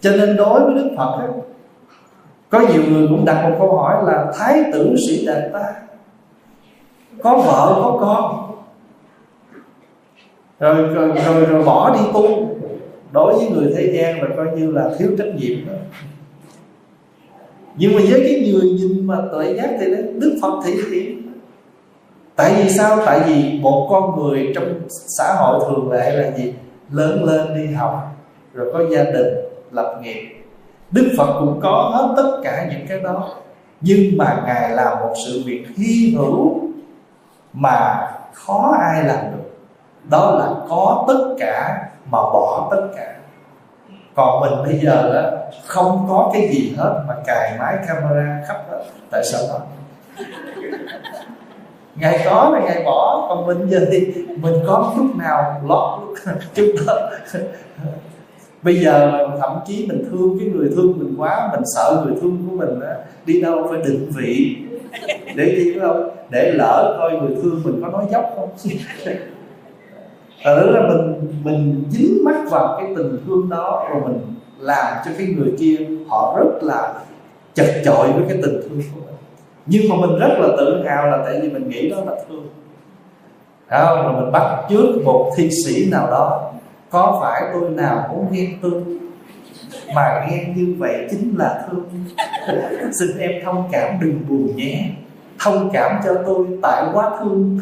cho 0.00 0.10
nên 0.10 0.36
đối 0.36 0.64
với 0.64 0.74
đức 0.74 0.90
phật 0.96 1.16
ấy, 1.18 1.28
có 2.50 2.60
nhiều 2.60 2.82
người 2.88 3.08
cũng 3.08 3.24
đặt 3.24 3.48
một 3.48 3.56
câu 3.58 3.76
hỏi 3.76 4.04
là 4.06 4.32
thái 4.38 4.64
tử 4.72 4.96
sĩ 5.08 5.26
đàn 5.26 5.52
ta 5.52 5.74
có 7.22 7.36
vợ 7.36 7.80
có 7.82 7.98
con? 8.00 8.44
Rồi 10.60 10.82
rồi, 10.94 11.08
rồi, 11.24 11.44
rồi 11.44 11.64
bỏ 11.64 11.94
đi 11.94 12.00
tu. 12.14 12.48
Đối 13.12 13.34
với 13.34 13.48
người 13.48 13.72
thế 13.76 13.92
gian 13.92 14.22
là 14.22 14.28
coi 14.36 14.46
như 14.56 14.72
là 14.72 14.90
thiếu 14.98 15.08
trách 15.18 15.34
nhiệm 15.36 15.66
đó. 15.66 15.72
Nhưng 17.76 17.94
mà 17.94 18.00
với 18.10 18.20
cái 18.20 18.52
người 18.52 18.70
nhìn 18.70 19.06
mà 19.06 19.16
tuệ 19.32 19.54
giác 19.54 19.70
thì 19.80 19.86
đức 20.14 20.38
phật 20.42 20.60
thị 20.64 20.74
hiện 20.92 21.22
tại 22.36 22.54
vì 22.56 22.70
sao? 22.70 22.98
Tại 23.06 23.20
vì 23.26 23.60
một 23.62 23.88
con 23.90 24.18
người 24.18 24.52
trong 24.54 24.64
xã 24.88 25.34
hội 25.34 25.64
thường 25.68 25.92
lệ 25.92 26.10
là 26.10 26.30
gì? 26.36 26.54
Lớn 26.90 27.24
lên 27.24 27.54
đi 27.54 27.74
học 27.74 28.16
rồi 28.54 28.72
có 28.72 28.84
gia 28.90 29.04
đình 29.04 29.47
lập 29.70 29.98
nghiệp. 30.02 30.44
Đức 30.90 31.14
phật 31.18 31.40
cũng 31.40 31.60
có 31.62 31.90
hết 31.94 32.14
tất 32.16 32.40
cả 32.44 32.66
những 32.70 32.86
cái 32.88 33.00
đó, 33.00 33.28
nhưng 33.80 34.18
mà 34.18 34.42
ngài 34.46 34.70
làm 34.70 34.98
một 35.00 35.14
sự 35.26 35.42
việc 35.46 35.66
hy 35.76 36.14
hữu 36.18 36.60
mà 37.52 38.10
khó 38.32 38.76
ai 38.80 39.04
làm 39.04 39.18
được. 39.36 39.50
Đó 40.10 40.36
là 40.38 40.68
có 40.68 41.04
tất 41.08 41.34
cả 41.38 41.88
mà 42.10 42.18
bỏ 42.18 42.68
tất 42.70 42.88
cả. 42.96 43.14
Còn 44.14 44.40
mình 44.40 44.52
bây 44.64 44.78
giờ 44.78 45.14
đó 45.14 45.38
không 45.66 46.06
có 46.08 46.30
cái 46.32 46.48
gì 46.48 46.74
hết 46.78 47.04
mà 47.08 47.14
cài 47.26 47.58
máy 47.58 47.76
camera 47.88 48.44
khắp 48.48 48.56
hết 48.70 48.84
tại 49.10 49.22
sao 49.24 49.40
đó 49.48 49.58
ngày 52.00 52.22
có 52.24 52.50
là 52.52 52.60
ngày 52.64 52.82
bỏ, 52.84 53.26
còn 53.28 53.46
mình 53.46 53.70
giờ 53.70 53.86
thì 53.92 54.14
mình 54.36 54.54
có 54.66 54.94
lúc 54.96 55.16
nào 55.16 55.60
lót 55.64 56.00
lúc 56.00 56.36
chút 56.54 56.74
đó 56.86 56.94
bây 58.62 58.76
giờ 58.80 59.26
thậm 59.40 59.58
chí 59.66 59.86
mình 59.88 60.04
thương 60.10 60.38
cái 60.38 60.48
người 60.48 60.68
thương 60.76 60.98
mình 60.98 61.14
quá, 61.18 61.48
mình 61.52 61.62
sợ 61.76 62.04
người 62.06 62.14
thương 62.20 62.38
của 62.46 62.56
mình 62.56 62.80
á, 62.80 62.96
đi 63.26 63.40
đâu 63.40 63.66
phải 63.70 63.80
định 63.84 64.10
vị. 64.16 64.56
Để 65.36 65.44
đi 65.44 65.74
đâu 65.74 66.10
để 66.30 66.52
lỡ 66.52 66.96
coi 66.98 67.20
người 67.20 67.36
thương 67.42 67.60
mình 67.64 67.82
có 67.82 67.88
nói 67.88 68.04
dốc 68.10 68.32
không? 68.36 68.48
Ở 70.44 70.70
là 70.70 70.88
mình 70.88 71.30
mình 71.44 71.84
dính 71.90 72.24
mắt 72.24 72.36
vào 72.50 72.78
cái 72.80 72.92
tình 72.96 73.18
thương 73.26 73.48
đó 73.48 73.88
rồi 73.90 74.02
mình 74.04 74.20
làm 74.58 74.96
cho 75.04 75.10
cái 75.18 75.26
người 75.26 75.52
kia 75.58 75.76
họ 76.08 76.36
rất 76.38 76.62
là 76.62 76.94
chật 77.54 77.66
chội 77.84 78.12
với 78.12 78.22
cái 78.28 78.38
tình 78.42 78.60
thương 78.62 78.82
của 78.94 79.00
mình. 79.06 79.14
Nhưng 79.66 79.88
mà 79.88 79.96
mình 80.06 80.18
rất 80.18 80.38
là 80.38 80.48
tự 80.58 80.84
hào 80.86 81.06
là 81.06 81.22
tại 81.24 81.40
vì 81.42 81.50
mình 81.50 81.68
nghĩ 81.68 81.90
đó 81.90 81.96
là 82.06 82.12
thương. 82.28 82.46
Không? 83.70 84.02
Rồi 84.02 84.22
mình 84.22 84.32
bắt 84.32 84.66
trước 84.70 85.02
một 85.04 85.32
thi 85.36 85.50
sĩ 85.64 85.90
nào 85.90 86.06
đó 86.10 86.47
có 86.90 87.18
phải 87.22 87.42
tôi 87.52 87.70
nào 87.70 88.06
cũng 88.10 88.26
ghen 88.32 88.50
tương 88.62 88.98
mà 89.94 90.26
ghen 90.30 90.54
như 90.56 90.74
vậy 90.78 91.06
chính 91.10 91.34
là 91.38 91.66
thương. 91.70 91.88
Xin 92.98 93.18
em 93.18 93.30
thông 93.44 93.68
cảm, 93.72 93.98
đừng 94.00 94.20
buồn 94.28 94.56
nhé. 94.56 94.90
Thông 95.38 95.70
cảm 95.72 96.00
cho 96.04 96.14
tôi 96.26 96.46
tại 96.62 96.84
quá 96.92 97.10
thương. 97.20 97.60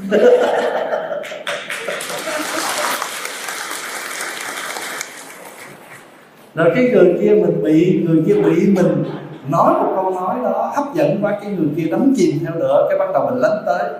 Rồi 6.55 6.73
cái 6.75 6.91
người 6.93 7.19
kia 7.21 7.31
mình 7.31 7.63
bị, 7.63 8.05
người 8.09 8.23
kia 8.27 8.35
bị 8.35 8.67
mình 8.67 9.05
nói 9.49 9.75
một 9.75 9.93
câu 9.95 10.11
nói 10.11 10.37
đó, 10.43 10.73
hấp 10.77 10.95
dẫn 10.95 11.19
quá, 11.23 11.39
cái 11.43 11.51
người 11.51 11.69
kia 11.77 11.87
đắm 11.91 12.15
chìm 12.17 12.39
theo 12.41 12.55
nữa 12.55 12.87
cái 12.89 12.99
bắt 12.99 13.09
đầu 13.13 13.31
mình 13.31 13.41
lấn 13.41 13.53
tới. 13.67 13.91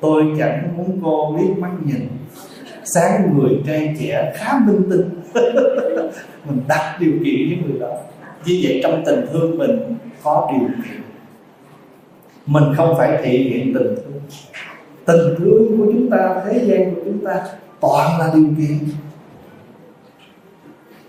Tôi 0.00 0.24
chẳng 0.38 0.68
muốn 0.76 1.00
cô 1.04 1.36
liếc 1.38 1.58
mắt 1.58 1.70
nhìn 1.84 2.08
sáng 2.84 3.38
người 3.38 3.62
trai 3.66 3.96
trẻ 4.00 4.32
khá 4.36 4.58
minh 4.66 4.82
tinh. 4.90 5.10
Mình 6.44 6.60
đặt 6.68 6.96
điều 7.00 7.12
kiện 7.12 7.48
với 7.48 7.58
người 7.66 7.80
đó. 7.80 7.96
Như 8.44 8.60
vậy 8.62 8.80
trong 8.82 9.02
tình 9.06 9.26
thương 9.32 9.58
mình 9.58 9.80
có 10.22 10.50
điều 10.52 10.68
kiện. 10.68 11.02
Mình 12.46 12.64
không 12.76 12.94
phải 12.98 13.18
thể 13.22 13.30
hiện 13.30 13.74
tình 13.74 13.94
thương. 13.96 14.20
Tình 15.04 15.34
thương 15.38 15.78
của 15.78 15.86
chúng 15.92 16.10
ta, 16.10 16.42
thế 16.46 16.64
gian 16.64 16.94
của 16.94 17.00
chúng 17.04 17.24
ta 17.24 17.34
toàn 17.80 18.18
là 18.18 18.30
điều 18.34 18.48
kiện. 18.58 18.78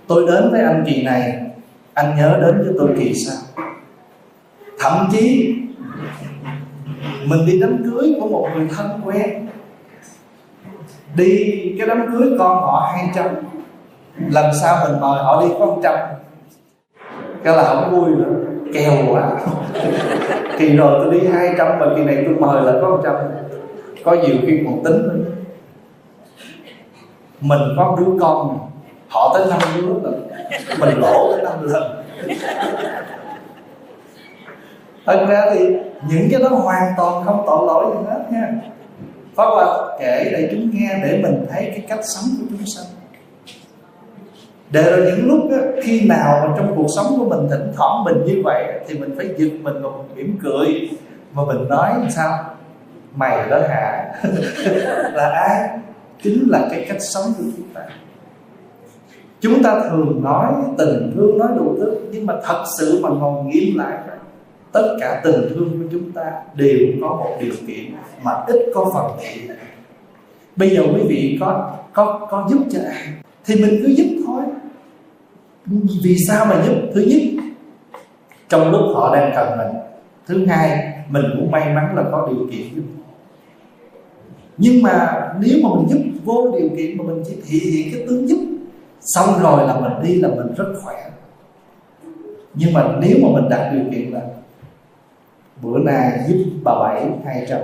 Tôi 0.07 0.25
đến 0.27 0.51
với 0.51 0.61
anh 0.61 0.83
kỳ 0.87 1.03
này, 1.03 1.41
anh 1.93 2.17
nhớ 2.17 2.39
đến 2.41 2.57
với 2.57 2.73
tôi 2.77 2.89
kỳ 2.99 3.13
sao? 3.13 3.37
Thậm 4.79 5.07
chí, 5.11 5.55
mình 7.25 7.45
đi 7.45 7.59
đám 7.59 7.83
cưới 7.83 8.15
của 8.19 8.27
một 8.27 8.49
người 8.55 8.67
thân 8.75 9.01
quen 9.05 9.47
đi 11.15 11.75
cái 11.77 11.87
đám 11.87 12.05
cưới 12.11 12.29
con 12.39 12.61
họ 12.61 12.91
hai 12.93 13.09
trăm 13.15 13.25
lần 14.29 14.45
sau 14.61 14.77
mình 14.83 14.99
mời 15.01 15.23
họ 15.23 15.41
đi 15.41 15.47
có 15.59 15.65
một 15.65 15.79
trăm 15.83 15.97
cái 17.43 17.55
là 17.55 17.63
không 17.63 17.91
vui 17.91 18.15
nữa. 18.15 18.33
Kèo 18.73 18.93
quá. 19.09 19.31
Thì 20.57 20.77
rồi 20.77 20.99
tôi 21.03 21.13
đi 21.13 21.27
hai 21.27 21.49
trăm, 21.57 21.79
mà 21.79 21.85
kỳ 21.95 22.03
này 22.03 22.23
tôi 22.25 22.35
mời 22.35 22.61
là 22.61 22.73
có 22.81 22.89
một 22.89 23.01
trăm 23.03 23.15
có 24.03 24.13
nhiều 24.13 24.35
khi 24.41 24.61
còn 24.65 24.83
tính. 24.83 25.07
Nữa 25.07 25.35
mình 27.41 27.61
có 27.77 27.97
đứa 27.99 28.11
con, 28.21 28.59
họ 29.09 29.37
tới 29.37 29.47
năm 29.49 29.59
đứa 29.75 29.93
rồi 30.03 30.13
mình 30.79 30.99
lỗ 30.99 31.31
tới 31.31 31.43
năm 31.43 31.53
lần. 31.61 32.03
Thật 35.05 35.25
ra 35.29 35.45
thì 35.53 35.67
những 36.09 36.27
cái 36.31 36.41
đó 36.41 36.49
hoàn 36.49 36.93
toàn 36.97 37.23
không 37.25 37.43
tội 37.45 37.67
lỗi 37.67 37.85
gì 37.95 38.03
hết 38.09 38.23
nha. 38.31 38.53
Pháp 39.35 39.45
Hòa 39.45 39.97
kể 39.99 40.29
để 40.31 40.47
chúng 40.51 40.69
nghe 40.73 40.99
để 41.03 41.19
mình 41.23 41.45
thấy 41.49 41.63
cái 41.63 41.85
cách 41.87 41.99
sống 42.03 42.25
của 42.39 42.45
chúng 42.49 42.65
sanh. 42.65 42.85
Để 44.71 44.91
rồi 44.91 45.05
những 45.05 45.27
lúc 45.27 45.51
đó, 45.51 45.57
khi 45.83 46.07
nào 46.07 46.47
mà 46.47 46.53
trong 46.57 46.73
cuộc 46.75 46.87
sống 46.95 47.05
của 47.17 47.25
mình 47.25 47.49
thỉnh 47.49 47.71
thoảng 47.75 48.03
mình 48.03 48.25
như 48.25 48.41
vậy 48.43 48.79
thì 48.87 48.97
mình 48.97 49.13
phải 49.17 49.29
giật 49.37 49.49
mình 49.61 49.81
và 49.81 49.89
mình 49.89 50.15
mỉm 50.15 50.37
cười 50.43 50.89
mà 51.33 51.43
mình 51.45 51.67
nói 51.69 51.93
sao? 52.09 52.43
Mày 53.15 53.49
đó 53.49 53.59
hả? 53.69 54.13
Là 55.13 55.29
ai? 55.29 55.69
Chính 56.23 56.49
là 56.49 56.67
cái 56.71 56.85
cách 56.89 57.01
sống 57.01 57.33
của 57.37 57.43
chúng 57.57 57.67
ta. 57.73 57.81
Chúng 59.39 59.63
ta 59.63 59.81
thường 59.89 60.21
nói 60.23 60.53
tình 60.77 61.11
thương 61.15 61.37
nói 61.37 61.47
đủ 61.57 61.75
thứ 61.77 61.95
nhưng 62.11 62.25
mà 62.25 62.33
thật 62.43 62.63
sự 62.77 62.99
mà 63.03 63.09
ngồi 63.09 63.43
nghiêm 63.43 63.77
lại 63.77 63.97
tất 64.71 64.97
cả 64.99 65.21
tình 65.23 65.49
thương 65.49 65.69
của 65.69 65.87
chúng 65.91 66.11
ta 66.11 66.31
đều 66.55 66.79
có 67.01 67.07
một 67.07 67.37
điều 67.41 67.53
kiện 67.67 67.93
mà 68.23 68.31
ít 68.47 68.71
có 68.73 68.91
phần 68.93 69.11
thiện. 69.19 69.57
Bây 70.55 70.69
giờ 70.69 70.83
quý 70.93 71.01
vị 71.07 71.37
có 71.39 71.71
có 71.93 72.27
có 72.29 72.47
giúp 72.49 72.63
cho 72.71 72.79
ai? 72.89 73.07
Thì 73.45 73.55
mình 73.55 73.79
cứ 73.83 73.93
giúp 73.97 74.23
thôi. 74.25 74.43
Vì 76.03 76.15
sao 76.27 76.45
mà 76.45 76.63
giúp? 76.65 76.75
Thứ 76.93 77.01
nhất, 77.01 77.43
trong 78.49 78.71
lúc 78.71 78.81
họ 78.95 79.15
đang 79.15 79.31
cần 79.35 79.57
mình, 79.57 79.81
thứ 80.27 80.45
hai, 80.45 80.93
mình 81.09 81.25
cũng 81.37 81.51
may 81.51 81.73
mắn 81.73 81.95
là 81.95 82.03
có 82.11 82.27
điều 82.31 82.47
kiện 82.51 82.75
giúp. 82.75 82.83
Nhưng 84.57 84.83
mà 84.83 85.27
nếu 85.39 85.59
mà 85.63 85.69
mình 85.75 85.87
giúp 85.89 85.99
vô 86.23 86.51
điều 86.59 86.69
kiện 86.77 86.97
mà 86.97 87.03
mình 87.03 87.23
chỉ 87.27 87.35
thể 87.35 87.69
hiện 87.71 87.93
cái 87.93 88.05
tướng 88.07 88.29
giúp, 88.29 88.39
xong 88.99 89.29
rồi 89.41 89.67
là 89.67 89.79
mình 89.79 89.91
đi 90.03 90.21
là 90.21 90.29
mình 90.29 90.53
rất 90.57 90.73
khỏe. 90.83 91.11
Nhưng 92.53 92.73
mà 92.73 92.95
nếu 93.01 93.17
mà 93.21 93.29
mình 93.33 93.49
đặt 93.49 93.71
điều 93.73 93.83
kiện 93.91 94.11
là 94.11 94.21
bữa 95.61 95.79
nay 95.79 96.19
giúp 96.27 96.43
bà 96.63 96.73
bảy 96.79 97.05
hai 97.25 97.45
trăm 97.49 97.59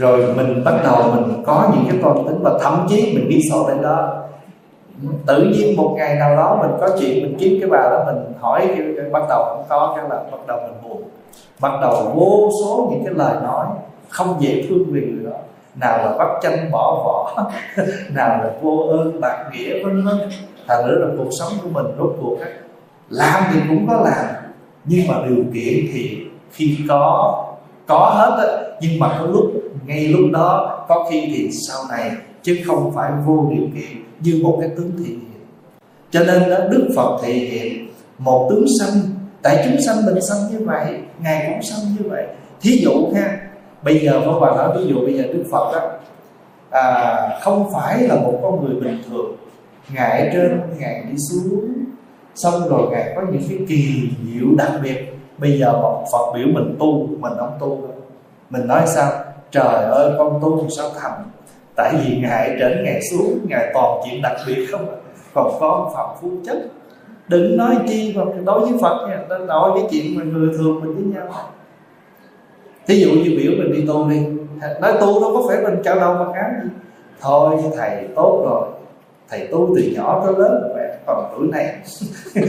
rồi 0.00 0.34
mình 0.36 0.64
bắt 0.64 0.74
đầu 0.84 1.12
mình 1.14 1.42
có 1.46 1.72
những 1.74 1.84
cái 1.90 2.00
con 2.02 2.28
tính 2.28 2.42
và 2.42 2.58
thậm 2.62 2.86
chí 2.88 3.12
mình 3.14 3.28
ghi 3.28 3.40
sổ 3.50 3.68
lên 3.68 3.82
đó. 3.82 4.22
Tự 5.26 5.42
nhiên 5.42 5.76
một 5.76 5.94
ngày 5.96 6.14
nào 6.14 6.36
đó 6.36 6.58
mình 6.60 6.70
có 6.80 6.88
chuyện 7.00 7.22
mình 7.22 7.36
kiếm 7.40 7.58
cái 7.60 7.70
bà 7.70 7.78
đó 7.78 8.04
mình 8.06 8.32
hỏi 8.40 8.66
cái, 8.68 8.86
cái 8.96 9.10
bắt 9.12 9.22
đầu 9.28 9.44
không 9.44 9.64
có 9.68 9.92
cái 9.96 10.04
là 10.08 10.16
bắt 10.32 10.46
đầu 10.46 10.60
mình 10.60 10.82
buồn. 10.82 11.02
Bắt 11.60 11.72
đầu 11.80 12.12
vô 12.14 12.50
số 12.62 12.88
những 12.90 13.04
cái 13.04 13.14
lời 13.14 13.36
nói 13.42 13.66
không 14.08 14.36
dễ 14.40 14.64
thương 14.68 14.84
vì 14.88 15.00
người 15.00 15.32
đó. 15.32 15.38
Nào 15.74 15.98
là 15.98 16.16
bắt 16.18 16.28
chân 16.42 16.70
bỏ 16.72 17.02
vỏ 17.04 17.50
nào 18.14 18.28
là 18.28 18.50
vô 18.62 18.76
ơn 18.90 19.20
bạc 19.20 19.50
nghĩa 19.52 19.84
vân 19.84 20.04
vân. 20.04 20.18
Thành 20.68 20.86
nữa 20.86 20.94
là 20.98 21.06
cuộc 21.18 21.30
sống 21.38 21.52
của 21.62 21.68
mình 21.72 21.86
rốt 21.98 22.16
cuộc 22.20 22.40
ấy, 22.40 22.52
làm 23.08 23.42
thì 23.52 23.60
cũng 23.68 23.86
có 23.88 24.00
làm 24.04 24.39
nhưng 24.90 25.08
mà 25.08 25.14
điều 25.28 25.44
kiện 25.54 25.86
thì 25.92 26.18
khi 26.52 26.78
có 26.88 27.34
có 27.86 28.12
hết 28.14 28.46
á 28.46 28.76
nhưng 28.80 28.98
mà 28.98 29.16
có 29.18 29.26
lúc 29.26 29.52
ngay 29.86 30.08
lúc 30.08 30.30
đó 30.32 30.78
có 30.88 31.08
khi 31.10 31.32
thì 31.34 31.50
sau 31.68 31.82
này 31.90 32.10
chứ 32.42 32.58
không 32.66 32.92
phải 32.94 33.12
vô 33.26 33.46
điều 33.50 33.66
kiện 33.74 34.04
như 34.20 34.40
một 34.42 34.58
cái 34.60 34.70
tướng 34.76 34.90
thị 34.98 35.04
hiện 35.04 35.40
cho 36.10 36.20
nên 36.20 36.50
đó 36.50 36.56
đức 36.70 36.88
phật 36.96 37.18
thị 37.22 37.32
hiện 37.32 37.88
một 38.18 38.48
tướng 38.50 38.64
sanh 38.80 39.00
tại 39.42 39.64
chúng 39.64 39.80
sanh 39.86 40.06
mình 40.06 40.20
sanh 40.20 40.38
như 40.50 40.66
vậy 40.66 40.98
ngài 41.22 41.50
cũng 41.50 41.62
sanh 41.62 41.80
như 41.98 42.10
vậy. 42.10 42.26
Thí 42.60 42.70
dụ 42.82 43.12
ha 43.14 43.38
bây 43.82 43.98
giờ 43.98 44.20
phật 44.20 44.32
Hòa 44.32 44.56
nói 44.56 44.78
ví 44.78 44.90
dụ 44.90 45.00
bây 45.00 45.14
giờ 45.14 45.22
Đức 45.22 45.44
Phật 45.50 45.72
đó 45.72 45.90
à, 46.70 47.16
không 47.42 47.72
phải 47.72 48.02
là 48.02 48.14
một 48.14 48.38
con 48.42 48.64
người 48.64 48.80
bình 48.80 49.02
thường. 49.08 49.36
Ngài 49.94 50.20
ở 50.20 50.28
trên 50.32 50.60
ngài 50.78 51.04
đi 51.10 51.16
xuống 51.30 51.79
xong 52.34 52.68
rồi 52.68 52.88
ngài 52.90 53.12
có 53.16 53.22
những 53.32 53.42
cái 53.48 53.58
kỳ 53.68 54.10
diệu 54.24 54.46
đặc 54.58 54.72
biệt. 54.82 55.14
Bây 55.38 55.58
giờ 55.58 55.72
một 55.72 56.04
Phật 56.12 56.32
biểu 56.34 56.46
mình 56.54 56.76
tu, 56.78 57.08
mình 57.20 57.32
không 57.38 57.56
tu 57.60 57.68
đâu. 57.68 57.94
Mình 58.50 58.66
nói 58.66 58.82
sao? 58.86 59.12
Trời 59.50 59.84
ơi, 59.84 60.12
con 60.18 60.38
tu 60.42 60.68
sao 60.68 60.90
thành? 61.00 61.22
Tại 61.76 61.94
vì 62.04 62.16
ngài 62.16 62.56
trên 62.60 62.84
ngài 62.84 63.00
xuống, 63.10 63.38
ngài 63.48 63.70
toàn 63.74 64.00
chuyện 64.04 64.22
đặc 64.22 64.36
biệt 64.46 64.66
không 64.70 64.90
à. 64.90 64.96
còn 65.34 65.52
con 65.60 65.92
phật 65.94 66.14
phu 66.20 66.28
chất. 66.46 66.56
Đừng 67.28 67.56
nói 67.56 67.76
chi 67.88 68.14
mà 68.16 68.24
đối 68.44 68.60
với 68.60 68.72
phật 68.82 69.08
nha. 69.08 69.36
Nói 69.46 69.70
cái 69.74 69.88
chuyện 69.90 70.18
mà 70.18 70.24
người 70.24 70.48
thường 70.58 70.80
mình 70.80 70.94
với 70.94 71.04
nhau. 71.04 71.32
Thí 72.86 73.00
dụ 73.00 73.10
như 73.10 73.36
biểu 73.36 73.52
mình 73.58 73.72
đi 73.72 73.86
tu 73.86 74.08
đi. 74.08 74.26
Nói 74.80 74.92
tu 75.00 75.20
đâu 75.20 75.36
có 75.36 75.48
phải 75.48 75.62
mình 75.62 75.82
chào 75.84 76.00
đầu 76.00 76.14
mà 76.14 76.24
cái 76.34 76.50
gì. 76.62 76.68
Thôi 77.20 77.56
thầy 77.76 78.08
tốt 78.16 78.42
rồi. 78.44 78.68
Thầy 79.28 79.46
tu 79.46 79.68
từ 79.76 79.82
nhỏ 79.96 80.22
tới 80.26 80.34
lớn 80.38 80.72
còn 81.06 81.32
tuổi 81.36 81.48
này. 81.48 81.76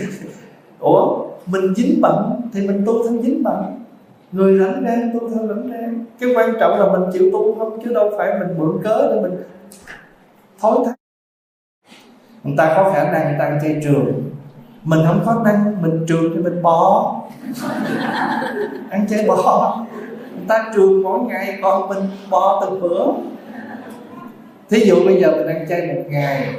Ủa, 0.80 1.25
mình 1.45 1.74
dính 1.75 2.01
bận 2.01 2.42
thì 2.53 2.68
mình 2.68 2.83
tu 2.86 3.07
thân 3.07 3.21
dính 3.21 3.44
bận. 3.44 3.83
Người 4.31 4.59
rảnh 4.59 4.83
rang, 4.86 5.12
tu 5.13 5.30
thân 5.30 5.48
rảnh 5.48 5.69
rang. 5.69 6.06
Cái 6.19 6.33
quan 6.36 6.53
trọng 6.59 6.80
là 6.80 6.92
mình 6.92 7.09
chịu 7.13 7.30
tu 7.31 7.56
không, 7.56 7.80
chứ 7.83 7.94
đâu 7.94 8.12
phải 8.18 8.39
mình 8.39 8.57
mượn 8.57 8.83
cớ 8.83 9.12
để 9.13 9.21
mình 9.21 9.44
thối 10.59 10.80
thác. 10.86 10.94
Người 12.44 12.56
ta 12.57 12.74
có 12.77 12.92
khả 12.94 13.12
năng, 13.12 13.24
người 13.24 13.39
ta 13.39 13.59
chơi 13.62 13.81
trường. 13.83 14.31
Mình 14.83 15.00
không 15.07 15.21
có 15.25 15.42
năng, 15.45 15.81
mình 15.81 16.06
trường 16.07 16.36
thì 16.36 16.42
mình 16.42 16.62
bỏ. 16.62 17.15
Ăn 18.89 19.06
chơi 19.09 19.25
bỏ. 19.27 19.86
Người 20.36 20.45
ta 20.48 20.71
trường 20.75 21.03
mỗi 21.03 21.19
ngày, 21.19 21.59
còn 21.63 21.89
mình 21.89 22.03
bỏ 22.30 22.65
từng 22.65 22.81
bữa. 22.81 23.06
Thí 24.69 24.80
dụ 24.80 24.95
bây 25.06 25.21
giờ 25.21 25.31
mình 25.31 25.48
ăn 25.48 25.65
chay 25.69 25.88
một 25.88 26.03
ngày 26.07 26.56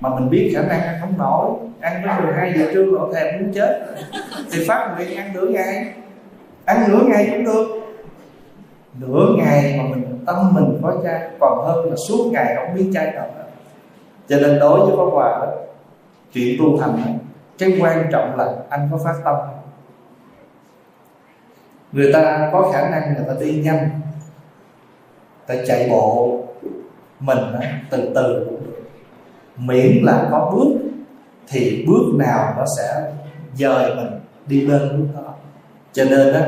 mà 0.00 0.08
mình 0.14 0.30
biết 0.30 0.52
khả 0.54 0.62
năng 0.62 0.80
ăn 0.80 0.96
không 1.00 1.18
nổi, 1.18 1.50
ăn 1.80 2.02
đến 2.02 2.24
12 2.24 2.52
giờ 2.56 2.70
trưa 2.74 2.84
rồi 2.84 3.14
thèm 3.14 3.40
muốn 3.40 3.52
chết. 3.54 3.86
Thì 4.52 4.64
phát 4.68 4.94
nguyện 4.96 5.16
ăn 5.16 5.32
nửa 5.34 5.46
ngày. 5.46 5.92
Ăn 6.64 6.84
nửa 6.88 7.00
ngày 7.08 7.28
cũng 7.30 7.44
được. 7.44 7.66
Nửa 9.00 9.26
ngày 9.38 9.78
mà 9.78 9.84
mình, 9.94 10.24
tâm 10.26 10.54
mình 10.54 10.80
có 10.82 11.00
chay 11.04 11.30
còn 11.40 11.66
hơn 11.66 11.90
là 11.90 11.96
suốt 12.08 12.30
ngày 12.32 12.54
không 12.56 12.74
biết 12.74 12.90
chay 12.94 13.12
nào 13.12 13.26
cho 14.28 14.36
nên 14.36 14.58
đối 14.58 14.80
với 14.80 14.96
pháp 14.96 15.10
hòa 15.12 15.46
chuyện 16.32 16.56
tu 16.58 16.80
thành 16.80 17.18
cái 17.58 17.78
quan 17.80 18.08
trọng 18.12 18.36
là 18.36 18.54
anh 18.68 18.88
có 18.92 18.98
phát 19.04 19.14
tâm. 19.24 19.36
Người 21.92 22.12
ta 22.12 22.50
có 22.52 22.70
khả 22.72 22.90
năng 22.90 23.14
người 23.14 23.24
ta 23.28 23.34
đi 23.40 23.62
nhanh, 23.64 23.90
ta 25.46 25.54
chạy 25.66 25.88
bộ. 25.90 26.38
Mình 27.20 27.38
từ 27.90 28.12
từ 28.14 28.46
cũng 28.48 28.65
miễn 29.58 30.02
là 30.02 30.28
có 30.30 30.50
bước, 30.54 30.78
thì 31.48 31.84
bước 31.88 32.14
nào 32.18 32.54
nó 32.58 32.64
sẽ 32.76 33.12
dời 33.54 33.94
mình 33.96 34.20
đi 34.46 34.60
lên 34.60 34.80
bước 34.88 35.06
đó. 35.14 35.32
Cho 35.92 36.04
nên 36.04 36.32
đó 36.32 36.40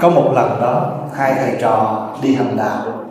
có 0.00 0.10
một 0.10 0.32
lần 0.34 0.60
đó, 0.60 0.98
hai 1.14 1.34
thầy 1.34 1.56
trò 1.60 2.08
đi 2.22 2.34
hành 2.34 2.56
đạo. 2.56 3.04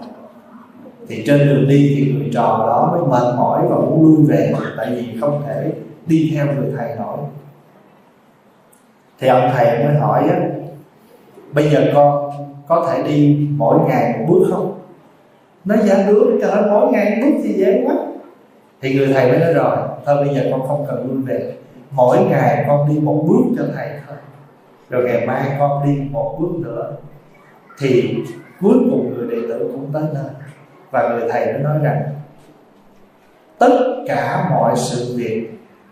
Thì 1.07 1.23
trên 1.27 1.39
đường 1.39 1.68
đi 1.68 1.95
thì 1.95 2.13
người 2.13 2.29
trò 2.33 2.41
đó 2.41 2.89
mới 2.91 3.01
mệt 3.07 3.35
mỏi 3.38 3.62
và 3.69 3.75
muốn 3.75 4.03
lui 4.03 4.25
về, 4.27 4.53
tại 4.77 4.88
vì 4.89 5.19
không 5.21 5.41
thể 5.45 5.71
đi 6.06 6.31
theo 6.35 6.45
người 6.45 6.71
thầy 6.77 6.95
nổi. 6.95 7.17
Thì 9.19 9.27
ông 9.27 9.51
thầy 9.53 9.85
mới 9.85 9.95
hỏi 9.95 10.29
á, 10.29 10.39
bây 11.51 11.69
giờ 11.69 11.91
con 11.94 12.31
có 12.67 12.88
thể 12.89 13.03
đi 13.03 13.47
mỗi 13.57 13.79
ngày 13.88 14.15
một 14.19 14.25
bước 14.29 14.47
không? 14.51 14.81
Nói 15.66 15.78
giả 15.84 16.08
đứa 16.08 16.24
trời 16.42 16.52
ơi, 16.52 16.63
mỗi 16.72 16.92
ngày 16.92 17.22
bước 17.22 17.44
gì 17.44 17.54
dễ 17.54 17.84
quá. 17.86 17.96
Thì 18.81 18.96
người 18.96 19.08
thầy 19.13 19.31
mới 19.31 19.40
nói 19.40 19.54
rồi, 19.54 19.78
thôi 20.06 20.16
bây 20.25 20.36
giờ 20.36 20.48
con 20.52 20.68
không 20.68 20.86
cần 20.88 21.08
lui 21.08 21.22
về. 21.22 21.56
Mỗi 21.92 22.18
ngày 22.30 22.66
con 22.68 22.90
đi 22.90 23.00
một 23.00 23.25
bước 23.28 23.44
cho 23.58 23.63
thầy 23.75 23.90
thôi. 24.08 24.18
Rồi 24.90 25.04
ngày 25.04 25.28
mai 25.28 25.56
con 25.60 25.86
đi 25.86 26.02
một 26.12 26.38
bước 26.40 26.60
nữa. 26.60 26.92
Thì 27.80 28.16
cuối 28.62 28.75
cùng 28.90 29.13
người 29.13 29.28
đệ 29.28 29.48
tử 29.48 29.69
cũng 29.74 29.90
tới 29.94 30.04
nơi. 30.13 30.31
Và 30.92 31.10
người 31.10 31.30
thầy 31.30 31.46
mới 31.46 31.63
nói 31.63 31.78
rằng, 31.84 32.04
tất 33.60 34.04
cả 34.08 34.48
mọi 34.50 34.75
sự 34.78 35.16
việc 35.18 35.50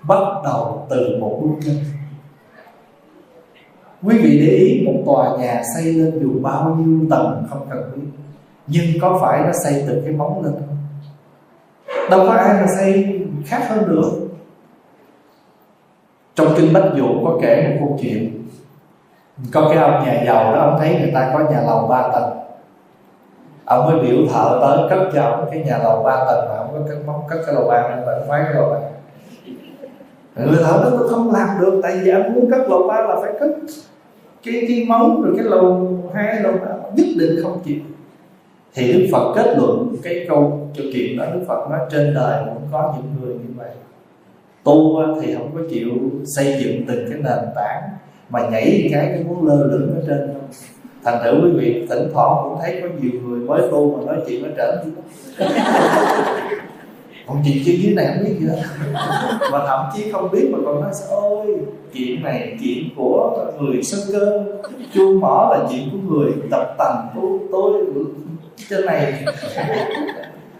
bắt 0.07 0.23
đầu 0.43 0.87
từ 0.89 1.17
một 1.19 1.39
bước 1.41 1.55
chân 1.65 1.75
quý 4.03 4.17
vị 4.17 4.39
để 4.39 4.53
ý, 4.53 4.83
một 4.85 5.03
tòa 5.05 5.37
nhà 5.37 5.61
xây 5.75 5.83
lên 5.83 6.19
dù 6.21 6.29
bao 6.41 6.75
nhiêu 6.75 7.07
tầng 7.09 7.43
không 7.49 7.67
cần 7.69 7.91
biết 7.95 8.07
nhưng 8.69 8.85
có 9.01 9.17
phải 9.21 9.39
nó 9.39 9.51
xây 9.63 9.83
từ 9.87 10.01
cái 10.05 10.13
móng 10.13 10.43
lên 10.43 10.53
không? 10.53 10.77
Đâu 12.09 12.19
có 12.27 12.31
ai 12.31 12.53
mà 12.53 12.67
xây 12.77 13.19
khác 13.45 13.61
hơn 13.69 13.87
được. 13.87 14.11
Trong 16.35 16.47
kinh 16.57 16.73
bách 16.73 16.91
dụ 16.95 17.07
có 17.25 17.37
kể 17.41 17.77
một 17.79 17.85
câu 17.87 17.97
chuyện. 18.01 18.47
Có 19.53 19.69
cái 19.69 19.77
ông 19.77 20.05
nhà 20.05 20.23
giàu 20.25 20.55
đó, 20.55 20.59
ông 20.59 20.79
thấy 20.79 20.99
người 20.99 21.11
ta 21.13 21.31
có 21.33 21.39
nhà 21.39 21.61
lầu 21.61 21.87
ba 21.87 22.09
tầng. 22.13 22.39
Ông 23.65 23.85
mới 23.85 23.99
biểu 23.99 24.17
thợ 24.33 24.59
tới 24.61 24.89
cất 24.89 25.09
cho 25.13 25.23
ông 25.23 25.47
cái 25.51 25.63
nhà 25.63 25.77
lầu 25.77 26.03
ba 26.03 26.25
tầng 26.27 26.49
mà 26.49 26.55
ông 26.57 26.69
có 26.73 26.79
cất 26.89 26.97
móng, 27.05 27.21
cất 27.29 27.39
cái 27.45 27.55
lầu 27.55 27.67
ba 27.67 27.89
nên 27.89 28.05
vẫn 28.05 28.23
khoái 28.27 28.41
cái 28.43 28.53
lầu 28.53 28.69
ba. 28.69 28.79
Người 30.45 30.63
thợ 30.63 30.79
đó 30.83 30.89
tôi 30.99 31.09
không 31.09 31.31
làm 31.33 31.49
được, 31.59 31.79
tại 31.83 31.99
vì 32.03 32.11
ông 32.11 32.33
muốn 32.33 32.51
cất 32.51 32.69
lầu 32.69 32.87
ba 32.87 33.01
là 33.01 33.15
phải 33.21 33.31
cất 33.39 33.49
cái 34.43 34.65
cái 34.67 34.85
móng 34.87 35.21
rồi 35.21 35.33
cái 35.37 35.45
lầu 35.45 35.97
hai, 36.13 36.41
lầu 36.41 36.53
ba. 36.53 36.71
Nhất 36.95 37.07
định 37.19 37.39
không 37.43 37.59
chịu 37.65 37.79
thì 38.73 38.93
đức 38.93 39.07
phật 39.11 39.33
kết 39.35 39.55
luận 39.57 39.95
cái 40.03 40.25
câu 40.29 40.69
cho 40.73 40.83
chuyện 40.93 41.17
đó 41.17 41.25
đức 41.33 41.41
phật 41.47 41.69
nói 41.69 41.79
trên 41.91 42.13
đời 42.13 42.43
cũng 42.45 42.63
có 42.71 42.93
những 42.95 43.13
người 43.21 43.33
như 43.33 43.53
vậy. 43.57 43.69
Tu 44.63 45.01
thì 45.21 45.33
không 45.33 45.51
có 45.55 45.61
chịu 45.69 45.89
xây 46.25 46.57
dựng 46.63 46.85
từng 46.87 47.05
cái 47.09 47.19
nền 47.23 47.45
tảng 47.55 47.83
mà 48.29 48.49
nhảy 48.49 48.89
cái 48.91 49.07
cái 49.13 49.23
muốn 49.23 49.47
lơ 49.47 49.55
lửng 49.55 49.95
ở 49.95 50.03
trên 50.07 50.33
không 50.33 50.47
thành 51.03 51.23
thử 51.23 51.41
quý 51.43 51.51
vị 51.59 51.87
thỉnh 51.89 52.09
thoảng 52.13 52.35
cũng 52.43 52.57
thấy 52.61 52.79
có 52.81 52.87
nhiều 53.01 53.21
người 53.21 53.39
mới 53.39 53.61
tu 53.71 53.97
mà 53.97 54.05
nói 54.05 54.23
chuyện 54.27 54.43
nó 54.43 54.49
trở 54.57 54.83
chứ 54.83 54.91
còn 57.27 57.41
chuyện 57.45 57.57
trên 57.65 57.75
dưới 57.81 57.93
này 57.93 58.05
không 58.07 58.25
biết 58.25 58.35
gì 58.39 58.47
hết. 58.47 58.63
Mà 59.51 59.59
thậm 59.67 59.85
chí 59.95 60.11
không 60.11 60.31
biết 60.31 60.49
mà 60.51 60.57
còn 60.65 60.81
nói, 60.81 60.91
ôi, 61.09 61.57
chuyện 61.93 62.23
này, 62.23 62.57
chuyện 62.61 62.89
của 62.95 63.47
người 63.59 63.83
sân 63.83 63.99
cơ 64.11 64.43
chuông 64.93 65.19
mỏ 65.19 65.47
là 65.51 65.67
chuyện 65.71 65.89
của 65.91 66.15
người 66.15 66.31
tập 66.51 66.75
tành 66.77 67.07
tôi 67.15 67.39
tôi 67.51 67.73
trên 68.69 68.85
này. 68.85 69.25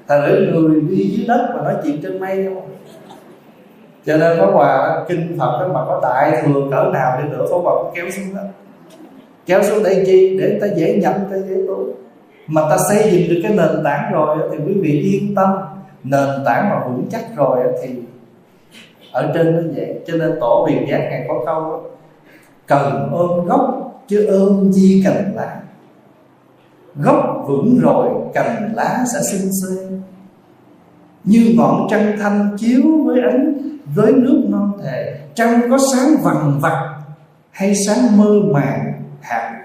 Thành 0.08 0.22
thử 0.28 0.62
người 0.62 0.82
đi 0.82 1.16
dưới 1.18 1.26
đất 1.28 1.48
mà 1.56 1.62
nói 1.64 1.76
chuyện 1.84 2.02
trên 2.02 2.20
mây 2.20 2.46
không 2.46 2.70
cho 4.06 4.18
nên 4.18 4.38
có 4.40 4.52
quà 4.54 5.06
kinh 5.08 5.36
phật 5.40 5.60
đó 5.60 5.68
mà 5.74 5.80
có 5.88 6.00
đại 6.04 6.42
thừa 6.46 6.62
cỡ 6.72 6.90
nào 6.94 7.22
đi 7.22 7.30
nữa 7.30 7.46
có 7.50 7.60
quà 7.64 7.92
kéo 7.96 8.06
xuống 8.10 8.36
đó. 8.36 8.42
Kéo 9.46 9.64
xuống 9.64 9.84
đây 9.84 10.04
chi? 10.06 10.38
Để 10.42 10.58
ta 10.62 10.68
dễ 10.76 11.00
nhận 11.02 11.14
ta 11.14 11.38
dễ 11.50 11.56
tu. 11.68 11.88
Mà 12.48 12.62
ta 12.70 12.78
xây 12.90 13.12
dựng 13.12 13.30
được 13.30 13.40
cái 13.44 13.52
nền 13.58 13.84
tảng 13.84 14.14
rồi 14.14 14.38
thì 14.52 14.58
quý 14.68 14.74
vị 14.82 15.02
yên 15.02 15.36
tâm. 15.36 15.50
Nền 16.04 16.30
tảng 16.46 16.70
mà 16.70 16.88
vững 16.88 17.08
chắc 17.12 17.22
rồi 17.36 17.60
thì 17.84 17.90
ở 19.12 19.32
trên 19.34 19.56
nó 19.56 19.62
vậy. 19.76 20.00
Cho 20.08 20.14
nên 20.18 20.40
tổ 20.40 20.66
huyền 20.68 20.88
giác 20.90 20.98
ngày 20.98 21.26
có 21.28 21.44
câu 21.46 21.62
đó, 21.62 21.82
cần 22.68 23.10
ôm 23.14 23.46
gốc 23.46 23.92
chứ 24.08 24.26
ôm 24.26 24.72
chi 24.74 25.02
cành 25.06 25.32
lá 25.36 25.56
gốc 26.96 27.46
vững 27.48 27.80
rồi, 27.82 28.10
cành 28.34 28.74
lá 28.76 29.06
sẽ 29.14 29.20
xinh 29.32 29.50
xơi 29.62 29.88
như 31.24 31.54
ngọn 31.58 31.88
trăng 31.90 32.16
thanh 32.20 32.58
chiếu 32.58 32.82
với 33.06 33.22
ánh, 33.22 33.58
với 33.96 34.14
nước 34.14 34.44
non 34.50 34.72
thể 34.84 35.20
trăng 35.36 35.62
có 35.70 35.78
sáng 35.94 36.16
vằn 36.24 36.60
vặt 36.60 36.96
hay 37.52 37.74
sáng 37.88 38.18
mơ 38.18 38.40
màng 38.52 38.94
hạt. 39.22 39.62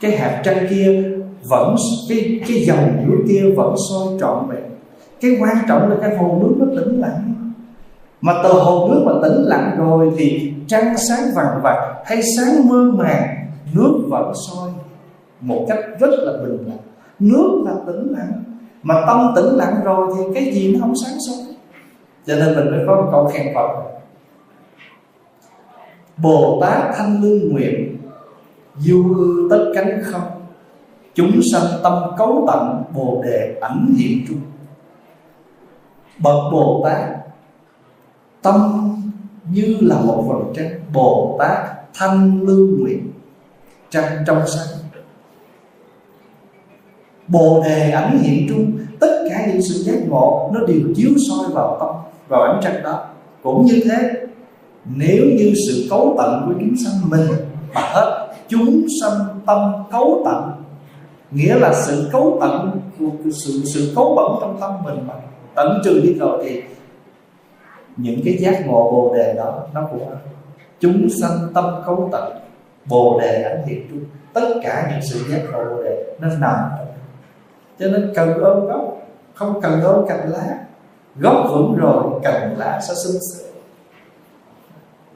Cái 0.00 0.16
hạt 0.16 0.42
trăng 0.44 0.66
kia 0.70 1.02
vẫn, 1.48 1.76
cái 2.08 2.40
cái 2.48 2.64
dòng 2.64 3.06
nước 3.06 3.24
kia 3.28 3.42
vẫn 3.56 3.74
soi 3.90 4.18
trọn 4.20 4.48
vẹn. 4.48 4.62
Cái 5.20 5.36
quan 5.40 5.56
trọng 5.68 5.90
là 5.90 5.96
cái 6.00 6.16
hồ 6.16 6.38
nước 6.42 6.54
nó 6.58 6.66
tĩnh 6.80 7.00
lặng. 7.00 7.34
Mà 8.20 8.32
từ 8.42 8.52
hồ 8.52 8.88
nước 8.88 9.02
mà 9.06 9.12
tĩnh 9.22 9.42
lặng 9.42 9.74
rồi 9.78 10.12
thì 10.16 10.52
trăng 10.66 10.94
sáng 11.08 11.34
vàng 11.34 11.60
vặt 11.62 12.02
hay 12.04 12.20
sáng 12.36 12.68
mơ 12.68 12.90
màng, 12.94 13.46
nước 13.74 14.00
vẫn 14.08 14.32
soi 14.48 14.70
một 15.42 15.66
cách 15.68 15.78
rất 16.00 16.10
là 16.10 16.32
bình 16.32 16.58
lặng 16.66 16.78
nước 17.18 17.62
là 17.64 17.74
tĩnh 17.86 18.06
lặng 18.10 18.42
mà 18.82 18.94
tâm 19.06 19.32
tĩnh 19.36 19.44
lặng 19.44 19.74
rồi 19.84 20.14
thì 20.16 20.24
cái 20.34 20.54
gì 20.54 20.72
nó 20.72 20.80
không 20.80 20.94
sáng 21.04 21.18
suốt, 21.26 21.54
cho 22.26 22.36
nên 22.36 22.56
mình 22.56 22.70
mới 22.70 22.80
có 22.86 22.96
một 22.96 23.08
câu 23.12 23.30
khen 23.32 23.54
phật. 23.54 23.68
Bồ 26.16 26.58
tát 26.60 26.96
thanh 26.96 27.22
lương 27.22 27.52
nguyện 27.52 27.96
du 28.78 29.02
hư 29.02 29.48
tất 29.50 29.72
cánh 29.74 30.02
không. 30.04 30.22
Chúng 31.14 31.40
sanh 31.52 31.62
tâm 31.82 31.92
cấu 32.18 32.48
tận 32.52 32.82
bồ 32.94 33.22
đề 33.24 33.58
ảnh 33.60 33.94
hiện 33.98 34.24
trung 34.28 34.40
bậc 36.18 36.52
bồ 36.52 36.82
tát 36.84 37.08
tâm 38.42 38.88
như 39.50 39.76
là 39.80 39.96
một 40.00 40.24
vầng 40.28 40.52
trăng. 40.56 40.70
Bồ 40.92 41.36
tát 41.38 41.58
thanh 41.94 42.42
lương 42.42 42.80
nguyện 42.80 43.10
trăng 43.90 44.24
trong 44.26 44.42
sáng 44.46 44.91
bồ 47.32 47.62
đề 47.64 47.90
ảnh 47.90 48.18
hiện 48.18 48.46
trung, 48.48 48.72
tất 49.00 49.28
cả 49.30 49.46
những 49.46 49.62
sự 49.62 49.74
giác 49.82 50.08
ngộ 50.08 50.50
nó 50.54 50.60
đều 50.66 50.80
chiếu 50.96 51.10
soi 51.28 51.52
vào 51.54 51.76
tâm, 51.80 51.88
vào 52.28 52.42
ánh 52.42 52.60
trăng 52.62 52.82
đó. 52.82 53.06
Cũng 53.42 53.66
như 53.66 53.80
thế, 53.84 54.10
nếu 54.96 55.24
như 55.38 55.52
sự 55.68 55.86
cấu 55.90 56.14
tận 56.18 56.42
của 56.46 56.52
chúng 56.60 56.74
sanh 56.84 57.10
mình 57.10 57.28
mà 57.74 57.80
hết, 57.80 58.34
chúng 58.48 58.86
sanh 59.02 59.40
tâm 59.46 59.72
cấu 59.92 60.22
tận, 60.24 60.50
nghĩa 61.30 61.54
là 61.54 61.72
sự 61.74 62.08
cấu 62.12 62.38
tận 62.40 62.80
của 62.98 63.30
sự 63.32 63.62
sự 63.74 63.92
cấu 63.96 64.14
bẩn 64.14 64.38
trong 64.40 64.56
tâm 64.60 64.70
mình 64.84 65.06
mà 65.08 65.14
tận 65.54 65.80
trừ 65.84 66.00
đi 66.02 66.14
rồi 66.14 66.44
thì 66.44 66.62
những 67.96 68.20
cái 68.24 68.36
giác 68.40 68.66
ngộ 68.66 68.90
bồ 68.90 69.14
đề 69.14 69.34
đó 69.36 69.66
nó 69.74 69.88
cũng 69.90 70.08
chúng 70.80 71.08
sanh 71.20 71.38
tâm 71.54 71.64
cấu 71.86 72.08
tận. 72.12 72.32
Bồ 72.86 73.20
đề 73.20 73.42
ảnh 73.42 73.66
hiện 73.66 73.86
trung, 73.90 74.04
tất 74.32 74.54
cả 74.62 74.88
những 74.90 75.00
sự 75.10 75.20
giác 75.30 75.42
ngộ 75.52 75.64
bồ 75.64 75.82
đề 75.82 76.04
nó 76.20 76.28
nằm 76.40 76.56
cho 77.82 77.88
nên 77.88 78.12
cần 78.14 78.38
ôm 78.38 78.66
gốc, 78.66 78.98
không 79.34 79.60
cần 79.60 79.80
ôm 79.82 80.04
cành 80.08 80.30
lá. 80.30 80.58
Gốc 81.16 81.46
vững 81.50 81.76
rồi, 81.76 82.04
cành 82.22 82.58
lá 82.58 82.80
sẽ 82.80 82.94
xứng 82.94 83.20
sướng 83.22 83.52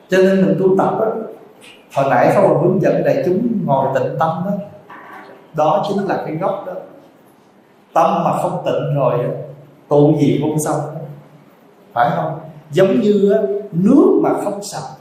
cho 0.09 0.19
nên 0.19 0.47
mình 0.47 0.57
tu 0.61 0.77
tập 0.79 0.97
đó 1.01 1.07
hồi 1.95 2.07
nãy 2.11 2.33
không 2.35 2.49
một 2.49 2.61
hướng 2.63 2.83
dẫn 2.83 3.05
đại 3.05 3.23
chúng 3.27 3.49
ngồi 3.65 3.89
tịnh 3.95 4.17
tâm 4.19 4.43
đó. 4.45 4.51
Đó 5.55 5.85
chính 5.89 6.05
là 6.05 6.23
cái 6.27 6.37
gốc 6.37 6.65
đó. 6.67 6.73
Tâm 7.95 8.25
mà 8.25 8.39
không 8.43 8.63
tịnh 8.65 8.95
rồi 8.97 9.19
tu 9.89 10.19
gì 10.19 10.41
cũng 10.43 10.59
xong. 10.59 10.81
Phải 11.93 12.11
không? 12.17 12.39
Giống 12.71 13.01
như 13.01 13.33
nước 13.73 14.21
mà 14.23 14.31
không 14.45 14.63
sạch, 14.63 14.97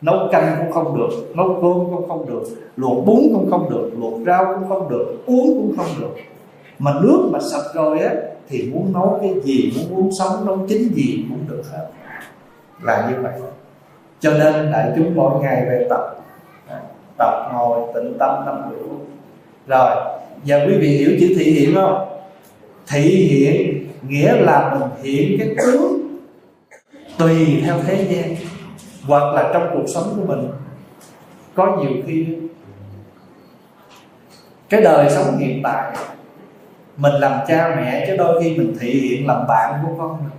nấu 0.00 0.16
canh 0.32 0.56
cũng 0.58 0.72
không 0.72 0.98
được, 0.98 1.36
nấu 1.36 1.48
cơm 1.48 1.96
cũng 1.96 2.08
không 2.08 2.26
được, 2.26 2.42
luộc 2.76 3.06
bún 3.06 3.20
cũng 3.34 3.50
không 3.50 3.70
được, 3.70 3.90
luộc 3.98 4.14
rau 4.26 4.54
cũng 4.54 4.68
không 4.68 4.88
được, 4.88 5.06
uống 5.26 5.46
cũng 5.46 5.74
không 5.76 5.86
được 6.00 6.22
mà 6.84 6.92
nước 7.02 7.28
mà 7.32 7.38
sạch 7.52 7.74
rồi 7.74 7.98
á, 7.98 8.14
thì 8.48 8.70
muốn 8.72 8.92
nấu 8.92 9.18
cái 9.22 9.34
gì, 9.44 9.72
muốn 9.76 9.94
muốn 9.94 10.10
sống 10.18 10.46
nấu 10.46 10.66
chín 10.68 10.92
gì 10.94 11.24
cũng 11.28 11.38
được 11.48 11.62
hết. 11.72 11.86
Là 12.82 13.10
như 13.10 13.22
vậy. 13.22 13.32
Cho 14.20 14.30
nên 14.30 14.72
đại 14.72 14.92
chúng 14.96 15.14
mỗi 15.14 15.42
ngày 15.42 15.64
về 15.68 15.86
tập. 15.90 16.00
À, 16.68 16.80
tập 17.18 17.50
ngồi, 17.52 17.80
tịnh 17.94 18.18
tâm 18.18 18.42
tâm 18.46 18.70
biểu. 18.70 18.88
Rồi, 19.66 19.90
giờ 20.44 20.64
quý 20.68 20.78
vị 20.78 20.88
hiểu 20.88 21.10
chữ 21.20 21.34
thị 21.38 21.44
hiện 21.44 21.74
không? 21.74 22.08
Thị 22.88 23.00
hiện 23.00 23.88
nghĩa 24.08 24.32
là 24.32 24.74
mình 24.74 24.88
hiện 25.02 25.38
cái 25.38 25.54
tướng 25.58 26.00
tùy 27.18 27.62
theo 27.64 27.78
thế 27.86 28.06
gian, 28.10 28.36
hoặc 29.06 29.34
là 29.34 29.50
trong 29.52 29.70
cuộc 29.74 29.86
sống 29.94 30.04
của 30.16 30.34
mình. 30.34 30.48
Có 31.54 31.76
nhiều 31.76 32.02
khi 32.06 32.26
cái 34.68 34.80
đời 34.80 35.10
sống 35.10 35.38
hiện 35.38 35.60
tại 35.62 35.96
mình 36.96 37.12
làm 37.12 37.40
cha 37.46 37.74
mẹ 37.76 38.04
chứ 38.06 38.16
đôi 38.16 38.42
khi 38.42 38.56
mình 38.56 38.76
thị 38.80 38.90
hiện 38.90 39.26
làm 39.26 39.46
bạn 39.48 39.80
của 39.82 39.92
con 39.98 40.16
mình. 40.16 40.30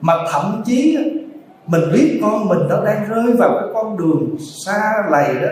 Mà 0.00 0.14
thậm 0.32 0.62
chí 0.66 0.98
mình 1.66 1.82
biết 1.92 2.18
con 2.22 2.48
mình 2.48 2.58
nó 2.68 2.84
đang 2.84 3.08
rơi 3.08 3.36
vào 3.38 3.58
cái 3.60 3.68
con 3.74 3.96
đường 3.96 4.36
xa 4.66 4.92
lầy 5.10 5.34
đó. 5.34 5.48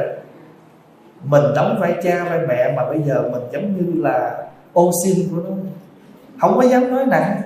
Mình 1.24 1.44
đóng 1.54 1.78
vai 1.80 1.94
cha 2.02 2.24
vai 2.24 2.38
mẹ 2.48 2.72
mà 2.76 2.84
bây 2.88 3.02
giờ 3.02 3.22
mình 3.32 3.42
giống 3.52 3.76
như 3.76 4.02
là 4.02 4.44
ô 4.72 4.90
xin 5.04 5.28
của 5.30 5.42
nó. 5.44 5.50
Không 6.40 6.56
có 6.56 6.62
dám 6.62 6.90
nói 6.90 7.06
nặng. 7.06 7.40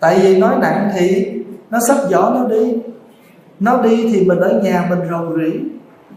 Tại 0.00 0.18
vì 0.18 0.38
nói 0.38 0.54
nặng 0.60 0.90
thì 0.94 1.32
nó 1.70 1.78
sắp 1.88 1.96
giỏ 2.10 2.32
nó 2.34 2.48
đi. 2.48 2.76
Nó 3.60 3.82
đi 3.82 4.12
thì 4.12 4.24
mình 4.26 4.38
ở 4.38 4.60
nhà 4.62 4.86
mình 4.90 5.08
rầu 5.10 5.38
rĩ. 5.38 5.58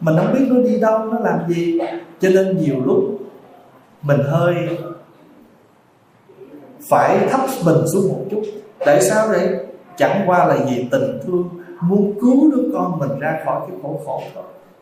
Mình 0.02 0.16
không 0.18 0.34
biết 0.34 0.46
nó 0.50 0.62
đi 0.62 0.80
đâu, 0.80 1.06
nó 1.06 1.20
làm 1.20 1.40
gì. 1.48 1.80
Cho 2.20 2.30
nên 2.30 2.58
nhiều 2.58 2.76
lúc 2.86 3.20
mình 4.02 4.20
hơi 4.26 4.56
phải 6.90 7.28
thấp 7.32 7.42
mình 7.66 7.78
xuống 7.94 8.10
một 8.10 8.26
chút. 8.32 8.42
Tại 8.86 9.02
sao 9.02 9.28
vậy 9.28 9.50
chẳng 9.98 10.24
qua 10.26 10.46
là 10.46 10.56
vì 10.70 10.88
tình 10.92 11.20
thương, 11.26 11.50
muốn 11.82 12.14
cứu 12.22 12.52
đứa 12.52 12.64
con 12.74 13.00
mình 13.00 13.20
ra 13.20 13.40
khỏi 13.46 13.62
cái 13.68 13.78
khổ 13.84 14.02
khổ 14.06 14.22
đó. 14.36 14.42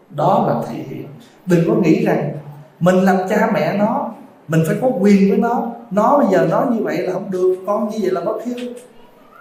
Đó 0.10 0.46
là 0.48 0.56
thể 0.70 0.84
hiện. 0.90 1.06
Đừng 1.46 1.64
có 1.68 1.76
nghĩ 1.76 2.06
rằng 2.06 2.34
mình 2.80 2.96
làm 2.96 3.18
cha 3.30 3.50
mẹ 3.54 3.78
nó, 3.78 4.10
mình 4.48 4.64
phải 4.68 4.76
có 4.82 4.88
quyền 5.00 5.30
với 5.30 5.38
nó. 5.38 5.68
Nó 5.92 6.18
bây 6.18 6.28
giờ 6.32 6.48
nó 6.52 6.66
như 6.72 6.84
vậy 6.84 6.98
là 6.98 7.14
không 7.14 7.32
được. 7.32 7.56
Con 7.68 7.90
như 7.90 7.98
vậy 8.02 8.12
là 8.12 8.22
bất 8.22 8.46
hiếu. 8.46 8.56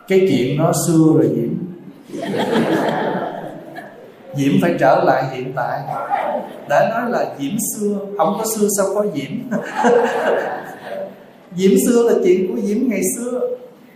Cái 0.08 0.28
chuyện 0.30 0.58
nó 0.58 0.72
xưa 0.86 1.12
rồi, 1.14 1.30
diễm. 1.34 1.50
Diễm 4.36 4.52
phải 4.62 4.74
trở 4.78 5.04
lại 5.04 5.24
hiện 5.32 5.52
tại. 5.56 5.80
Đã 6.68 6.88
nói 6.90 7.10
là 7.10 7.34
diễm 7.38 7.52
xưa, 7.74 7.98
không 8.18 8.36
có 8.38 8.44
xưa 8.56 8.66
sao 8.78 8.86
có 8.94 9.06
diễm. 9.14 9.30
diễm 11.56 11.70
xưa 11.86 12.02
là 12.02 12.14
chuyện 12.24 12.48
của 12.48 12.60
diễm 12.60 12.78
ngày 12.88 13.02
xưa. 13.16 13.40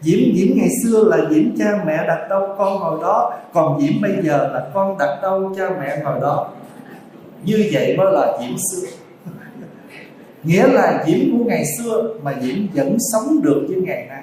Diễm 0.01 0.19
diễm 0.37 0.57
ngày 0.57 0.69
xưa 0.85 1.05
là 1.05 1.19
diễm 1.31 1.57
cha 1.59 1.85
mẹ 1.87 2.07
đặt 2.09 2.27
đâu 2.31 2.55
con 2.59 2.81
ngồi 2.81 2.99
đó. 3.03 3.39
Còn 3.53 3.81
diễm 3.81 4.01
bây 4.03 4.13
giờ 4.23 4.51
là 4.53 4.71
con 4.75 4.99
đặt 4.99 5.19
đâu 5.23 5.53
cha 5.57 5.71
mẹ 5.81 6.01
ngồi 6.05 6.21
đó. 6.21 6.49
Như 7.45 7.69
vậy 7.73 7.97
mới 7.97 8.13
là 8.13 8.39
diễm 8.41 8.57
xưa. 8.71 8.89
Nghĩa 10.45 10.67
là 10.67 11.05
diễm 11.07 11.39
của 11.39 11.45
ngày 11.45 11.65
xưa 11.79 12.15
mà 12.23 12.35
diễm 12.41 12.57
vẫn 12.75 12.97
sống 13.13 13.43
được 13.43 13.67
với 13.69 13.77
ngày 13.77 14.07
nay. 14.09 14.23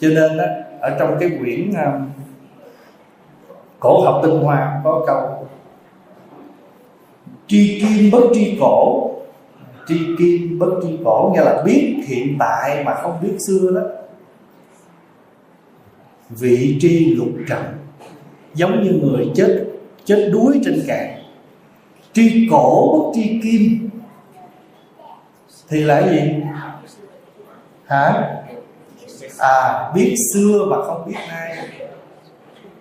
Cho 0.00 0.08
nên 0.08 0.36
đó, 0.36 0.44
ở 0.80 0.96
trong 0.98 1.16
cái 1.20 1.30
quyển 1.40 1.70
um, 1.70 2.10
cổ 3.80 4.00
học 4.04 4.20
tinh 4.22 4.40
hoa 4.40 4.80
có 4.84 5.04
câu 5.06 5.46
tri 7.46 7.80
kim 7.80 8.10
bất 8.10 8.20
tri 8.34 8.56
cổ 8.60 9.05
tri 9.86 10.00
kim, 10.18 10.58
bất 10.58 10.70
tri 10.82 10.98
cổ, 11.04 11.32
nghĩa 11.34 11.44
là 11.44 11.62
biết 11.66 11.96
hiện 12.06 12.36
tại 12.38 12.84
mà 12.84 12.94
không 12.94 13.18
biết 13.22 13.36
xưa 13.46 13.70
đó. 13.74 13.80
Vị 16.30 16.76
tri 16.80 17.14
lục 17.14 17.28
trần, 17.48 17.62
giống 18.54 18.82
như 18.82 18.90
người 18.90 19.30
chết 19.34 19.64
chết 20.04 20.30
đuối 20.32 20.60
trên 20.64 20.82
cạn. 20.86 21.22
Tri 22.12 22.48
cổ 22.50 22.92
bất 22.92 23.12
tri 23.14 23.40
kim, 23.42 23.90
thì 25.68 25.82
là 25.82 26.10
gì? 26.10 26.20
Hả? 27.86 28.32
À 29.38 29.92
biết 29.94 30.14
xưa 30.34 30.66
mà 30.70 30.76
không 30.82 31.06
biết 31.06 31.16
nay. 31.28 31.68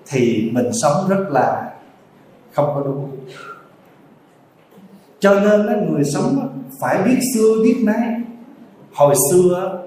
Thì 0.07 0.49
mình 0.53 0.69
sống 0.81 1.09
rất 1.09 1.25
là 1.29 1.71
không 2.51 2.71
có 2.75 2.81
đúng 2.85 3.09
cho 5.25 5.39
nên 5.39 5.91
người 5.91 6.03
sống 6.03 6.49
phải 6.79 6.97
biết 7.03 7.19
xưa 7.33 7.53
biết 7.63 7.83
nay. 7.85 8.21
Hồi 8.93 9.15
xưa 9.31 9.79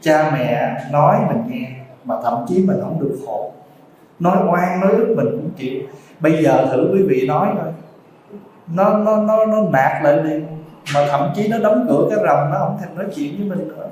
cha 0.00 0.30
mẹ 0.34 0.76
nói 0.92 1.16
mình 1.28 1.42
nghe 1.48 1.70
mà 2.04 2.14
thậm 2.22 2.44
chí 2.48 2.64
mình 2.66 2.76
không 2.82 3.00
được 3.00 3.18
khổ. 3.26 3.52
Nói 4.18 4.36
oan, 4.52 4.80
nói 4.80 4.92
ức 4.92 5.14
mình 5.16 5.26
cũng 5.30 5.50
chịu. 5.56 5.82
Bây 6.20 6.44
giờ 6.44 6.66
thử 6.72 6.90
quý 6.92 7.02
vị 7.08 7.26
nói 7.26 7.48
thôi 7.62 7.72
nó 8.74 8.98
nó 8.98 9.16
nó 9.16 9.46
nó 9.46 9.62
nạt 9.72 10.02
lại 10.02 10.16
liền. 10.24 10.46
Mà 10.94 11.06
thậm 11.10 11.30
chí 11.36 11.48
nó 11.48 11.58
đóng 11.58 11.86
cửa 11.88 12.06
cái 12.10 12.18
rồng 12.18 12.50
nó 12.50 12.58
không 12.58 12.78
thèm 12.80 12.98
nói 12.98 13.06
chuyện 13.16 13.34
với 13.38 13.48
mình 13.48 13.68
nữa. 13.68 13.88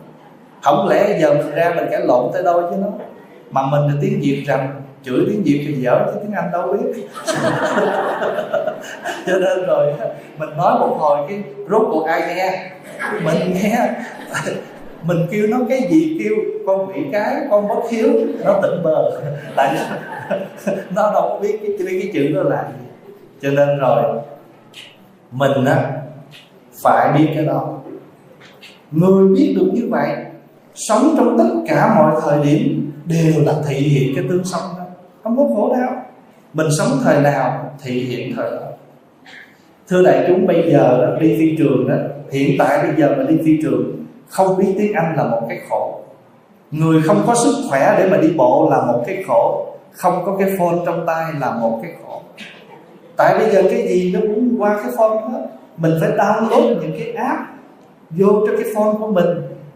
Không 0.63 0.89
lẽ 0.89 1.19
giờ 1.21 1.35
mình 1.35 1.55
ra 1.55 1.73
mình 1.77 1.89
cãi 1.91 2.01
lộn 2.05 2.31
tới 2.33 2.43
đâu 2.43 2.63
chứ 2.71 2.77
nó? 2.77 2.89
Mà 3.51 3.63
mình 3.71 3.81
là 3.81 3.95
tiếng 4.01 4.21
việt 4.23 4.45
rằng 4.47 4.83
chửi 5.03 5.25
tiếng 5.27 5.43
việt 5.45 5.65
thì 5.67 5.75
dở 5.75 6.07
chứ 6.07 6.21
tiếng 6.23 6.33
anh 6.33 6.51
đâu 6.53 6.73
biết. 6.73 7.07
Cho 9.27 9.39
nên 9.39 9.67
rồi 9.67 9.95
mình 10.39 10.49
nói 10.57 10.79
một 10.79 10.97
hồi 10.99 11.27
cái 11.29 11.43
rốt 11.71 11.83
cuộc 11.91 12.07
ai 12.07 12.21
nghe? 12.21 12.71
Mình 13.25 13.55
nghe. 13.55 13.89
Mình 15.03 15.27
kêu 15.31 15.47
nó 15.47 15.59
cái 15.69 15.89
gì 15.91 16.21
kêu 16.25 16.35
con 16.67 16.93
bị 16.93 17.01
cái 17.13 17.35
con 17.51 17.69
bất 17.69 17.91
hiếu 17.91 18.09
nó 18.45 18.61
tỉnh 18.63 18.83
bờ. 18.83 19.21
Tại 19.57 19.77
nó 20.95 21.13
đâu 21.13 21.29
có 21.29 21.39
biết 21.43 21.59
cái, 21.63 21.71
cái, 21.79 22.01
cái 22.03 22.11
chữ 22.15 22.29
đó 22.35 22.43
là 22.43 22.65
gì. 22.69 22.85
Cho 23.43 23.51
nên 23.51 23.79
rồi 23.79 24.03
mình 25.31 25.65
á 25.65 25.91
phải 26.83 27.19
biết 27.19 27.29
cái 27.35 27.45
đó. 27.45 27.79
Người 28.91 29.29
biết 29.29 29.55
được 29.57 29.71
như 29.73 29.89
vậy 29.91 30.17
sống 30.75 31.15
trong 31.17 31.39
tất 31.39 31.49
cả 31.69 31.95
mọi 31.99 32.21
thời 32.23 32.45
điểm 32.45 32.93
đều 33.05 33.45
là 33.45 33.55
thể 33.69 33.75
hiện 33.75 34.13
cái 34.17 34.25
tương 34.29 34.45
sống 34.45 34.63
đó 34.79 34.80
không 35.23 35.37
có 35.37 35.45
khổ 35.55 35.73
đau. 35.73 36.03
Mình 36.55 36.67
sống 36.79 36.89
thời 37.05 37.21
nào 37.23 37.71
thì 37.83 37.93
hiện 37.93 38.33
thời 38.37 38.51
đó. 38.51 38.67
Thưa 39.89 40.03
đại 40.03 40.25
chúng 40.29 40.47
bây 40.47 40.71
giờ 40.73 41.07
đó, 41.07 41.21
đi 41.21 41.37
phi 41.39 41.57
trường 41.59 41.89
đó. 41.89 41.95
Hiện 42.33 42.57
tại 42.59 42.87
bây 42.87 42.97
giờ 42.97 43.15
mà 43.19 43.25
đi 43.25 43.39
phi 43.45 43.63
trường 43.63 44.05
không 44.29 44.57
biết 44.59 44.75
tiếng 44.79 44.93
anh 44.93 45.15
là 45.17 45.25
một 45.25 45.43
cái 45.49 45.59
khổ. 45.69 46.01
Người 46.71 47.03
không 47.03 47.23
có 47.27 47.35
sức 47.35 47.55
khỏe 47.71 47.95
để 47.99 48.09
mà 48.11 48.17
đi 48.17 48.29
bộ 48.37 48.69
là 48.71 48.83
một 48.83 49.05
cái 49.07 49.25
khổ. 49.27 49.67
Không 49.93 50.23
có 50.27 50.37
cái 50.39 50.49
phone 50.59 50.77
trong 50.87 51.07
tay 51.07 51.25
là 51.41 51.51
một 51.51 51.81
cái 51.83 51.93
khổ. 52.03 52.21
Tại 53.17 53.39
bây 53.39 53.51
giờ 53.51 53.63
cái 53.71 53.89
gì 53.89 54.13
nó 54.15 54.21
cũng 54.21 54.57
qua 54.59 54.81
cái 54.83 54.93
phone 54.99 55.17
hết. 55.33 55.47
Mình 55.77 55.93
phải 56.01 56.11
download 56.11 56.81
những 56.81 56.93
cái 56.99 57.13
app 57.13 57.41
vô 58.11 58.47
cho 58.47 58.53
cái 58.57 58.73
phone 58.75 58.93
của 58.99 59.07
mình. 59.07 59.27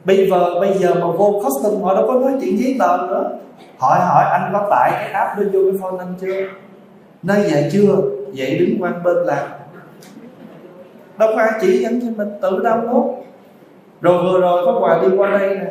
Bây 0.05 0.31
giờ 0.31 0.61
bây 0.61 0.79
giờ 0.79 0.95
mà 0.95 1.07
vô 1.07 1.43
custom 1.45 1.83
họ 1.83 1.95
đâu 1.95 2.05
có 2.07 2.15
nói 2.15 2.33
chuyện 2.41 2.59
giấy 2.59 2.77
tờ 2.79 2.97
nữa 2.97 3.31
hỏi 3.79 4.01
hỏi, 4.01 4.25
anh 4.31 4.51
có 4.53 4.67
tải 4.71 4.91
cái 4.95 5.13
app 5.13 5.39
đó 5.39 5.45
vô 5.53 5.61
cái 5.71 5.81
phone 5.83 5.99
anh 5.99 6.15
chưa? 6.21 6.49
Nơi 7.23 7.51
dạ 7.51 7.69
chưa? 7.73 7.97
Vậy 8.37 8.59
đứng 8.59 8.83
quan 8.83 9.03
bên 9.03 9.17
làm 9.17 9.47
đâu 11.19 11.29
có 11.35 11.43
ai 11.43 11.51
chỉ 11.61 11.83
dẫn 11.83 12.01
cho 12.01 12.07
mình, 12.17 12.29
tự 12.43 12.51
download. 12.51 13.15
Rồi 14.01 14.23
vừa 14.23 14.41
rồi 14.41 14.67
có 14.67 14.79
quà 14.81 15.03
đi 15.03 15.17
qua 15.17 15.31
đây 15.31 15.57
nè. 15.57 15.67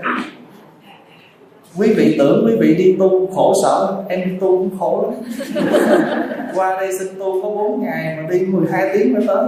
Quý 1.78 1.94
vị 1.98 2.16
tưởng 2.20 2.46
quý 2.48 2.56
vị 2.60 2.76
đi 2.76 2.96
tu 3.00 3.28
khổ 3.36 3.54
sở 3.64 4.04
em 4.10 4.22
đi 4.26 4.38
tu 4.40 4.58
cũng 4.58 4.78
khổ 4.80 5.12
lắm. 5.12 5.32
Qua 6.56 6.76
đây 6.80 7.00
xin 7.00 7.08
tu 7.20 7.42
có 7.42 7.50
4 7.50 7.84
ngày 7.84 8.18
mà 8.18 8.30
đi 8.30 8.40
12 8.40 8.90
tiếng 8.94 9.14
mới 9.14 9.24
tới. 9.28 9.46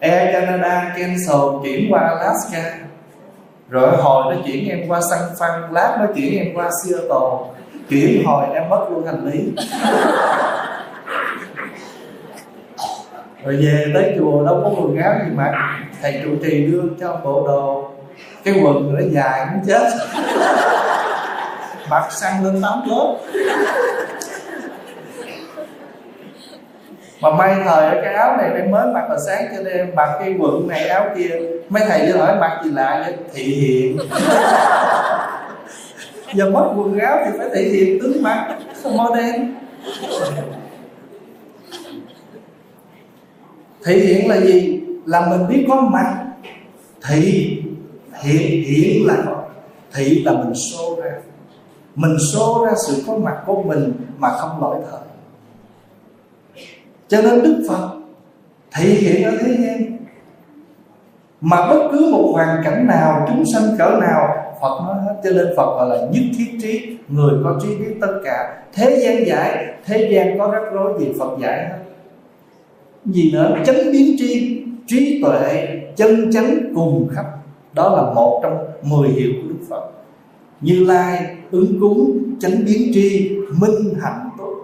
Air 0.00 0.32
Canada 0.32 0.94
cancel, 0.98 1.62
chuyển 1.62 1.92
qua 1.92 2.00
Alaska 2.00 2.78
rồi 3.70 3.96
hồi 3.96 4.34
nó 4.34 4.42
chuyển 4.46 4.68
em 4.68 4.88
qua 4.88 5.00
San 5.10 5.18
Phan 5.38 5.50
lát 5.72 5.96
nó 6.00 6.06
chuyển 6.14 6.38
em 6.38 6.54
qua 6.54 6.70
Seattle. 6.84 7.54
Chuyển 7.90 8.24
hồi 8.26 8.46
em 8.54 8.68
mất 8.68 8.86
luôn 8.90 9.06
hành 9.06 9.26
lý. 9.26 9.52
Rồi 13.44 13.56
về 13.56 13.90
tới 13.94 14.14
chùa 14.18 14.44
đâu 14.44 14.60
có 14.64 14.70
quần 14.82 14.96
áo 14.96 15.14
gì 15.24 15.30
mà. 15.34 15.78
Thầy 16.02 16.20
trụ 16.24 16.30
trì 16.42 16.66
đưa 16.66 16.82
cho 17.00 17.20
bộ 17.24 17.46
đồ. 17.46 17.90
Cái 18.44 18.54
quần 18.62 18.94
nó 18.94 19.00
dài 19.10 19.46
cũng 19.50 19.62
chết. 19.66 19.90
Mặc 21.90 22.12
sang 22.12 22.44
lên 22.44 22.62
tám 22.62 22.82
lớp. 22.86 23.16
Mà 27.20 27.30
may 27.30 27.54
thời 27.64 28.02
cái 28.02 28.14
áo 28.14 28.36
này 28.36 28.50
em 28.54 28.70
mới 28.70 28.86
mặc 28.86 29.10
là 29.10 29.16
sáng 29.26 29.46
cho 29.56 29.62
nên 29.62 29.94
mặc 29.94 30.08
cái 30.20 30.34
quần 30.38 30.68
này 30.68 30.88
áo 30.88 31.06
kia. 31.16 31.34
Mấy 31.68 31.82
thầy 31.88 32.00
cứ 32.06 32.18
hỏi 32.18 32.36
mặc 32.40 32.60
gì 32.64 32.70
lạ 32.70 33.02
vậy? 33.06 33.16
Thị 33.34 33.44
hiện 33.44 33.96
giờ 36.34 36.50
mất 36.50 36.72
quần 36.76 36.98
áo 36.98 37.18
thì 37.24 37.30
phải 37.38 37.48
thể 37.54 37.62
hiện 37.62 37.98
tướng 38.02 38.22
mặt 38.22 38.56
model 38.84 39.40
thể 43.84 43.98
hiện 43.98 44.28
là 44.28 44.40
gì? 44.40 44.80
Là 45.06 45.26
mình 45.26 45.48
biết 45.48 45.66
có 45.68 45.74
mặt. 45.74 46.24
Thị 47.08 47.56
hiện 48.20 48.64
hiện 48.64 49.06
là 49.06 49.16
thị 49.94 50.22
là 50.24 50.32
mình 50.32 50.52
show 50.52 51.00
ra. 51.02 51.10
Mình 51.94 52.16
show 52.16 52.64
ra 52.64 52.72
sự 52.86 53.02
có 53.06 53.16
mặt 53.16 53.36
của 53.46 53.62
mình 53.62 53.92
mà 54.18 54.28
không 54.28 54.60
lỗi 54.60 54.76
thời 54.90 55.09
cho 57.10 57.22
nên 57.22 57.42
đức 57.42 57.66
phật 57.68 57.90
thể 58.72 58.84
hiện 58.84 59.22
ở 59.22 59.36
thế 59.40 59.56
gian. 59.58 59.96
Mà 61.40 61.66
bất 61.66 61.88
cứ 61.92 62.10
một 62.12 62.30
hoàn 62.32 62.62
cảnh 62.64 62.86
nào, 62.86 63.26
chúng 63.28 63.44
sanh 63.54 63.62
cỡ 63.78 63.98
nào, 64.00 64.28
Phật 64.62 64.80
nói 64.86 64.96
hết. 65.04 65.20
Cho 65.24 65.30
nên 65.30 65.46
Phật 65.56 65.76
gọi 65.76 65.88
là 65.88 66.06
nhất 66.12 66.22
thiết 66.38 66.58
trí, 66.62 66.96
người 67.08 67.34
có 67.44 67.58
trí 67.62 67.76
biết 67.76 67.94
tất 68.00 68.20
cả. 68.24 68.62
Thế 68.72 69.00
gian 69.02 69.26
giải, 69.26 69.66
thế 69.86 70.10
gian 70.12 70.38
có 70.38 70.50
rắc 70.52 70.62
rối 70.72 71.00
gì, 71.00 71.12
Phật 71.18 71.38
giải 71.42 71.68
hết. 71.68 71.78
Gì 73.04 73.32
nữa? 73.32 73.56
Chánh 73.66 73.92
biến 73.92 74.16
tri, 74.18 74.62
trí 74.86 75.22
tuệ, 75.22 75.68
chân 75.96 76.32
chánh 76.32 76.72
cùng 76.74 77.08
khắp. 77.12 77.24
Đó 77.72 77.96
là 77.96 78.14
một 78.14 78.40
trong 78.42 78.58
mười 78.82 79.08
hiệu 79.08 79.30
của 79.42 79.48
Đức 79.48 79.64
Phật. 79.68 79.90
Như 80.60 80.84
Lai, 80.84 81.36
ứng 81.50 81.80
cúng, 81.80 82.18
chánh 82.40 82.64
biến 82.66 82.90
tri, 82.94 83.30
minh 83.60 83.94
hạnh 84.00 84.30
tốt. 84.38 84.54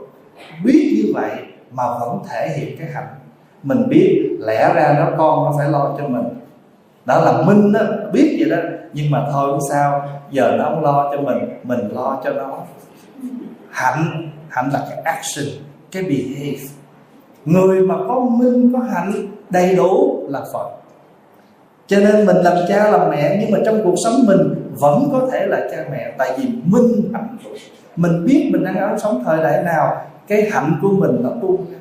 Biết 0.64 0.92
như 0.96 1.12
vậy 1.14 1.30
mà 1.76 1.84
vẫn 2.00 2.18
thể 2.28 2.48
hiện 2.56 2.78
cái 2.78 2.88
hạnh. 2.94 3.08
Mình 3.62 3.88
biết 3.88 4.36
lẽ 4.40 4.72
ra 4.74 4.94
nó 4.98 5.16
con 5.18 5.44
nó 5.44 5.54
phải 5.58 5.68
lo 5.68 5.94
cho 5.98 6.08
mình. 6.08 6.24
Đó 7.04 7.20
là 7.24 7.42
minh 7.42 7.72
đó 7.72 7.80
biết 8.12 8.36
vậy 8.40 8.50
đó. 8.50 8.68
Nhưng 8.92 9.10
mà 9.10 9.26
thôi 9.32 9.52
cũng 9.52 9.68
sao, 9.70 10.08
giờ 10.30 10.54
nó 10.58 10.64
không 10.64 10.82
lo 10.84 11.10
cho 11.12 11.20
mình 11.20 11.38
mình 11.62 11.88
lo 11.92 12.20
cho 12.24 12.32
nó. 12.32 12.58
Hạnh 13.70 14.30
hạnh 14.48 14.70
là 14.72 14.86
cái 14.90 14.98
action, 15.04 15.46
cái 15.92 16.02
behave. 16.02 16.66
Người 17.44 17.80
mà 17.80 17.94
có 18.08 18.20
minh, 18.20 18.72
có 18.72 18.78
hạnh, 18.78 19.12
đầy 19.50 19.74
đủ 19.76 20.22
là 20.28 20.40
phật. 20.52 20.68
Cho 21.86 21.96
nên 21.96 22.26
mình 22.26 22.36
làm 22.36 22.56
cha 22.68 22.90
làm 22.90 23.10
mẹ, 23.10 23.38
nhưng 23.40 23.50
mà 23.50 23.58
trong 23.64 23.80
cuộc 23.84 23.94
sống 24.04 24.14
mình 24.26 24.72
vẫn 24.78 25.08
có 25.12 25.28
thể 25.32 25.46
là 25.46 25.60
cha 25.70 25.84
mẹ. 25.90 26.12
Tại 26.18 26.38
vì 26.38 26.48
minh 26.64 27.10
hạnh. 27.14 27.36
Mình 27.96 28.24
biết 28.24 28.50
mình 28.52 28.64
đang 28.64 28.76
ở 28.76 28.98
sống 28.98 29.22
thời 29.26 29.38
đại 29.38 29.62
nào 29.62 30.02
cái 30.28 30.48
hạnh 30.50 30.78
của 30.82 30.90
mình 30.90 31.16
nó 31.22 31.30
tuôn 31.42 31.66
ra 31.72 31.78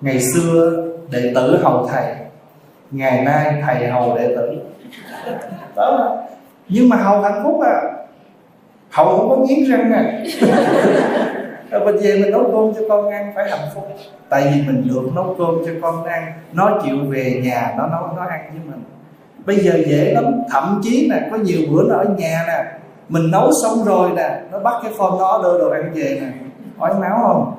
ngày 0.00 0.20
xưa 0.20 0.86
đệ 1.10 1.32
tử 1.34 1.58
hầu 1.62 1.86
thầy, 1.86 2.04
ngày 2.90 3.24
nay 3.24 3.62
thầy 3.66 3.88
hầu 3.88 4.16
đệ 4.16 4.28
tử. 4.36 4.50
Đó. 5.76 6.16
Nhưng 6.68 6.88
mà 6.88 6.96
hầu 6.96 7.20
hạnh 7.20 7.40
phúc 7.44 7.60
à. 7.60 7.82
Hầu 8.90 9.06
không 9.06 9.28
có 9.28 9.36
nghiến 9.36 9.70
răng 9.70 9.92
à. 9.92 10.24
Mình 11.84 11.96
về 12.02 12.18
mình 12.22 12.30
nấu 12.30 12.42
cơm 12.42 12.74
cho 12.74 12.80
con 12.88 13.10
ăn 13.10 13.32
phải 13.34 13.50
hạnh 13.50 13.68
phúc. 13.74 13.88
Tại 14.28 14.42
vì 14.44 14.62
mình 14.66 14.88
được 14.88 15.10
nấu 15.14 15.34
cơm 15.38 15.54
cho 15.66 15.72
con 15.82 16.04
ăn. 16.04 16.32
Nó 16.52 16.78
chịu 16.84 16.96
về 17.08 17.40
nhà, 17.44 17.74
nó 17.78 17.86
nấu, 17.86 18.16
nó 18.16 18.22
ăn 18.30 18.40
với 18.50 18.60
mình. 18.66 18.84
Bây 19.46 19.56
giờ 19.56 19.72
dễ 19.86 20.12
lắm. 20.14 20.24
Thậm 20.50 20.80
chí 20.82 21.08
nè, 21.10 21.28
có 21.30 21.36
nhiều 21.36 21.60
bữa 21.70 21.82
nó 21.88 21.96
ở 21.96 22.04
nhà 22.18 22.44
nè. 22.48 22.64
Mình 23.08 23.30
nấu 23.30 23.50
xong 23.62 23.84
rồi 23.84 24.10
nè, 24.16 24.40
nó 24.52 24.58
bắt 24.58 24.74
cái 24.82 24.92
con 24.98 25.18
nó 25.18 25.40
đưa 25.42 25.58
đồ 25.58 25.70
ăn 25.70 25.92
về 25.94 26.18
nè 26.20 26.28
hỏi 26.80 26.94
máu 27.00 27.18
không? 27.22 27.54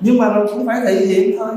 Nhưng 0.00 0.18
mà 0.18 0.32
nó 0.34 0.44
cũng 0.46 0.66
phải 0.66 0.80
thể 0.86 0.94
hiện 0.94 1.38
thôi. 1.38 1.54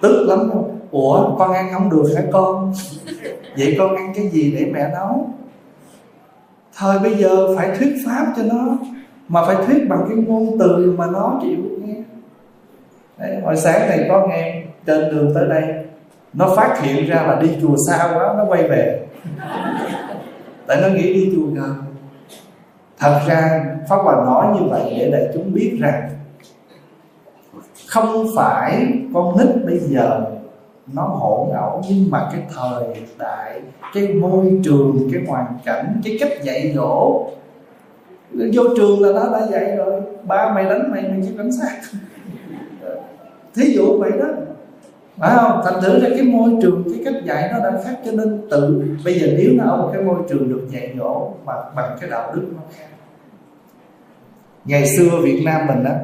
Tức 0.00 0.26
lắm 0.28 0.38
không? 0.52 0.78
Ủa 0.90 1.36
con 1.38 1.52
ăn 1.52 1.68
không 1.72 1.90
được 1.90 2.14
hả 2.16 2.22
con? 2.32 2.72
Vậy 3.58 3.76
con 3.78 3.96
ăn 3.96 4.12
cái 4.14 4.28
gì 4.28 4.54
để 4.58 4.70
mẹ 4.72 4.90
nấu? 4.92 5.30
Thời 6.76 6.98
bây 6.98 7.14
giờ 7.14 7.56
phải 7.56 7.76
thuyết 7.78 7.92
pháp 8.06 8.26
cho 8.36 8.42
nó 8.42 8.78
mà 9.28 9.44
phải 9.46 9.56
thuyết 9.66 9.88
bằng 9.88 10.04
cái 10.08 10.16
ngôn 10.16 10.58
từ 10.58 10.94
mà 10.98 11.06
nó 11.06 11.38
chịu 11.42 11.58
nghe. 11.84 11.94
Đấy, 13.18 13.40
hồi 13.44 13.56
sáng 13.56 13.88
này 13.88 14.06
có 14.08 14.26
nghe 14.26 14.62
trên 14.86 15.10
đường 15.10 15.32
tới 15.34 15.48
đây 15.48 15.64
nó 16.32 16.54
phát 16.56 16.80
hiện 16.82 17.06
ra 17.06 17.22
là 17.22 17.40
đi 17.42 17.48
chùa 17.62 17.76
xa 17.88 18.10
quá 18.14 18.34
nó 18.38 18.44
quay 18.48 18.68
về. 18.68 19.06
Tại 20.66 20.80
nó 20.82 20.88
nghĩ 20.88 21.14
đi 21.14 21.32
chùa 21.36 21.46
gần 21.54 21.74
thật 23.00 23.20
ra, 23.26 23.64
pháp 23.88 23.96
hòa 23.96 24.14
nói 24.14 24.46
như 24.54 24.66
vậy 24.70 24.94
để 24.98 25.10
đại 25.10 25.28
chúng 25.34 25.52
biết 25.52 25.76
rằng 25.80 26.10
không 27.88 28.26
phải 28.36 28.86
con 29.14 29.38
nít 29.38 29.64
bây 29.66 29.78
giờ 29.78 30.20
nó 30.92 31.02
hỗn 31.02 31.50
ẩu 31.54 31.82
nhưng 31.88 32.10
mà 32.10 32.28
cái 32.32 32.42
thời 32.54 32.84
đại, 33.18 33.60
cái 33.94 34.08
môi 34.08 34.60
trường, 34.64 35.08
cái 35.12 35.22
hoàn 35.28 35.46
cảnh, 35.64 36.00
cái 36.04 36.16
cách 36.20 36.42
dạy 36.42 36.72
dỗ 36.74 37.26
vô 38.32 38.62
trường 38.76 39.00
là 39.00 39.12
nó 39.12 39.38
đã 39.38 39.46
dạy 39.46 39.76
rồi. 39.76 40.00
Ba 40.24 40.52
mày 40.54 40.64
đánh 40.64 40.90
mày 40.90 41.02
mày 41.02 41.20
chỉ 41.22 41.34
cảnh 41.38 41.52
sát 41.52 41.80
thí 43.54 43.74
dụ 43.74 43.98
vậy 44.00 44.10
đó. 44.18 44.26
Phải 45.16 45.36
không? 45.36 45.60
Thành 45.64 45.82
thử 45.82 46.00
ra 46.00 46.08
cái 46.10 46.22
môi 46.22 46.50
trường, 46.62 46.84
cái 46.84 47.02
cách 47.04 47.24
dạy 47.24 47.50
nó 47.52 47.70
đã 47.70 47.78
khác, 47.84 47.96
cho 48.04 48.12
nên 48.12 48.48
tự, 48.50 48.84
bây 49.04 49.14
giờ 49.14 49.26
nếu 49.38 49.50
nó 49.54 49.64
ở 49.64 49.76
một 49.76 49.90
cái 49.92 50.02
môi 50.02 50.16
trường 50.28 50.48
được 50.48 50.68
dạy 50.70 50.94
dỗ 50.98 51.30
bằng 51.44 51.62
bằng 51.76 51.96
cái 52.00 52.10
đạo 52.10 52.32
đức 52.34 52.48
nó 52.56 52.62
khác 52.76 52.89
ngày 54.64 54.86
xưa 54.86 55.20
việt 55.22 55.42
nam 55.44 55.66
mình 55.66 55.84
á 55.84 55.94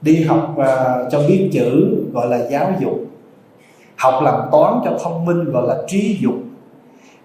đi 0.00 0.24
học 0.24 0.56
uh, 0.56 1.12
cho 1.12 1.20
biết 1.28 1.50
chữ 1.52 1.96
gọi 2.12 2.26
là 2.28 2.38
giáo 2.50 2.72
dục 2.80 2.98
học 3.96 4.22
làm 4.22 4.40
toán 4.52 4.74
cho 4.84 4.98
thông 5.04 5.24
minh 5.24 5.44
gọi 5.44 5.68
là 5.68 5.76
trí 5.86 6.18
dục 6.20 6.34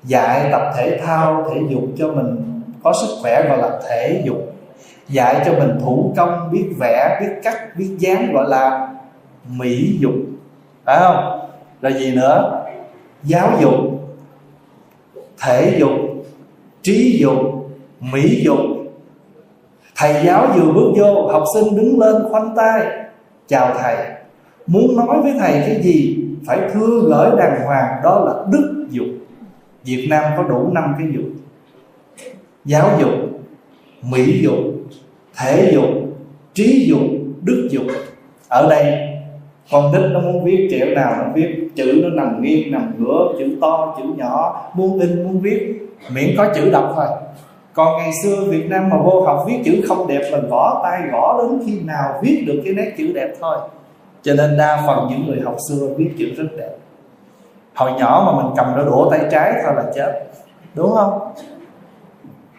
dạy 0.04 0.49
tập 0.52 0.73
thể 0.78 0.99
thao 1.06 1.49
thể 1.49 1.62
dục 1.69 1.84
cho 1.97 2.12
mình 2.12 2.62
có 2.84 2.93
sức 3.02 3.15
khỏe 3.21 3.47
gọi 3.49 3.58
là 3.58 3.80
thể 3.89 4.21
dục 4.26 4.54
dạy 5.10 5.43
cho 5.45 5.54
mình 5.60 5.78
thủ 5.82 6.13
công 6.17 6.52
biết 6.52 6.65
vẽ 6.80 7.17
biết 7.21 7.34
cắt 7.43 7.78
biết 7.78 7.95
dán 7.99 8.34
gọi 8.34 8.49
là 8.49 8.93
mỹ 9.49 9.97
dục. 9.99 10.13
Phải 10.86 10.99
không? 10.99 11.49
Rồi 11.82 11.93
gì 11.93 12.15
nữa? 12.15 12.65
Giáo 13.23 13.58
dục 13.62 13.73
thể 15.41 15.76
dục 15.80 15.91
trí 16.82 17.17
dục 17.21 17.39
mỹ 17.99 18.41
dục 18.43 18.60
thầy 20.03 20.25
giáo 20.25 20.47
vừa 20.55 20.73
bước 20.73 20.91
vô, 20.97 21.27
học 21.27 21.43
sinh 21.53 21.75
đứng 21.77 21.99
lên 21.99 22.15
khoanh 22.29 22.53
tay, 22.55 22.85
chào 23.47 23.75
thầy. 23.79 23.95
Muốn 24.67 24.95
nói 24.95 25.21
với 25.21 25.33
thầy 25.39 25.51
cái 25.51 25.81
gì, 25.81 26.17
phải 26.47 26.59
thưa 26.73 27.01
gửi 27.07 27.29
đàng 27.37 27.65
hoàng, 27.65 28.01
đó 28.03 28.23
là 28.25 28.33
đức 28.51 28.85
dục. 28.89 29.05
Việt 29.83 30.07
nam 30.09 30.23
có 30.37 30.43
đủ 30.43 30.69
năm 30.71 30.95
cái 30.97 31.07
dục. 31.15 31.25
Giáo 32.65 32.89
dục, 32.99 33.09
mỹ 34.11 34.41
dục, 34.43 34.57
thể 35.37 35.71
dục, 35.73 35.89
trí 36.53 36.85
dục, 36.89 37.01
đức 37.41 37.67
dục. 37.71 37.85
Ở 38.47 38.69
đây, 38.69 39.07
con 39.71 39.91
nít 39.91 40.11
nó 40.11 40.19
muốn 40.19 40.45
viết 40.45 40.67
kiểu 40.71 40.87
nào 40.95 41.15
nó 41.17 41.23
viết, 41.35 41.67
chữ 41.75 42.01
nó 42.03 42.09
nằm 42.09 42.41
nghiêng, 42.41 42.71
nằm 42.71 42.93
ngửa, 42.97 43.33
chữ 43.39 43.57
to, 43.61 43.95
chữ 43.97 44.03
nhỏ 44.17 44.71
muốn 44.75 44.99
in 44.99 45.23
muốn 45.23 45.39
viết. 45.39 45.87
Miễn 46.13 46.35
có 46.37 46.47
chữ 46.55 46.69
đọc 46.71 46.93
thôi 46.95 47.05
còn 47.73 47.97
ngày 47.97 48.12
xưa 48.23 48.36
Việt 48.49 48.69
Nam 48.69 48.89
mà 48.89 48.97
vô 48.97 49.21
học 49.21 49.43
viết 49.47 49.62
chữ 49.65 49.81
không 49.88 50.07
đẹp 50.07 50.21
mình 50.31 50.49
gõ 50.49 50.81
tay, 50.83 51.01
gõ 51.12 51.41
đến 51.41 51.62
khi 51.65 51.79
nào 51.79 52.19
viết 52.21 52.43
được 52.47 52.62
cái 52.65 52.73
nét 52.73 52.91
chữ 52.97 53.12
đẹp 53.15 53.33
thôi. 53.41 53.57
Cho 54.21 54.33
nên 54.33 54.57
đa 54.57 54.83
phần 54.88 55.07
những 55.09 55.27
người 55.27 55.41
học 55.45 55.55
xưa 55.69 55.88
viết 55.97 56.09
chữ 56.17 56.25
rất 56.38 56.47
đẹp. 56.57 56.71
Hồi 57.75 57.91
nhỏ 57.91 58.23
mà 58.25 58.43
mình 58.43 58.53
cầm 58.55 58.77
nó 58.77 58.83
đũa 58.83 59.12
tay 59.12 59.19
trái 59.31 59.53
thôi 59.63 59.73
là 59.75 59.83
chết. 59.95 60.23
Đúng 60.73 60.91
không? 60.95 61.19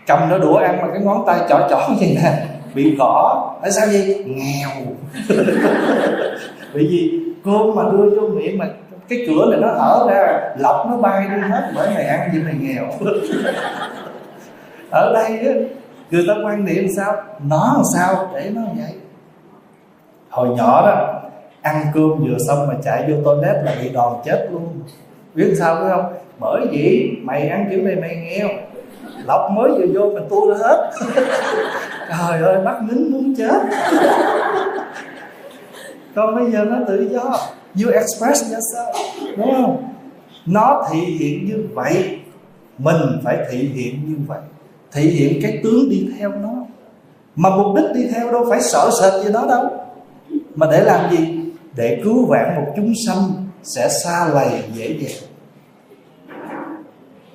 Cầm 0.07 0.29
nó 0.29 0.38
đũa 0.38 0.57
ăn 0.57 0.79
mà 0.83 0.88
cái 0.92 1.00
ngón 1.00 1.24
tay 1.27 1.40
chỏ 1.48 1.66
chỏ 1.70 1.88
vậy 2.00 2.18
nè, 2.22 2.46
bị 2.74 2.96
gõ. 2.96 3.50
Tại 3.62 3.70
sao 3.70 3.87
vậy? 3.87 4.24
Nghèo. 4.27 4.70
Bởi 6.74 6.87
vì 6.90 7.20
cơm 7.44 7.74
mà 7.74 7.83
đưa 7.92 8.11
vô 8.11 8.29
miệng 8.29 8.59
mà 8.59 8.66
cái 9.09 9.24
cửa 9.29 9.46
này 9.50 9.61
nó 9.61 9.68
hở 9.68 10.07
ra, 10.11 10.40
lọc 10.59 10.87
nó 10.90 10.96
bay 10.96 11.27
đi 11.35 11.40
hết, 11.48 11.70
bởi 11.74 11.88
mày 11.94 12.05
ăn 12.05 12.31
gì 12.33 12.42
mày 12.42 12.55
nghèo. 12.61 12.85
ở 14.94 15.12
đây 15.12 15.38
á, 15.38 15.54
người 16.11 16.24
ta 16.28 16.35
quan 16.44 16.64
niệm 16.64 16.87
sao? 16.96 17.14
Nó 17.48 17.72
làm 17.74 17.83
sao 17.94 18.30
để 18.35 18.50
nó 18.54 18.62
vậy? 18.76 18.94
Hồi 20.28 20.48
nhỏ 20.48 20.87
đó, 20.87 21.20
ăn 21.62 21.87
cơm 21.94 22.11
vừa 22.11 22.37
xong 22.48 22.66
mà 22.66 22.74
chạy 22.85 23.11
vô 23.11 23.16
toilet 23.24 23.64
là 23.64 23.74
bị 23.83 23.88
đòn 23.88 24.12
chết 24.24 24.48
luôn. 24.52 24.68
Biết 25.35 25.54
sao 25.59 25.76
phải 25.80 25.90
không? 25.90 26.12
Bởi 26.40 26.66
vì 26.70 27.16
mày 27.22 27.48
ăn 27.48 27.66
kiểu 27.70 27.83
này 27.83 27.96
mày 27.96 28.16
nghèo. 28.16 28.48
Lọc 29.24 29.50
mới 29.50 29.70
vừa 29.70 29.87
vô 29.94 30.11
mình 30.14 30.24
tu 30.30 30.50
ra 30.50 30.57
hết. 30.68 30.90
Trời 32.09 32.42
ơi 32.42 32.64
bắt 32.64 32.83
nín 32.83 33.12
muốn 33.12 33.35
chết. 33.37 33.61
Còn 36.14 36.35
bây 36.35 36.50
giờ 36.50 36.64
nó 36.64 36.76
tự 36.88 37.09
do. 37.12 37.37
You 37.85 37.92
express 37.92 38.52
yourself, 38.52 38.92
đúng 39.37 39.52
không? 39.52 39.88
Nó 40.46 40.87
thị 40.90 41.00
hiện 41.00 41.46
như 41.46 41.68
vậy, 41.74 42.18
mình 42.78 43.20
phải 43.24 43.38
thị 43.50 43.59
hiện 43.59 44.00
như 44.07 44.16
vậy 44.26 44.40
thể 44.94 45.02
hiện 45.02 45.42
cái 45.42 45.61
tướng 45.62 45.88
đi 45.90 46.09
theo 46.18 46.33
nó. 46.33 46.54
Mà 47.37 47.50
mục 47.57 47.76
đích 47.76 47.85
đi 47.94 48.11
theo 48.14 48.33
đâu 48.33 48.46
phải 48.50 48.62
sợ 48.62 48.90
sệt 49.00 49.24
gì 49.24 49.33
đó 49.33 49.46
đâu. 49.48 49.64
Mà 50.54 50.66
để 50.70 50.85
làm 50.85 51.11
gì? 51.11 51.40
Để 51.76 52.00
cứu 52.04 52.26
vãn 52.26 52.54
một 52.57 52.72
chúng 52.76 52.92
sanh 53.07 53.18
sẽ 53.62 53.88
xa 53.88 54.28
lầy, 54.35 54.62
dễ 54.74 54.96
dàng. 55.00 55.28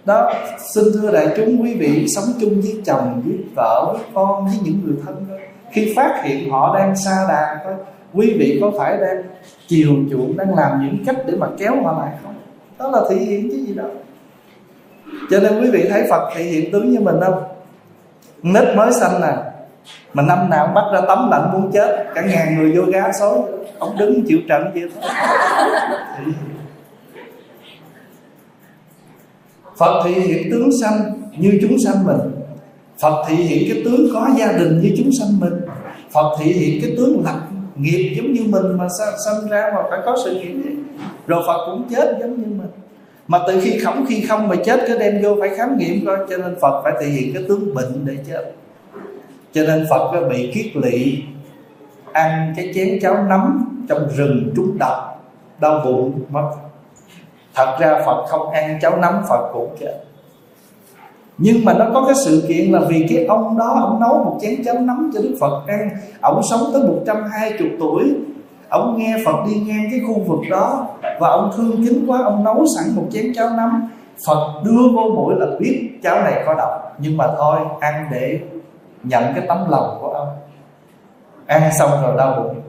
Đó, 0.06 0.34
xin 0.74 0.84
thưa 0.94 1.12
đại 1.12 1.28
chúng, 1.38 1.62
quý 1.62 1.74
vị 1.74 2.06
sống 2.08 2.26
chung 2.40 2.62
với 2.62 2.82
chồng, 2.86 3.22
với 3.26 3.38
vợ, 3.56 3.94
với 3.94 4.02
con, 4.14 4.46
với 4.46 4.56
những 4.64 4.82
người 4.86 4.96
thân 5.06 5.26
đó. 5.30 5.36
khi 5.72 5.94
phát 5.96 6.22
hiện 6.24 6.50
họ 6.50 6.78
đang 6.78 6.96
xa 6.96 7.26
đà 7.30 7.60
thôi, 7.64 7.74
quý 8.14 8.36
vị 8.40 8.58
có 8.62 8.72
phải 8.78 8.98
đang 8.98 9.24
chiều 9.68 9.96
chuộng, 10.12 10.38
đang 10.38 10.56
làm 10.56 10.86
những 10.86 11.06
cách 11.06 11.18
để 11.28 11.34
mà 11.38 11.48
kéo 11.58 11.84
họ 11.84 12.02
lại 12.02 12.18
không? 12.24 12.34
Đó 12.78 12.92
là 12.92 13.02
thể 13.10 13.16
hiện 13.16 13.50
chứ 13.52 13.58
gì 13.68 13.74
đâu 13.74 13.90
cho 15.30 15.40
nên 15.40 15.62
quý 15.62 15.70
vị 15.72 15.86
thấy 15.90 16.04
phật 16.10 16.32
thị 16.36 16.44
hiện 16.44 16.72
tướng 16.72 16.92
như 16.92 17.00
mình 17.00 17.16
không? 17.26 17.44
Nít 18.44 18.64
mới 18.76 18.92
xanh 18.92 19.22
nè, 19.22 19.34
mà 20.14 20.24
năm 20.24 20.50
nào 20.50 20.66
cũng 20.66 20.76
bắt 20.76 20.84
ra 20.94 21.02
tấm 21.08 21.30
lạnh 21.32 21.50
muốn 21.54 21.72
chết, 21.72 22.06
cả 22.16 22.22
ngàn 22.22 22.58
người 22.58 22.72
vô 22.76 22.92
gá 22.92 23.12
xối, 23.20 23.40
ông 23.80 23.98
đứng 23.98 24.24
chịu 24.28 24.40
trận 24.50 24.64
vậy 24.74 24.84
thôi 24.94 25.12
Phật 29.78 30.04
thị 30.06 30.14
hiện 30.14 30.48
tướng 30.52 30.70
sanh 30.82 31.22
như 31.38 31.60
chúng 31.62 31.78
sanh 31.86 32.06
mình. 32.06 32.18
Phật 33.02 33.26
thị 33.28 33.36
hiện 33.36 33.74
cái 33.74 33.82
tướng 33.86 34.08
có 34.14 34.28
gia 34.38 34.52
đình 34.52 34.82
như 34.82 34.96
chúng 34.98 35.10
sanh 35.20 35.40
mình. 35.40 35.54
Phật 36.14 36.38
thị 36.40 36.54
hiện 36.54 36.82
cái 36.82 36.94
tướng 36.98 37.22
lập 37.26 37.40
nghiệp 37.76 38.14
giống 38.18 38.34
như 38.34 38.42
mình 38.48 38.78
mà 38.78 38.88
sanh 39.26 39.50
ra 39.50 39.72
mà 39.76 39.82
phải 39.90 40.00
có 40.06 40.18
sự 40.26 40.34
nghiệp 40.34 40.76
Rồi 41.28 41.44
Phật 41.48 41.66
cũng 41.66 41.88
chết 41.96 42.18
giống 42.20 42.38
như 42.38 42.46
mình. 42.46 42.70
Mà 43.30 43.40
từ 43.48 43.62
khi 43.64 43.80
khổng 43.80 44.06
khi 44.10 44.22
không 44.22 44.48
mà 44.48 44.56
chết, 44.66 44.80
cái 44.88 44.98
đem 45.00 45.22
vô 45.24 45.36
phải 45.40 45.50
khám 45.58 45.78
nghiệm 45.78 46.06
coi. 46.06 46.18
Cho 46.30 46.38
nên 46.38 46.56
Phật 46.62 46.82
phải 46.84 46.94
thể 47.02 47.08
hiện 47.08 47.34
cái 47.34 47.44
tướng 47.48 47.76
bệnh 47.76 48.06
để 48.06 48.18
chết. 48.28 48.54
Cho 49.54 49.64
nên 49.68 49.86
Phật 49.90 50.14
nó 50.14 50.28
bị 50.28 50.52
kiết 50.54 50.76
lỵ, 50.76 51.24
Ăn 52.14 52.54
cái 52.58 52.72
chén 52.76 53.00
cháo 53.02 53.24
nấm 53.30 53.66
trong 53.90 54.10
rừng 54.16 54.54
trúng 54.56 54.78
độc, 54.80 55.24
Đau 55.60 55.82
bụng, 55.86 56.22
mất. 56.30 56.52
Thật 57.56 57.78
ra 57.80 58.02
phật 58.06 58.26
không 58.28 58.50
ăn 58.50 58.80
cháo 58.82 58.98
nấm, 58.98 59.24
phật 59.30 59.50
cũng 59.54 59.76
chết. 59.80 59.94
Nhưng 61.38 61.66
mà 61.66 61.74
nó 61.74 61.86
có 61.94 62.04
cái 62.06 62.16
sự 62.26 62.46
kiện 62.48 62.72
là 62.72 62.80
vì 62.90 63.06
cái 63.10 63.26
ông 63.26 63.58
đó, 63.58 63.78
ông 63.82 64.00
nấu 64.00 64.24
một 64.24 64.40
chén 64.42 64.64
cháo 64.66 64.76
nấm 64.80 65.12
cho 65.14 65.22
đức 65.22 65.38
phật 65.40 65.68
ăn. 65.68 65.90
Ông 66.22 66.42
sống 66.52 66.62
tới 66.74 66.84
120 66.84 67.72
tuổi 67.80 68.04
ông 68.70 68.98
nghe 68.98 69.16
phật 69.26 69.46
đi 69.48 69.56
ngang 69.68 69.88
cái 69.92 70.02
khu 70.08 70.20
vực 70.20 70.40
đó 70.50 70.88
và 71.20 71.30
ông 71.30 71.52
thương 71.58 71.86
kính 71.86 72.06
quá, 72.08 72.20
ông 72.24 72.44
nấu 72.44 72.66
sẵn 72.78 72.96
một 72.96 73.06
chén 73.12 73.34
cháo 73.36 73.50
nấm. 73.58 73.90
Phật 74.28 74.62
đưa 74.66 74.82
vô 74.96 75.12
mũi 75.16 75.36
là 75.38 75.46
biết 75.60 76.00
cháo 76.04 76.24
này 76.24 76.44
có 76.46 76.54
độc, 76.54 76.96
nhưng 77.00 77.18
mà 77.18 77.28
thôi, 77.38 77.60
ăn 77.80 78.08
để 78.12 78.40
nhận 79.04 79.24
cái 79.36 79.46
tấm 79.48 79.70
lòng 79.70 79.98
của 80.02 80.10
ông. 80.10 80.28
Ăn 81.46 81.72
xong 81.80 81.90
rồi 82.02 82.18
đau 82.18 82.42
bụng. 82.44 82.62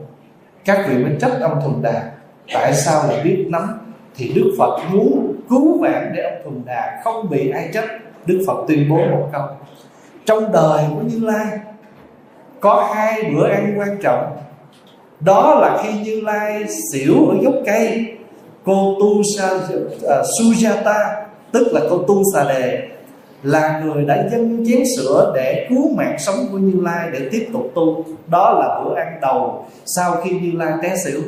Các 0.65 0.85
vị 0.87 1.03
mới 1.03 1.15
trách 1.21 1.31
ông 1.41 1.61
thuần 1.61 1.81
đà, 1.81 2.11
tại 2.53 2.73
sao 2.73 3.03
lại 3.07 3.21
biết 3.23 3.45
nấm? 3.49 3.63
Thì 4.15 4.33
Đức 4.35 4.55
Phật 4.57 4.79
muốn 4.91 5.35
cứu 5.49 5.81
vãn 5.81 6.13
để 6.15 6.23
ông 6.23 6.43
Thuần 6.43 6.65
Đà 6.65 7.01
không 7.03 7.29
bị 7.29 7.49
ai 7.49 7.69
trách. 7.73 7.85
Đức 8.25 8.43
Phật 8.47 8.65
tuyên 8.67 8.89
bố 8.89 8.97
một 8.97 9.29
câu, 9.31 9.41
trong 10.25 10.51
đời 10.51 10.85
của 10.89 11.01
Như 11.01 11.19
Lai, 11.21 11.45
có 12.59 12.91
hai 12.95 13.23
bữa 13.23 13.47
ăn 13.47 13.79
quan 13.79 13.97
trọng 14.03 14.37
đó 15.25 15.59
là 15.61 15.83
khi 15.83 15.99
Như 16.03 16.21
Lai 16.21 16.65
xỉu 16.91 17.29
ở 17.29 17.35
gốc 17.41 17.53
cây. 17.65 18.05
Cô 18.65 18.95
tu 18.99 19.21
sa 19.37 19.47
à, 19.47 19.55
uh, 19.55 20.25
Sujata 20.25 21.23
tức 21.51 21.67
là 21.73 21.81
cô 21.89 21.97
tu 21.97 22.23
xà 22.33 22.43
đề 22.43 22.87
là 23.43 23.79
người 23.79 24.05
đã 24.05 24.27
dâng 24.31 24.65
chén 24.67 24.83
sữa 24.97 25.31
để 25.35 25.67
cứu 25.69 25.95
mạng 25.95 26.15
sống 26.19 26.35
của 26.51 26.57
Như 26.57 26.81
Lai 26.81 27.09
để 27.13 27.29
tiếp 27.31 27.49
tục 27.53 27.71
tu. 27.75 28.05
Đó 28.27 28.59
là 28.59 28.83
bữa 28.83 28.95
ăn 28.95 29.17
đầu 29.21 29.65
sau 29.85 30.15
khi 30.23 30.39
Như 30.39 30.51
Lai 30.57 30.73
té 30.83 30.95
xỉu. 31.05 31.21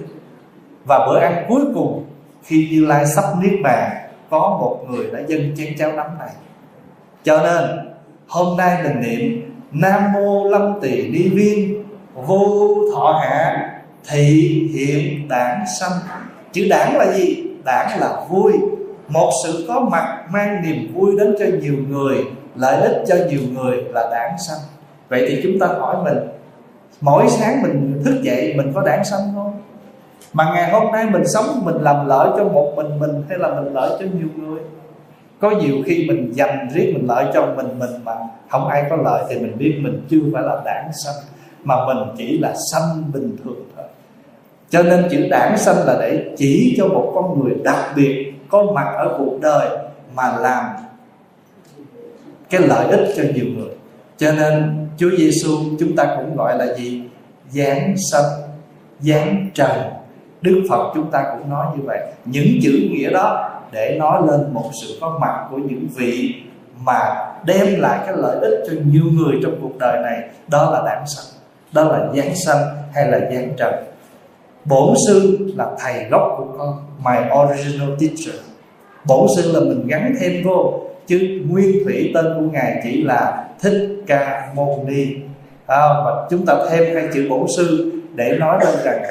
Và 0.86 1.08
bữa 1.08 1.20
ăn 1.20 1.46
cuối 1.50 1.62
cùng 1.74 2.06
khi 2.44 2.68
Như 2.72 2.86
Lai 2.86 3.06
sắp 3.06 3.26
niết 3.42 3.54
bàn 3.64 3.90
có 4.30 4.40
một 4.40 4.86
người 4.90 5.06
đã 5.12 5.20
dâng 5.28 5.56
chén 5.58 5.78
cháo 5.80 5.92
nắm 5.92 6.08
này. 6.20 6.30
Cho 7.24 7.44
nên 7.44 7.64
hôm 8.28 8.58
nay 8.58 8.84
mình 8.84 9.02
niệm 9.02 9.52
Nam 9.72 10.14
mô 10.14 10.50
Lâm 10.50 10.80
Tỳ 10.82 11.08
Ni 11.08 11.30
Viên 11.30 11.84
vô 12.16 12.76
thọ 12.96 13.22
hạ 13.22 13.70
thị, 14.10 14.60
hiện, 14.74 15.28
đảng, 15.28 15.66
sanh. 15.80 15.92
Chữ 16.52 16.68
đảng 16.70 16.98
là 16.98 17.14
gì? 17.14 17.44
Đảng 17.64 18.00
là 18.00 18.26
vui. 18.30 18.54
Một 19.08 19.32
sự 19.46 19.66
có 19.68 19.80
mặt 19.80 20.24
mang 20.32 20.62
niềm 20.64 20.94
vui 20.94 21.16
đến 21.20 21.36
cho 21.40 21.46
nhiều 21.62 21.76
người, 21.90 22.18
lợi 22.56 22.82
ích 22.82 23.04
cho 23.08 23.16
nhiều 23.30 23.42
người 23.54 23.84
là 23.84 24.10
đảng 24.12 24.38
sanh. 24.48 24.60
Vậy 25.10 25.26
thì 25.30 25.40
chúng 25.44 25.60
ta 25.60 25.68
hỏi 25.68 25.96
mình, 26.04 26.18
mỗi 27.02 27.26
sáng 27.30 27.62
mình 27.62 28.02
thức 28.06 28.22
dậy 28.24 28.54
mình 28.58 28.72
có 28.76 28.82
đảng 28.82 29.06
sanh 29.06 29.20
không? 29.36 29.62
Mà 30.34 30.52
ngày 30.54 30.72
hôm 30.72 30.92
nay 30.92 31.06
mình 31.06 31.24
sống 31.28 31.46
mình 31.64 31.76
làm 31.76 32.08
lợi 32.08 32.30
cho 32.38 32.44
một 32.44 32.74
mình 32.76 33.00
mình 33.00 33.24
hay 33.30 33.38
là 33.38 33.62
mình 33.62 33.74
lợi 33.74 33.90
cho 34.00 34.06
nhiều 34.06 34.28
người? 34.36 34.60
Có 35.40 35.52
nhiều 35.52 35.76
khi 35.86 36.06
mình 36.08 36.32
dành 36.36 36.70
riết 36.74 36.92
mình 36.94 37.08
lợi 37.08 37.26
cho 37.34 37.46
mình 37.56 37.80
mình 37.80 37.92
mà 38.04 38.14
không 38.50 38.68
ai 38.68 38.84
có 38.90 38.96
lợi 38.96 39.24
thì 39.30 39.40
mình 39.40 39.58
biết 39.58 39.80
mình 39.82 40.06
chưa 40.10 40.20
phải 40.34 40.44
là 40.44 40.62
đảng 40.66 40.92
sanh, 41.06 41.16
mà 41.64 41.76
mình 41.88 41.98
chỉ 42.18 42.38
là 42.38 42.54
sanh 42.72 43.12
bình 43.14 43.38
thường 43.44 43.66
cho 44.74 44.84
nên 44.84 45.08
chữ 45.12 45.28
đảng 45.30 45.58
sanh 45.58 45.86
là 45.86 45.98
để 46.02 46.26
chỉ 46.38 46.76
cho 46.78 46.88
một 46.88 47.12
con 47.16 47.40
người 47.40 47.54
đặc 47.64 47.94
biệt 47.96 48.34
có 48.50 48.64
mặt 48.76 48.94
ở 48.98 49.16
cuộc 49.18 49.40
đời 49.42 49.70
mà 50.16 50.38
làm 50.38 50.66
cái 52.50 52.62
lợi 52.62 52.88
ích 52.88 53.14
cho 53.18 53.24
nhiều 53.36 53.46
người. 53.58 53.70
Cho 54.18 54.32
nên 54.32 54.88
Chúa 54.98 55.10
Giêsu 55.18 55.58
chúng 55.80 55.96
ta 55.96 56.16
cũng 56.18 56.36
gọi 56.36 56.58
là 56.58 56.76
gì? 56.76 57.04
Giáng 57.50 57.96
sanh, 58.12 58.26
giáng 59.00 59.50
trần. 59.54 59.72
Đức 60.42 60.64
Phật 60.70 60.92
chúng 60.96 61.12
ta 61.12 61.24
cũng 61.32 61.50
nói 61.50 61.68
như 61.76 61.84
vậy. 61.86 62.00
Những 62.26 62.48
chữ 62.64 62.90
nghĩa 62.92 63.10
đó 63.10 63.60
để 63.72 63.98
nói 64.00 64.22
lên 64.28 64.54
một 64.54 64.70
sự 64.82 64.98
có 65.02 65.18
mặt 65.22 65.48
của 65.52 65.58
những 65.58 65.88
vị 65.96 66.36
mà 66.86 67.00
đem 67.46 67.80
lại 67.80 68.00
cái 68.06 68.16
lợi 68.18 68.38
ích 68.42 68.64
cho 68.68 68.74
nhiều 68.92 69.06
người 69.14 69.40
trong 69.44 69.56
cuộc 69.62 69.78
đời 69.80 70.02
này. 70.04 70.30
Đó 70.48 70.72
là 70.72 70.82
đảng 70.86 71.08
sanh, 71.08 71.26
đó 71.74 71.84
là 71.84 72.08
giáng 72.16 72.36
sanh 72.36 72.66
hay 72.94 73.08
là 73.08 73.20
giáng 73.20 73.50
trần 73.58 73.74
bổn 74.66 74.94
sư 75.08 75.38
là 75.56 75.68
thầy 75.80 76.06
gốc 76.10 76.36
của 76.38 76.58
con 76.58 76.78
my 77.04 77.18
original 77.42 77.90
teacher. 78.00 78.42
Bổn 79.06 79.28
sư 79.36 79.52
là 79.52 79.60
mình 79.60 79.88
gắn 79.88 80.16
thêm 80.20 80.44
vô 80.44 80.80
chứ 81.08 81.42
nguyên 81.50 81.84
thủy 81.86 82.12
tên 82.14 82.26
của 82.36 82.46
ngài 82.52 82.82
chỉ 82.84 83.04
là 83.04 83.48
thích 83.62 84.04
ca 84.08 84.52
mâu 84.56 84.86
ni. 84.88 85.06
À, 85.68 85.88
và 86.06 86.28
chúng 86.30 86.46
ta 86.46 86.56
thêm 86.70 86.96
hai 86.96 87.08
chữ 87.14 87.28
bổn 87.30 87.48
sư 87.58 87.92
để 88.16 88.38
nói 88.40 88.60
lên 88.66 88.76
rằng 88.84 89.04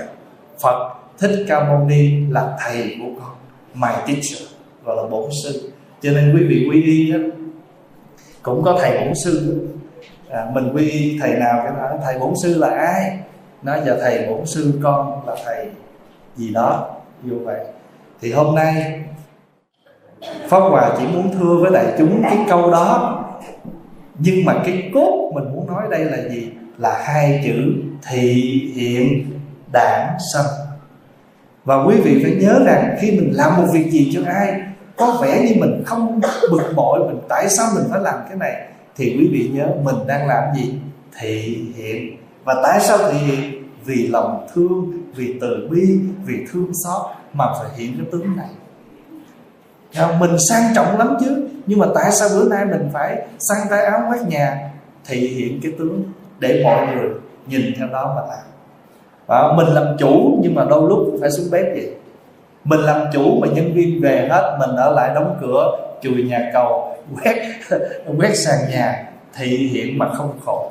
phật 0.63 0.95
thích 1.19 1.45
ca 1.49 1.65
mâu 1.69 1.79
ni 1.79 2.11
là 2.31 2.57
thầy 2.61 2.97
của 3.01 3.21
con 3.21 3.31
my 3.75 3.93
teacher 4.07 4.43
gọi 4.85 4.97
là 4.97 5.03
bổn 5.11 5.31
sư. 5.45 5.73
Cho 6.03 6.11
nên 6.11 6.35
quý 6.37 6.45
vị 6.49 6.69
quy 6.71 6.83
y 6.83 7.13
đó, 7.13 7.19
cũng 8.43 8.63
có 8.63 8.79
thầy 8.81 8.99
bổn 8.99 9.15
sư. 9.25 9.67
À, 10.31 10.47
mình 10.55 10.73
quy 10.75 10.91
y 10.91 11.19
thầy 11.21 11.31
nào 11.31 11.61
cái 11.65 11.73
nói 11.73 11.99
thầy 12.05 12.19
bổn 12.19 12.35
sư 12.43 12.59
là 12.59 12.69
ai? 12.69 13.19
Nói 13.63 13.81
giờ 13.87 13.99
thầy 14.01 14.27
bổn 14.29 14.47
sư 14.47 14.81
con 14.83 15.27
là 15.27 15.37
thầy 15.45 15.67
gì 16.37 16.51
đó, 16.51 16.91
như 17.23 17.39
vậy. 17.45 17.61
Thì 18.21 18.33
hôm 18.33 18.55
nay, 18.55 19.03
Pháp 20.49 20.61
Hòa 20.61 20.95
chỉ 20.99 21.07
muốn 21.07 21.33
thưa 21.39 21.57
với 21.61 21.71
đại 21.71 21.87
chúng 21.99 22.23
cái 22.23 22.39
câu 22.49 22.71
đó. 22.71 23.19
Nhưng 24.19 24.45
mà 24.45 24.55
cái 24.65 24.91
cốt 24.95 25.33
mình 25.35 25.45
muốn 25.53 25.67
nói 25.67 25.83
đây 25.91 26.05
là 26.05 26.29
gì? 26.29 26.51
Là 26.79 27.03
hai 27.05 27.43
chữ 27.45 27.73
thị 28.11 28.33
hiện 28.75 29.25
đảng 29.73 30.17
sanh 30.35 30.47
và 31.65 31.85
quý 31.85 31.97
vị 32.01 32.25
phải 32.25 32.35
nhớ 32.41 32.61
rằng 32.67 32.97
khi 33.01 33.11
mình 33.11 33.31
làm 33.33 33.57
một 33.57 33.69
việc 33.73 33.91
gì 33.91 34.11
cho 34.15 34.21
ai, 34.27 34.61
có 34.97 35.19
vẻ 35.23 35.43
như 35.47 35.55
mình 35.61 35.83
không 35.87 36.21
bực 36.51 36.73
bội, 36.77 36.99
mình 36.99 37.21
tại 37.29 37.49
sao 37.49 37.67
mình 37.75 37.85
phải 37.91 38.01
làm 38.01 38.15
cái 38.29 38.37
này? 38.37 38.67
Thì 38.97 39.17
quý 39.19 39.29
vị 39.33 39.51
nhớ 39.53 39.67
mình 39.83 39.97
đang 40.07 40.29
làm 40.29 40.45
gì? 40.57 40.75
Thị 41.21 41.65
hiện. 41.77 42.17
Và 42.45 42.55
tại 42.63 42.81
sao 42.81 42.99
thị 42.99 43.19
hiện? 43.19 43.52
Vì 43.85 44.09
lòng 44.09 44.47
thương 44.55 44.93
vì 45.15 45.39
từ 45.41 45.69
bi 45.71 46.01
vì 46.27 46.35
thương 46.53 46.71
xót 46.85 47.03
mà 47.33 47.45
phải 47.61 47.69
hiện 47.77 47.95
cái 47.97 48.07
tướng 48.13 48.37
này. 48.37 48.49
Dạ, 49.93 50.17
mình 50.21 50.37
sang 50.51 50.75
trọng 50.75 50.99
lắm 50.99 51.17
chứ. 51.21 51.49
Nhưng 51.67 51.79
mà 51.79 51.87
tại 51.95 52.13
sao 52.13 52.29
bữa 52.35 52.49
nay 52.49 52.65
mình 52.65 52.89
phải 52.93 53.27
sang 53.39 53.67
tay 53.71 53.85
áo 53.85 54.01
quét 54.11 54.23
nhà 54.29 54.71
thị 55.05 55.19
hiện 55.19 55.61
cái 55.63 55.73
tướng 55.79 56.03
để 56.39 56.65
mọi 56.65 56.87
người 56.87 57.11
nhìn 57.47 57.63
theo 57.79 57.89
đó 57.89 58.13
mà 58.17 58.23
làm? 58.29 58.45
À, 59.27 59.57
mình 59.57 59.67
làm 59.67 59.97
chủ 59.99 60.39
nhưng 60.43 60.55
mà 60.55 60.65
đôi 60.71 60.89
lúc 60.89 61.17
phải 61.21 61.31
xuống 61.31 61.51
bếp 61.51 61.65
vậy. 61.65 61.95
Mình 62.65 62.81
làm 62.81 63.01
chủ 63.13 63.41
mà 63.41 63.49
nhân 63.49 63.75
viên 63.75 64.03
về 64.03 64.29
hết 64.31 64.57
mình 64.61 64.77
ở 64.77 64.93
lại 64.93 65.15
đóng 65.15 65.39
cửa 65.41 65.65
chùi 66.03 66.23
nhà 66.23 66.51
cầu 66.53 66.97
quét 67.23 67.53
quét 68.19 68.35
sàn 68.35 68.71
nhà 68.71 69.13
thị 69.35 69.71
hiện 69.73 69.99
mà 69.99 70.09
không 70.15 70.39
khổ 70.45 70.71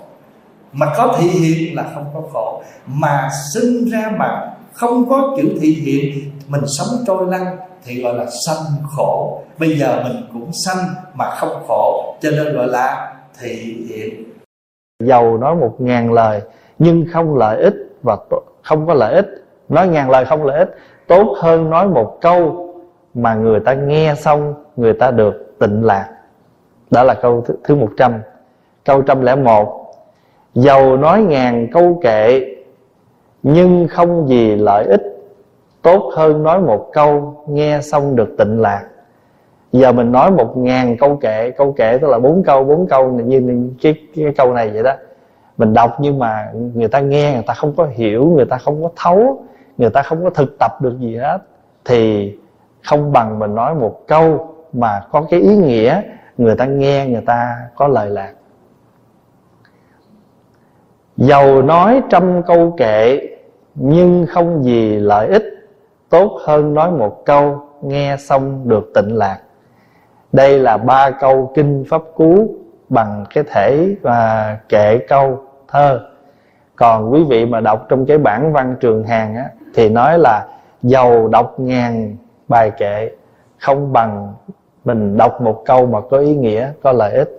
mà 0.73 0.93
có 0.97 1.15
thị 1.19 1.27
hiện 1.27 1.75
là 1.75 1.83
không 1.93 2.05
có 2.13 2.21
khổ. 2.33 2.63
Mà 2.85 3.29
sinh 3.53 3.89
ra 3.89 4.11
mà 4.17 4.51
không 4.73 5.09
có 5.09 5.37
chữ 5.37 5.57
thị 5.61 5.73
hiện 5.73 6.31
mình 6.47 6.61
sống 6.67 7.03
trôi 7.07 7.27
lăn 7.27 7.57
thì 7.83 8.03
gọi 8.03 8.13
là 8.13 8.25
sanh 8.45 8.63
khổ. 8.95 9.41
Bây 9.59 9.79
giờ 9.79 10.03
mình 10.03 10.27
cũng 10.33 10.51
sanh 10.65 10.85
mà 11.13 11.29
không 11.29 11.63
khổ 11.67 12.15
cho 12.21 12.31
nên 12.31 12.55
gọi 12.55 12.67
là 12.67 13.13
thị 13.39 13.85
hiện 13.89 14.23
giàu 15.03 15.37
nói 15.37 15.55
một 15.55 15.75
ngàn 15.79 16.13
lời 16.13 16.41
nhưng 16.79 17.05
không 17.13 17.37
lợi 17.37 17.61
ích 17.63 17.75
và 18.03 18.17
không 18.63 18.87
có 18.87 18.93
lợi 18.93 19.13
ích. 19.13 19.27
Nói 19.69 19.87
ngàn 19.87 20.09
lời 20.09 20.25
không 20.25 20.45
lợi 20.45 20.59
ích 20.59 20.69
tốt 21.07 21.35
hơn 21.41 21.69
nói 21.69 21.87
một 21.87 22.17
câu 22.21 22.67
mà 23.13 23.35
người 23.35 23.59
ta 23.59 23.73
nghe 23.73 24.15
xong 24.17 24.53
người 24.75 24.93
ta 24.93 25.11
được 25.11 25.55
tịnh 25.59 25.83
lạc. 25.83 26.09
Đó 26.91 27.03
là 27.03 27.13
câu 27.13 27.43
thứ, 27.47 27.55
thứ 27.63 27.75
100 27.75 28.21
câu 28.85 28.97
101 28.97 29.80
Dầu 30.55 30.97
nói 30.97 31.21
ngàn 31.21 31.67
câu 31.71 31.99
kệ 32.03 32.55
Nhưng 33.43 33.87
không 33.87 34.27
gì 34.27 34.55
lợi 34.55 34.85
ích. 34.85 35.01
Tốt 35.81 36.11
hơn 36.15 36.43
nói 36.43 36.61
một 36.61 36.89
câu 36.93 37.35
Nghe 37.47 37.79
xong 37.81 38.15
được 38.15 38.35
tịnh 38.37 38.61
lạc. 38.61 38.87
Giờ 39.71 39.91
mình 39.91 40.11
nói 40.11 40.31
một 40.31 40.57
ngàn 40.57 40.97
câu 40.97 41.15
kệ 41.15 41.51
Câu 41.51 41.71
kệ 41.71 41.97
tức 41.97 42.07
là 42.07 42.19
bốn 42.19 42.43
câu 42.43 42.63
bốn 42.63 42.87
câu 42.87 43.09
Như 43.09 43.69
cái, 43.81 43.95
cái 44.15 44.25
câu 44.37 44.53
này 44.53 44.69
vậy 44.69 44.83
đó. 44.83 44.93
Mình 45.57 45.73
đọc 45.73 45.97
nhưng 45.99 46.19
mà 46.19 46.51
người 46.73 46.87
ta 46.87 46.99
nghe 46.99 47.33
Người 47.33 47.43
ta 47.47 47.53
không 47.53 47.73
có 47.77 47.87
hiểu, 47.91 48.25
người 48.25 48.45
ta 48.45 48.57
không 48.57 48.83
có 48.83 48.89
thấu 48.95 49.43
Người 49.77 49.89
ta 49.89 50.01
không 50.01 50.23
có 50.23 50.29
thực 50.29 50.59
tập 50.59 50.81
được 50.81 50.99
gì 50.99 51.15
hết. 51.15 51.37
Thì 51.85 52.33
không 52.83 53.11
bằng 53.11 53.39
mình 53.39 53.55
nói 53.55 53.75
một 53.75 54.07
câu 54.07 54.55
Mà 54.73 55.01
có 55.11 55.25
cái 55.29 55.39
ý 55.39 55.55
nghĩa 55.55 56.01
Người 56.37 56.55
ta 56.55 56.65
nghe 56.65 57.07
người 57.07 57.21
ta 57.25 57.55
có 57.75 57.87
lời 57.87 58.09
lạc. 58.09 58.33
Dầu 61.21 61.61
nói 61.61 62.01
trăm 62.09 62.43
câu 62.43 62.73
kệ 62.77 63.19
Nhưng 63.75 64.25
không 64.29 64.63
gì 64.63 64.95
lợi 64.95 65.27
ích. 65.27 65.43
Tốt 66.09 66.37
hơn 66.45 66.73
nói 66.73 66.91
một 66.91 67.25
câu 67.25 67.61
Nghe 67.81 68.15
xong 68.19 68.69
được 68.69 68.91
tịnh 68.95 69.15
lạc. 69.15 69.39
Đây 70.31 70.59
là 70.59 70.77
ba 70.77 71.11
câu 71.11 71.51
kinh 71.55 71.83
pháp 71.89 72.01
cú 72.15 72.55
Bằng 72.89 73.25
cái 73.33 73.43
thể 73.43 73.95
và 74.01 74.57
kệ 74.69 74.97
câu 74.97 75.39
thơ. 75.67 75.99
Còn 76.75 77.13
quý 77.13 77.23
vị 77.29 77.45
mà 77.45 77.59
đọc 77.59 77.85
trong 77.89 78.05
cái 78.05 78.17
bản 78.17 78.53
văn 78.53 78.75
trường 78.79 79.03
hàng 79.03 79.35
á, 79.35 79.45
Thì 79.73 79.89
nói 79.89 80.19
là 80.19 80.47
Dầu 80.81 81.27
đọc 81.27 81.59
ngàn 81.59 82.15
bài 82.47 82.71
kệ 82.77 83.11
Không 83.59 83.93
bằng 83.93 84.33
mình 84.85 85.17
đọc 85.17 85.41
một 85.41 85.63
câu 85.65 85.85
mà 85.85 86.01
có 86.01 86.17
ý 86.17 86.35
nghĩa 86.35 86.71
Có 86.83 86.91
lợi 86.91 87.13
ích. 87.13 87.29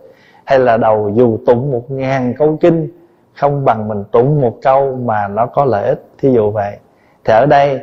Hay 0.45 0.59
là 0.59 0.77
đầu 0.77 1.11
dù 1.14 1.38
tụng 1.47 1.73
một 1.73 1.90
ngàn 1.90 2.35
câu 2.38 2.59
kinh 2.61 3.02
không 3.37 3.64
bằng 3.64 3.88
mình 3.88 4.05
tụng 4.12 4.40
một 4.40 4.59
câu 4.62 4.97
mà 4.97 5.29
nó 5.29 5.47
có 5.47 5.64
lợi 5.64 5.88
ích. 5.88 6.03
Thí 6.18 6.33
dụ 6.33 6.51
vậy. 6.51 6.77
Thì 7.25 7.33
ở 7.33 7.47
đây 7.47 7.81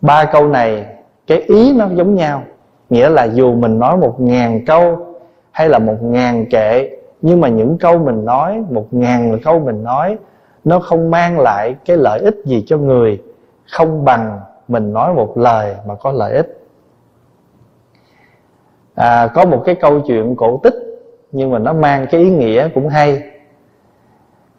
ba 0.00 0.24
câu 0.24 0.48
này 0.48 0.86
cái 1.26 1.38
ý 1.38 1.72
nó 1.72 1.88
giống 1.94 2.14
nhau. 2.14 2.42
Nghĩa 2.90 3.08
là 3.08 3.24
dù 3.24 3.54
mình 3.54 3.78
nói 3.78 3.96
một 3.96 4.20
ngàn 4.20 4.64
câu 4.66 4.96
hay 5.50 5.68
là 5.68 5.78
một 5.78 5.96
ngàn 6.02 6.46
kệ 6.50 6.90
nhưng 7.22 7.40
mà 7.40 7.48
những 7.48 7.78
câu 7.78 7.98
mình 7.98 8.24
nói 8.24 8.62
một 8.70 8.86
ngàn 8.90 9.38
câu 9.44 9.60
mình 9.60 9.84
nói 9.84 10.18
nó 10.64 10.80
không 10.80 11.10
mang 11.10 11.40
lại 11.40 11.76
cái 11.84 11.96
lợi 11.96 12.20
ích 12.20 12.36
gì 12.44 12.64
cho 12.66 12.78
người 12.78 13.22
không 13.72 14.04
bằng 14.04 14.40
mình 14.68 14.92
nói 14.92 15.14
một 15.14 15.38
lời 15.38 15.74
mà 15.86 15.94
có 15.94 16.12
lợi 16.12 16.32
ích. 16.32 16.60
À, 18.94 19.26
có 19.34 19.44
một 19.44 19.62
cái 19.64 19.74
câu 19.74 20.00
chuyện 20.00 20.36
cổ 20.36 20.60
tích 20.62 20.74
nhưng 21.32 21.50
mà 21.50 21.58
nó 21.58 21.72
mang 21.72 22.06
cái 22.10 22.20
ý 22.20 22.30
nghĩa 22.30 22.68
cũng 22.74 22.88
hay 22.88 23.22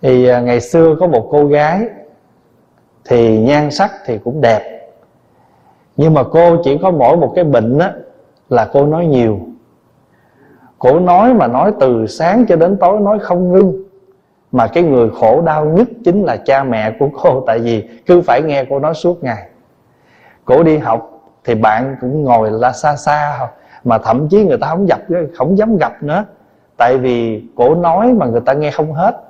thì 0.01 0.27
à, 0.27 0.39
ngày 0.39 0.62
xưa 0.62 0.95
có 0.99 1.07
một 1.07 1.27
cô 1.31 1.45
gái 1.45 1.88
thì 3.05 3.39
nhan 3.39 3.71
sắc 3.71 3.91
thì 4.05 4.17
cũng 4.17 4.41
đẹp. 4.41 4.89
Nhưng 5.97 6.13
mà 6.13 6.23
cô 6.23 6.57
chỉ 6.63 6.77
có 6.77 6.91
mỗi 6.91 7.17
một 7.17 7.31
cái 7.35 7.43
bệnh 7.43 7.79
á 7.79 7.93
là 8.49 8.69
cô 8.73 8.85
nói 8.85 9.05
nhiều. 9.05 9.39
Cổ 10.79 10.99
nói 10.99 11.33
mà 11.33 11.47
nói 11.47 11.73
từ 11.79 12.07
sáng 12.07 12.45
cho 12.49 12.55
đến 12.55 12.77
tối 12.77 12.99
nói 12.99 13.19
không 13.19 13.51
ngưng. 13.51 13.83
Mà 14.51 14.67
cái 14.67 14.83
người 14.83 15.09
khổ 15.09 15.41
đau 15.41 15.65
nhất 15.65 15.88
chính 16.05 16.23
là 16.23 16.38
cha 16.38 16.63
mẹ 16.63 16.95
của 16.99 17.09
cô, 17.21 17.43
tại 17.47 17.59
vì 17.59 17.89
cứ 18.05 18.21
phải 18.21 18.41
nghe 18.41 18.65
cô 18.69 18.79
nói 18.79 18.93
suốt 18.93 19.23
ngày. 19.23 19.49
Cổ 20.45 20.63
đi 20.63 20.77
học 20.77 21.21
thì 21.43 21.55
bạn 21.55 21.95
cũng 22.01 22.23
ngồi 22.23 22.51
là 22.51 22.71
xa 22.71 22.95
xa, 22.95 23.47
mà 23.83 23.97
thậm 23.97 24.27
chí 24.29 24.45
người 24.45 24.57
ta 24.57 24.67
không 24.67 24.85
gặp, 24.85 24.99
không 25.38 25.57
dám 25.57 25.77
gặp 25.77 26.03
nữa. 26.03 26.25
Tại 26.77 26.97
vì 26.97 27.43
cổ 27.55 27.75
nói 27.75 28.13
mà 28.13 28.25
người 28.25 28.41
ta 28.41 28.53
nghe 28.53 28.71
không 28.71 28.93
hết 28.93 29.28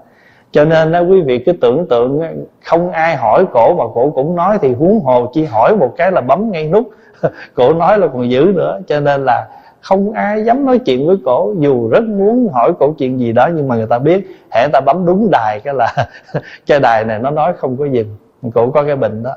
cho 0.52 0.66
nên 0.66 0.92
đó 0.92 1.00
quý 1.00 1.22
vị 1.22 1.40
cứ 1.40 1.52
tưởng 1.52 1.88
tượng 1.90 2.22
không 2.64 2.92
ai 2.92 3.16
hỏi 3.16 3.46
cổ 3.54 3.76
mà 3.78 3.84
cổ 3.94 4.12
cũng 4.16 4.36
nói, 4.36 4.58
thì 4.62 4.74
huống 4.74 5.00
hồ 5.00 5.30
chỉ 5.34 5.46
hỏi 5.46 5.76
một 5.76 5.94
cái 5.98 6.12
là 6.12 6.22
bấm 6.22 6.52
ngay 6.52 6.68
nút. 6.68 6.90
Cổ 7.54 7.74
nói 7.74 8.00
là 8.00 8.08
còn 8.08 8.30
giữ 8.30 8.52
nữa. 8.56 8.80
Cho 8.88 9.00
nên 9.00 9.26
là 9.26 9.48
không 9.82 10.12
ai 10.12 10.44
dám 10.46 10.66
nói 10.66 10.80
chuyện 10.80 11.08
với 11.08 11.18
cổ. 11.26 11.54
Dù 11.60 11.90
rất 11.90 12.04
muốn 12.04 12.50
hỏi 12.54 12.74
cổ 12.80 12.94
chuyện 12.98 13.20
gì 13.20 13.32
đó, 13.32 13.50
nhưng 13.56 13.68
mà 13.68 13.76
người 13.76 13.86
ta 13.86 14.00
biết, 14.00 14.28
hễ 14.52 14.68
ta 14.74 14.82
bấm 14.82 15.06
đúng 15.06 15.30
đài 15.32 15.60
cái 15.60 15.74
là 15.74 15.94
cái 16.66 16.80
đài 16.80 17.06
này 17.06 17.20
nó 17.20 17.30
nói 17.30 17.54
không 17.58 17.78
có 17.78 17.86
dừng. 17.86 18.16
Cổ 18.54 18.72
có 18.72 18.84
cái 18.84 18.96
bệnh 18.96 19.24
đó. 19.24 19.36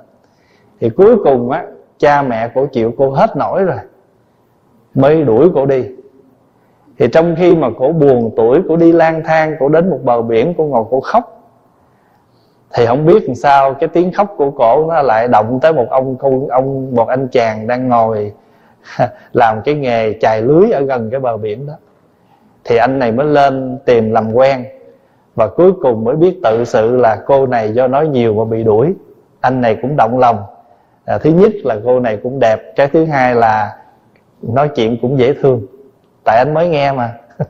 Thì 0.81 0.89
cuối 0.91 1.17
cùng 1.25 1.51
á, 1.51 1.65
cha 1.99 2.23
mẹ 2.23 2.49
cổ 2.55 2.67
chịu, 2.67 2.95
cô 2.99 3.11
hết 3.11 3.37
nổi 3.37 3.65
rồi. 3.65 3.79
Mới 4.95 5.23
đuổi 5.23 5.49
cổ 5.55 5.67
đi 5.67 5.85
thì 6.99 7.09
trong 7.13 7.35
khi 7.39 7.57
mà 7.57 7.69
cổ 7.79 7.93
buồn 7.93 8.31
tuổi 8.37 8.61
cổ 8.69 8.77
đi 8.77 8.93
lang 8.93 9.23
thang 9.25 9.57
cổ 9.61 9.69
đến 9.69 9.91
một 9.91 9.99
bờ 10.03 10.23
biển 10.23 10.55
cổ 10.59 10.65
ngồi 10.65 10.85
cổ 10.91 11.01
khóc 11.01 11.43
thì 12.75 12.87
không 12.87 13.07
biết 13.07 13.23
làm 13.27 13.35
sao 13.35 13.75
cái 13.75 13.89
tiếng 13.89 14.13
khóc 14.13 14.35
của 14.37 14.51
cổ 14.51 14.87
nó 14.89 15.03
lại 15.03 15.29
động 15.29 15.59
tới 15.63 15.73
một 15.73 15.87
ông 15.91 16.17
ông, 16.19 16.49
ông 16.49 16.95
một 16.95 17.09
anh 17.09 17.29
chàng 17.29 17.67
đang 17.67 17.89
ngồi 17.89 18.33
làm 19.33 19.63
cái 19.65 19.75
nghề 19.75 20.13
chài 20.21 20.43
lưới 20.43 20.71
ở 20.71 20.83
gần 20.83 21.11
cái 21.11 21.21
bờ 21.21 21.37
biển 21.37 21.67
đó. 21.67 21.75
Thì 22.65 22.77
anh 22.77 22.99
này 22.99 23.13
mới 23.13 23.27
lên 23.27 23.79
tìm 23.85 24.11
làm 24.11 24.35
quen 24.35 24.65
và 25.35 25.49
cuối 25.49 25.73
cùng 25.83 26.05
mới 26.05 26.17
biết 26.17 26.41
tự 26.43 26.65
sự 26.65 26.97
là 26.97 27.17
cô 27.27 27.47
này 27.47 27.73
do 27.73 27.87
nói 27.87 28.09
nhiều 28.09 28.35
mà 28.35 28.45
bị 28.45 28.65
đuổi. 28.65 28.95
Anh 29.41 29.61
này 29.61 29.79
cũng 29.83 29.97
động 29.97 30.19
lòng. 30.19 30.37
À, 31.05 31.19
thứ 31.19 31.31
nhất 31.31 31.53
là 31.65 31.77
cô 31.85 32.01
này 32.01 32.19
cũng 32.23 32.39
đẹp 32.41 32.61
cái 32.77 32.89
thứ 32.89 33.05
hai 33.05 33.35
là 33.35 33.77
nói 34.43 34.69
chuyện 34.69 34.99
cũng 35.03 35.19
dễ 35.19 35.35
thương 35.43 35.67
tại 36.25 36.39
anh 36.39 36.55
mới 36.55 36.69
nghe 36.69 36.93
mà. 36.93 37.13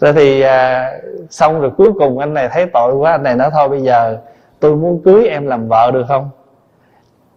Rồi 0.00 0.12
thì 0.12 0.40
à, 0.40 0.90
xong 1.30 1.60
rồi 1.60 1.70
cuối 1.76 1.92
cùng 1.98 2.18
anh 2.18 2.34
này 2.34 2.48
thấy 2.52 2.66
tội 2.72 2.94
quá 2.94 3.10
anh 3.10 3.22
này 3.22 3.36
nói 3.36 3.50
thôi 3.52 3.68
bây 3.68 3.82
giờ 3.82 4.18
tôi 4.60 4.76
muốn 4.76 5.02
cưới 5.04 5.26
em 5.26 5.46
làm 5.46 5.68
vợ 5.68 5.90
được 5.90 6.04
không? 6.08 6.30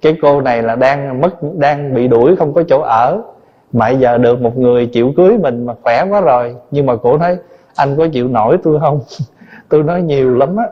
Cái 0.01 0.17
cô 0.21 0.41
này 0.41 0.61
là 0.61 0.75
đang 0.75 1.21
mất 1.21 1.29
đang 1.57 1.93
bị 1.93 2.07
đuổi 2.07 2.35
không 2.35 2.53
có 2.53 2.63
chỗ 2.67 2.81
ở. 2.81 3.21
Mà 3.71 3.89
giờ 3.89 4.17
được 4.17 4.41
một 4.41 4.57
người 4.57 4.85
chịu 4.85 5.13
cưới 5.17 5.37
mình 5.37 5.65
mà 5.65 5.73
khỏe 5.83 6.05
quá 6.09 6.21
rồi. 6.21 6.55
Nhưng 6.71 6.85
mà 6.85 6.95
cổ 6.95 7.17
thấy 7.17 7.37
anh 7.75 7.97
có 7.97 8.07
chịu 8.13 8.27
nổi 8.27 8.57
tôi 8.63 8.79
không? 8.79 9.01
Tôi 9.69 9.83
nói 9.83 10.01
nhiều 10.01 10.37
lắm 10.37 10.55
á. 10.55 10.65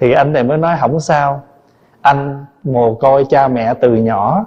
Thì 0.00 0.12
anh 0.12 0.32
này 0.32 0.44
mới 0.44 0.58
nói 0.58 0.76
không 0.80 1.00
sao. 1.00 1.42
Anh 2.00 2.44
mồ 2.64 2.94
côi 2.94 3.24
cha 3.28 3.48
mẹ 3.48 3.74
từ 3.74 3.94
nhỏ. 3.94 4.44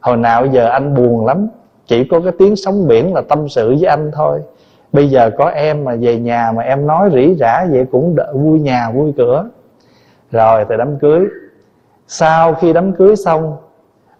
Hồi 0.00 0.16
nào 0.16 0.46
giờ 0.46 0.68
anh 0.68 0.94
buồn 0.94 1.26
lắm 1.26 1.48
chỉ 1.86 2.04
có 2.04 2.20
cái 2.20 2.32
tiếng 2.38 2.56
sóng 2.56 2.88
biển 2.88 3.14
là 3.14 3.20
tâm 3.28 3.48
sự 3.48 3.68
với 3.68 3.88
anh 3.88 4.10
thôi. 4.14 4.40
Bây 4.92 5.10
giờ 5.10 5.30
có 5.38 5.48
em 5.48 5.84
mà 5.84 5.94
về 6.00 6.18
nhà 6.18 6.52
mà 6.56 6.62
em 6.62 6.86
nói 6.86 7.10
rỉ 7.14 7.34
rả 7.34 7.66
vậy 7.70 7.86
cũng 7.92 8.16
đỡ, 8.16 8.32
vui 8.34 8.60
nhà 8.60 8.90
vui 8.90 9.12
cửa. 9.16 9.48
Rồi 10.30 10.64
từ 10.68 10.76
đám 10.76 10.98
cưới. 10.98 11.26
Sau 12.06 12.54
khi 12.54 12.72
đám 12.72 12.92
cưới 12.92 13.16
xong 13.16 13.56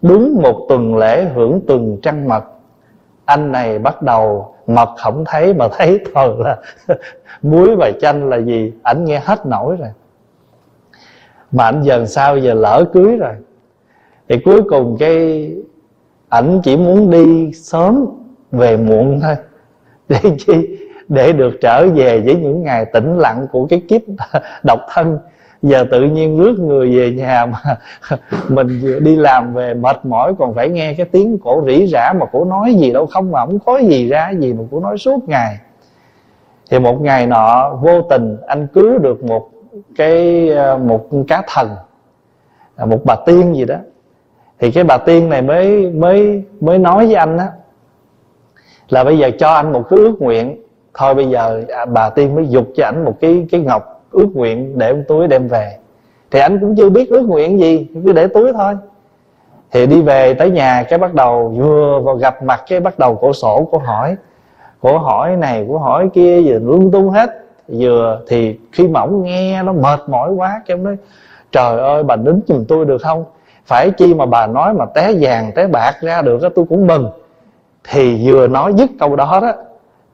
đúng 0.01 0.41
một 0.41 0.65
tuần 0.69 0.97
lễ 0.97 1.25
hưởng 1.35 1.61
tuần 1.67 1.97
trăng 2.01 2.27
mật 2.27 2.43
anh 3.25 3.51
này 3.51 3.79
bắt 3.79 4.01
đầu 4.01 4.55
mật 4.67 4.89
không 4.97 5.23
thấy 5.25 5.53
mà 5.53 5.67
thấy 5.77 5.99
toàn 6.13 6.41
là 6.41 6.57
muối 7.41 7.75
và 7.75 7.91
chanh 8.01 8.29
là 8.29 8.37
gì 8.37 8.73
ảnh 8.83 9.05
nghe 9.05 9.21
hết 9.25 9.45
nổi 9.45 9.75
rồi. 9.79 9.89
Mà 11.51 11.63
anh 11.63 11.83
dần 11.83 12.07
sau 12.07 12.37
giờ 12.37 12.53
lỡ 12.53 12.85
cưới 12.93 13.17
rồi. 13.17 13.33
Thì 14.29 14.39
cuối 14.45 14.61
cùng 14.69 14.97
cái 14.99 15.51
ảnh 16.35 16.61
chỉ 16.63 16.77
muốn 16.77 17.11
đi 17.11 17.51
sớm 17.53 18.05
về 18.51 18.77
muộn 18.77 19.19
thôi. 19.21 19.35
Để 20.09 20.19
chi? 20.37 20.77
Để 21.07 21.33
được 21.33 21.57
trở 21.61 21.87
về 21.87 22.21
với 22.21 22.35
những 22.35 22.63
ngày 22.63 22.85
tĩnh 22.93 23.17
lặng 23.17 23.47
của 23.51 23.65
cái 23.65 23.81
kiếp 23.87 24.01
độc 24.63 24.79
thân. 24.93 25.19
Giờ 25.61 25.85
tự 25.91 26.01
nhiên 26.01 26.39
rước 26.39 26.59
người 26.59 26.97
về 26.97 27.11
nhà 27.11 27.45
mà 27.45 27.59
mình 28.49 28.79
vừa 28.81 28.99
đi 28.99 29.15
làm 29.15 29.53
về 29.53 29.73
mệt 29.73 30.05
mỏi, 30.05 30.33
còn 30.39 30.53
phải 30.53 30.69
nghe 30.69 30.93
cái 30.93 31.05
tiếng 31.05 31.37
cổ 31.43 31.63
rỉ 31.67 31.87
rả 31.87 32.13
mà 32.13 32.25
cổ 32.31 32.45
nói 32.45 32.73
gì 32.73 32.91
đâu, 32.91 33.05
không 33.05 33.31
mà 33.31 33.45
không 33.45 33.59
có 33.59 33.77
gì 33.77 34.07
ra 34.07 34.31
gì 34.39 34.53
mà 34.53 34.63
cổ 34.71 34.79
nói 34.79 34.97
suốt 34.97 35.29
ngày. 35.29 35.57
Thì 36.71 36.79
một 36.79 37.01
ngày 37.01 37.27
nọ, 37.27 37.77
vô 37.81 38.01
tình 38.01 38.37
anh 38.47 38.67
cứu 38.73 38.97
được 38.97 39.23
một 39.23 39.49
cái 39.95 40.49
ờ, 40.49 40.77
một 40.77 41.09
cá 41.27 41.43
thần, 41.47 41.69
một 42.77 42.99
bà 43.05 43.15
tiên 43.25 43.55
gì 43.55 43.65
đó 43.65 43.75
thì 44.59 44.71
cái 44.71 44.83
bà 44.83 44.97
tiên 44.97 45.29
này 45.29 45.41
mới 45.41 45.91
mới 45.91 46.43
mới 46.61 46.77
nói 46.77 47.05
với 47.05 47.15
anh 47.15 47.37
á, 47.37 47.47
là 48.89 49.03
bây 49.03 49.17
giờ 49.17 49.31
cho 49.39 49.49
anh 49.49 49.73
một 49.73 49.83
cái 49.89 49.99
ước 49.99 50.15
nguyện. 50.19 50.61
Thôi 50.93 51.15
bây 51.15 51.29
giờ 51.29 51.61
à, 51.69 51.85
bà 51.85 52.09
tiên 52.09 52.35
mới 52.35 52.47
dục 52.47 52.65
cho 52.75 52.85
anh 52.85 53.05
một 53.05 53.13
cái 53.21 53.47
cái 53.51 53.61
ngọc 53.61 54.03
ước 54.11 54.27
nguyện 54.33 54.77
để 54.77 54.95
túi 55.07 55.27
đem 55.27 55.47
về. 55.47 55.77
Thì 56.31 56.39
anh 56.39 56.59
cũng 56.59 56.75
chưa 56.75 56.89
biết 56.89 57.09
ước 57.09 57.21
nguyện 57.21 57.59
gì, 57.59 57.87
cứ 58.05 58.13
để 58.13 58.27
túi 58.27 58.53
thôi. 58.53 58.73
Thì 59.71 59.85
đi 59.85 60.01
về 60.01 60.33
tới 60.33 60.51
nhà 60.51 60.83
cái 60.89 60.99
bắt 60.99 61.13
đầu 61.13 61.53
vừa 61.57 61.99
vào 61.99 62.15
gặp 62.15 62.43
mặt 62.43 62.63
cái 62.67 62.79
bắt 62.79 62.99
đầu 62.99 63.15
cổ 63.15 63.33
sổ 63.33 63.67
cổ 63.71 63.77
hỏi 63.77 64.15
cổ 64.81 64.97
hỏi 64.97 65.35
này, 65.35 65.65
cổ 65.69 65.77
hỏi 65.77 66.09
kia, 66.13 66.41
vừa 66.41 66.59
lung 66.59 66.91
tung 66.91 67.09
hết. 67.09 67.29
Vừa 67.67 68.21
thì 68.27 68.59
khi 68.71 68.87
mà 68.87 68.99
ông 68.99 69.23
nghe 69.23 69.63
nó 69.63 69.73
mệt 69.73 69.99
mỏi 70.07 70.31
quá, 70.31 70.61
cái 70.65 70.77
ông 70.77 70.83
nói, 70.83 70.97
trời 71.51 71.79
ơi, 71.79 72.03
bà 72.03 72.15
đứng 72.15 72.39
giùm 72.47 72.65
tôi 72.65 72.85
được 72.85 73.01
không? 73.01 73.25
Phải 73.65 73.91
chi 73.91 74.13
mà 74.13 74.25
bà 74.25 74.47
nói 74.47 74.73
mà 74.73 74.85
té 74.85 75.13
vàng, 75.19 75.51
té 75.55 75.67
bạc 75.67 75.93
ra 76.01 76.21
được 76.21 76.43
á, 76.43 76.49
tôi 76.55 76.65
cũng 76.69 76.87
mừng. 76.87 77.09
Thì 77.89 78.31
vừa 78.31 78.47
nói 78.47 78.73
dứt 78.73 78.89
câu 78.99 79.15
đó 79.15 79.39
đó, 79.41 79.53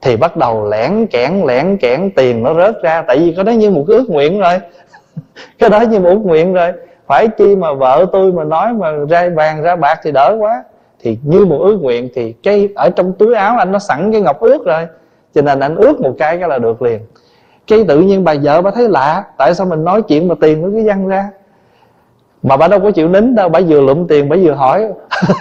thì 0.00 0.16
bắt 0.16 0.36
đầu 0.36 0.68
lẻn 0.70 1.06
kẽn 1.06 1.42
lẻn 1.46 1.76
kẽn 1.76 2.10
tiền 2.16 2.42
nó 2.42 2.54
rớt 2.54 2.82
ra. 2.82 3.02
Tại 3.02 3.18
vì 3.18 3.34
có 3.36 3.42
đó 3.42 3.52
như 3.52 3.70
một 3.70 3.84
cái 3.88 3.96
ước 3.96 4.10
nguyện 4.10 4.40
rồi. 4.40 4.58
Cái 5.58 5.70
đó 5.70 5.80
như 5.80 6.00
một 6.00 6.08
ước 6.10 6.18
nguyện 6.18 6.52
rồi. 6.52 6.72
Phải 7.06 7.28
chi 7.28 7.56
mà 7.56 7.72
vợ 7.72 8.06
tôi 8.12 8.32
mà 8.32 8.44
nói 8.44 8.72
mà 8.72 8.90
ra 9.08 9.28
vàng, 9.36 9.62
ra 9.62 9.76
bạc 9.76 10.00
thì 10.02 10.12
đỡ 10.12 10.36
quá. 10.38 10.64
Thì 11.00 11.18
như 11.22 11.44
một 11.44 11.58
ước 11.58 11.76
nguyện 11.76 12.08
thì 12.14 12.32
cái 12.32 12.68
ở 12.74 12.90
trong 12.90 13.12
túi 13.12 13.34
áo 13.34 13.56
anh 13.58 13.72
nó 13.72 13.78
sẵn 13.78 14.12
cái 14.12 14.20
ngọc 14.20 14.40
ước 14.40 14.66
rồi. 14.66 14.86
Cho 15.34 15.42
nên 15.42 15.60
anh 15.60 15.76
ước 15.76 16.00
một 16.00 16.14
cái 16.18 16.38
cái 16.38 16.48
là 16.48 16.58
được 16.58 16.82
liền. 16.82 17.00
Cái 17.66 17.84
tự 17.88 18.00
nhiên 18.00 18.24
bà 18.24 18.34
vợ 18.42 18.62
bà 18.62 18.70
thấy 18.70 18.88
lạ. 18.88 19.24
Tại 19.36 19.54
sao 19.54 19.66
mình 19.66 19.84
nói 19.84 20.02
chuyện 20.02 20.28
mà 20.28 20.34
tiền 20.40 20.62
nó 20.62 20.68
cứ 20.72 20.86
văng 20.86 21.08
ra? 21.08 21.28
Mà 22.42 22.56
bà 22.56 22.68
đâu 22.68 22.80
có 22.80 22.90
chịu 22.90 23.08
nín 23.08 23.34
đâu, 23.34 23.48
bà 23.48 23.60
vừa 23.68 23.80
lụm 23.80 24.06
tiền, 24.06 24.28
bà 24.28 24.36
vừa 24.42 24.52
hỏi. 24.52 24.88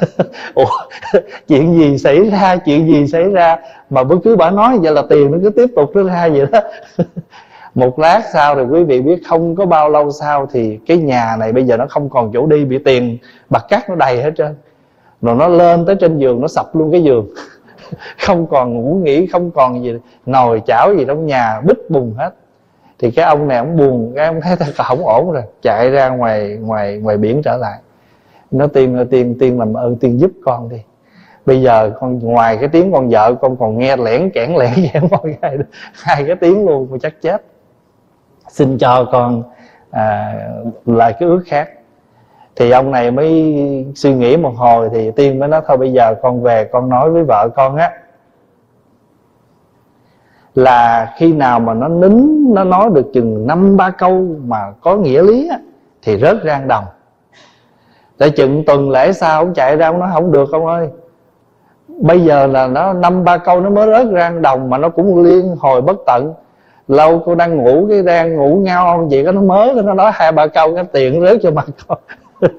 Ủa, 0.53 0.65
chuyện 1.47 1.77
gì 1.77 1.97
xảy 1.97 2.29
ra, 2.29 2.55
chuyện 2.55 2.87
gì 2.87 3.07
xảy 3.07 3.29
ra? 3.29 3.57
Mà 3.89 4.03
bất 4.03 4.15
cứ 4.23 4.35
bà 4.35 4.51
nói 4.51 4.77
vậy 4.81 4.93
là 4.93 5.03
tiền 5.09 5.31
nó 5.31 5.37
cứ 5.43 5.49
tiếp 5.49 5.67
tục 5.75 5.91
nó 5.95 6.03
ra 6.03 6.29
vậy 6.29 6.45
đó. 6.51 6.59
Một 7.75 7.99
lát 7.99 8.21
sau 8.33 8.55
thì 8.55 8.61
quý 8.61 8.83
vị 8.83 9.01
biết 9.01 9.21
không 9.27 9.55
có 9.55 9.65
bao 9.65 9.89
lâu 9.89 10.11
sau 10.11 10.47
thì 10.51 10.79
cái 10.87 10.97
nhà 10.97 11.35
này 11.39 11.51
bây 11.51 11.63
giờ 11.63 11.77
nó 11.77 11.85
không 11.89 12.09
còn 12.09 12.31
chỗ 12.33 12.45
đi, 12.45 12.65
bị 12.65 12.77
tiền 12.77 13.17
bạc 13.49 13.65
cát 13.69 13.89
nó 13.89 13.95
đầy 13.95 14.21
hết 14.21 14.31
trơn. 14.37 14.55
Rồi 15.21 15.35
nó 15.35 15.47
lên 15.47 15.85
tới 15.85 15.95
trên 15.95 16.19
giường, 16.19 16.41
nó 16.41 16.47
sập 16.47 16.75
luôn 16.75 16.91
cái 16.91 17.03
giường. 17.03 17.27
Không 18.25 18.47
còn 18.47 18.73
ngủ 18.73 19.01
nghỉ, 19.03 19.27
không 19.27 19.51
còn 19.51 19.83
gì, 19.83 19.93
nồi 20.25 20.61
chảo 20.67 20.95
gì 20.97 21.05
trong 21.07 21.25
nhà, 21.25 21.61
bít 21.65 21.77
bùng 21.89 22.13
hết 22.17 22.31
thì 23.01 23.11
cái 23.11 23.25
ông 23.25 23.47
này 23.47 23.57
ông 23.57 23.77
buồn 23.77 24.13
cái 24.15 24.25
ông 24.25 24.41
thấy 24.41 24.55
thật 24.55 24.71
không 24.75 25.07
ổn 25.07 25.31
rồi 25.31 25.43
chạy 25.61 25.89
ra 25.89 26.09
ngoài 26.09 26.57
ngoài 26.61 26.97
ngoài 26.97 27.17
biển 27.17 27.41
trở 27.43 27.57
lại. 27.57 27.79
Nó 28.51 28.67
tiên 28.67 29.07
tiên 29.11 29.35
tiên 29.39 29.59
làm 29.59 29.73
ơn 29.73 29.83
ừ, 29.83 29.95
tiên 29.99 30.19
giúp 30.19 30.31
con 30.45 30.69
đi. 30.69 30.77
Bây 31.45 31.61
giờ 31.61 31.91
con 31.99 32.19
ngoài 32.19 32.57
cái 32.57 32.69
tiếng 32.69 32.91
con 32.91 33.09
vợ 33.09 33.35
con 33.41 33.57
còn 33.57 33.77
nghe 33.77 33.97
lẻn 33.97 34.29
kẽn 34.29 34.55
lẻn 34.55 34.73
kẽn 34.93 35.03
mọi 35.11 35.37
ngày 35.41 35.57
hai 35.93 36.23
cái 36.27 36.35
tiếng 36.35 36.65
luôn 36.67 36.87
mà 36.91 36.97
chắc 37.01 37.21
chết. 37.21 37.43
Xin 38.49 38.77
cho 38.77 39.05
con 39.11 39.43
à, 39.91 40.33
lại 40.85 41.13
cái 41.19 41.29
ước 41.29 41.43
khác. 41.45 41.69
Thì 42.55 42.71
ông 42.71 42.91
này 42.91 43.11
mới 43.11 43.55
suy 43.95 44.13
nghĩ 44.13 44.37
một 44.37 44.53
hồi 44.55 44.89
thì 44.93 45.11
tiên 45.11 45.39
mới 45.39 45.49
nói 45.49 45.61
thôi 45.67 45.77
bây 45.77 45.93
giờ 45.93 46.15
con 46.21 46.43
về 46.43 46.65
con 46.71 46.89
nói 46.89 47.09
với 47.09 47.23
vợ 47.23 47.49
con 47.55 47.75
á 47.75 47.91
là 50.55 51.13
khi 51.17 51.33
nào 51.33 51.59
mà 51.59 51.73
nó 51.73 51.87
nín 51.87 52.45
nó 52.53 52.63
nói 52.63 52.89
được 52.93 53.13
chừng 53.13 53.47
năm 53.47 53.77
ba 53.77 53.89
câu 53.89 54.27
mà 54.45 54.57
có 54.81 54.95
nghĩa 54.95 55.23
lý 55.23 55.49
á, 55.49 55.59
thì 56.01 56.17
rớt 56.17 56.37
rang 56.43 56.67
đồng. 56.67 56.85
Tại 58.17 58.29
chừng 58.29 58.65
tuần 58.65 58.89
lễ 58.89 59.13
sau 59.13 59.41
ông 59.41 59.53
chạy 59.53 59.75
ra 59.75 59.87
ông 59.87 59.99
nói 59.99 60.09
không 60.13 60.31
được 60.31 60.51
ông 60.51 60.65
ơi. 60.65 60.89
Bây 61.87 62.21
giờ 62.23 62.47
là 62.47 62.67
nó 62.67 62.93
năm 62.93 63.23
ba 63.23 63.37
câu 63.37 63.61
nó 63.61 63.69
mới 63.69 63.87
rớt 63.87 64.07
rang 64.13 64.41
đồng 64.41 64.69
mà 64.69 64.77
nó 64.77 64.89
cũng 64.89 65.23
liên 65.23 65.55
hồi 65.59 65.81
bất 65.81 65.97
tận. 66.05 66.33
Lâu 66.87 67.21
cô 67.25 67.35
đang 67.35 67.57
ngủ 67.57 67.87
cái 67.89 68.01
đang 68.01 68.35
ngủ 68.35 68.61
ngao 68.63 68.85
ông 68.85 69.09
vậy 69.09 69.25
có 69.25 69.31
nó 69.31 69.41
mới 69.41 69.73
nó 69.73 69.93
nói 69.93 70.11
hai 70.13 70.31
ba 70.31 70.47
câu 70.47 70.75
cái 70.75 70.83
tiện 70.91 71.21
rớt 71.21 71.37
cho 71.43 71.51
mặt 71.51 71.65
con. 71.87 71.97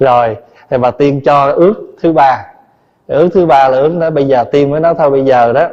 Rồi 0.00 0.36
thì 0.70 0.78
bà 0.78 0.90
tiên 0.90 1.20
cho 1.24 1.52
ước 1.52 1.74
thứ 2.02 2.12
ba. 2.12 2.44
Ước 3.06 3.28
thứ 3.34 3.46
ba 3.46 3.68
là 3.68 3.78
ước 3.78 3.96
đó 4.00 4.10
bây 4.10 4.26
giờ 4.26 4.44
tiên 4.44 4.70
mới 4.70 4.80
nói 4.80 4.94
thôi 4.98 5.10
bây 5.10 5.24
giờ 5.24 5.52
đó 5.52 5.68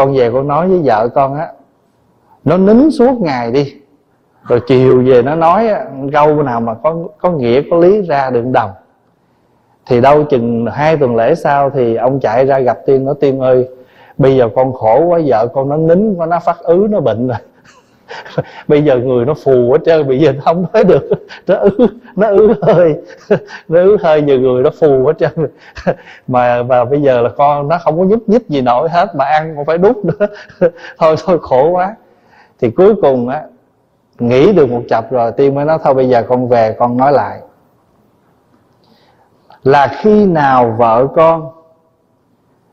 con 0.00 0.14
về 0.14 0.30
con 0.30 0.48
nói 0.48 0.68
với 0.68 0.80
vợ 0.84 1.08
con 1.14 1.34
á, 1.34 1.48
nó 2.44 2.56
nín 2.56 2.90
suốt 2.90 3.20
ngày 3.20 3.50
đi, 3.50 3.74
rồi 4.48 4.60
chiều 4.66 5.02
về 5.06 5.22
nó 5.22 5.34
nói 5.34 5.68
câu 6.12 6.42
nào 6.42 6.60
mà 6.60 6.74
có 6.74 6.96
có 7.18 7.30
nghĩa, 7.30 7.62
có 7.70 7.76
lý 7.76 8.02
ra 8.02 8.30
đừng 8.30 8.52
đồng. 8.52 8.70
Thì 9.86 10.00
đâu 10.00 10.24
chừng 10.24 10.66
hai 10.66 10.96
tuần 10.96 11.16
lễ 11.16 11.34
sau 11.34 11.70
thì 11.70 11.94
ông 11.94 12.20
chạy 12.20 12.46
ra 12.46 12.58
gặp 12.58 12.78
tiên, 12.86 13.04
nói, 13.04 13.14
tiên 13.20 13.40
ơi, 13.40 13.68
bây 14.18 14.36
giờ 14.36 14.48
con 14.54 14.72
khổ 14.72 15.04
quá, 15.04 15.20
vợ 15.26 15.46
con 15.46 15.68
nó 15.68 15.76
nín 15.76 16.18
nó 16.28 16.40
phát 16.44 16.58
ứ, 16.58 16.86
nó 16.90 17.00
bệnh 17.00 17.28
rồi. 17.28 17.38
bây 18.68 18.82
giờ 18.84 18.96
người 18.98 19.24
nó 19.24 19.34
phù 19.34 19.72
hết 19.72 19.78
trơn, 19.86 20.08
bây 20.08 20.20
giờ 20.20 20.32
nó 20.32 20.40
không 20.44 20.66
nói 20.72 20.84
được. 20.84 21.08
Nó 21.46 21.54
ứ 21.54 21.86
nó 22.16 22.28
ứ 22.28 22.54
hơi. 22.62 22.94
Nó 23.68 23.80
ứ 23.80 23.96
hơi 24.00 24.22
giờ 24.26 24.38
người 24.38 24.62
nó 24.62 24.70
phù 24.80 25.06
hết 25.06 25.12
trơn. 25.18 25.50
Mà 26.26 26.62
và 26.62 26.84
bây 26.84 27.02
giờ 27.02 27.20
là 27.20 27.28
con 27.28 27.68
nó 27.68 27.78
không 27.78 27.98
có 27.98 28.04
nhúc 28.04 28.28
nhích 28.28 28.48
gì 28.48 28.60
nổi 28.60 28.88
hết, 28.88 29.16
mà 29.16 29.24
ăn 29.24 29.56
còn 29.56 29.64
phải 29.64 29.78
đút 29.78 29.96
nữa. 30.04 30.26
Thôi 30.98 31.16
thôi, 31.24 31.38
khổ 31.42 31.68
quá. 31.68 31.96
Thì 32.60 32.70
cuối 32.70 32.94
cùng 33.02 33.28
á, 33.28 33.42
nghĩ 34.18 34.52
được 34.52 34.70
một 34.70 34.82
chập 34.88 35.12
rồi, 35.12 35.32
tiên 35.32 35.54
mới 35.54 35.64
nói, 35.64 35.78
thôi 35.84 35.94
bây 35.94 36.08
giờ 36.08 36.22
con 36.28 36.48
về, 36.48 36.76
con 36.78 36.96
nói 36.96 37.12
lại. 37.12 37.40
Là 39.62 39.86
khi 39.86 40.26
nào 40.26 40.74
vợ 40.78 41.06
con 41.14 41.50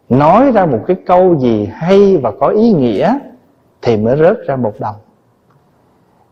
nói 0.09 0.51
ra 0.51 0.65
một 0.65 0.79
cái 0.87 0.97
câu 1.05 1.35
gì 1.39 1.69
hay 1.73 2.17
và 2.17 2.31
có 2.39 2.47
ý 2.47 2.71
nghĩa 2.71 3.17
thì 3.81 3.97
mới 3.97 4.17
rớt 4.17 4.37
ra 4.47 4.55
một 4.55 4.73
đồng 4.79 4.95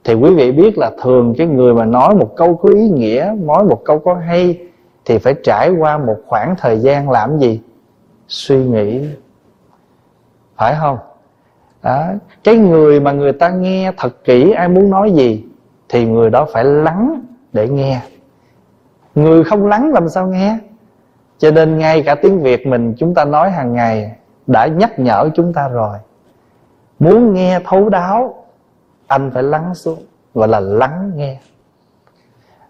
thì 0.05 0.13
quý 0.13 0.33
vị 0.35 0.51
biết 0.51 0.77
là 0.77 0.91
thường 1.01 1.33
cái 1.37 1.47
người 1.47 1.73
mà 1.73 1.85
nói 1.85 2.15
một 2.15 2.33
câu 2.35 2.55
có 2.55 2.69
ý 2.69 2.89
nghĩa, 2.89 3.33
nói 3.39 3.63
một 3.63 3.81
câu 3.85 3.99
có 3.99 4.13
hay, 4.13 4.59
thì 5.05 5.17
phải 5.17 5.35
trải 5.43 5.69
qua 5.69 5.97
một 5.97 6.17
khoảng 6.27 6.55
thời 6.57 6.79
gian 6.79 7.09
làm 7.09 7.39
gì? 7.39 7.61
Suy 8.27 8.65
nghĩ. 8.65 9.09
Phải 10.55 10.75
không? 10.79 10.97
Đó. 11.83 12.05
cái 12.43 12.57
người 12.57 12.99
mà 12.99 13.11
người 13.11 13.33
ta 13.33 13.49
nghe 13.49 13.91
thật 13.97 14.23
kỹ, 14.23 14.51
ai 14.51 14.67
muốn 14.67 14.89
nói 14.89 15.11
gì, 15.11 15.45
thì 15.89 16.05
người 16.05 16.29
đó 16.29 16.47
phải 16.53 16.63
lắng 16.63 17.21
để 17.53 17.69
nghe. 17.69 18.01
Người 19.15 19.43
không 19.43 19.67
lắng 19.67 19.93
làm 19.93 20.09
sao 20.09 20.27
nghe? 20.27 20.57
Cho 21.37 21.51
nên 21.51 21.77
ngay 21.77 22.01
cả 22.01 22.15
tiếng 22.15 22.41
việt 22.41 22.67
mình 22.67 22.93
chúng 22.97 23.13
ta 23.13 23.25
nói 23.25 23.51
hàng 23.51 23.73
ngày, 23.73 24.11
đã 24.47 24.67
nhắc 24.67 24.99
nhở 24.99 25.29
chúng 25.35 25.53
ta 25.53 25.67
rồi. 25.67 25.97
Muốn 26.99 27.33
nghe 27.33 27.59
thấu 27.65 27.89
đáo 27.89 28.44
anh 29.07 29.31
phải 29.33 29.43
lắng 29.43 29.75
xuống 29.75 29.99
gọi 30.33 30.47
là 30.47 30.59
lắng 30.59 31.11
nghe. 31.15 31.37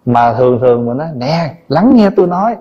Mà 0.06 0.34
thường 0.34 0.60
thường 0.62 0.86
mà 0.86 0.94
nói, 0.94 1.08
nè, 1.16 1.56
lắng 1.68 1.92
nghe 1.96 2.10
tôi 2.16 2.28
nói. 2.28 2.56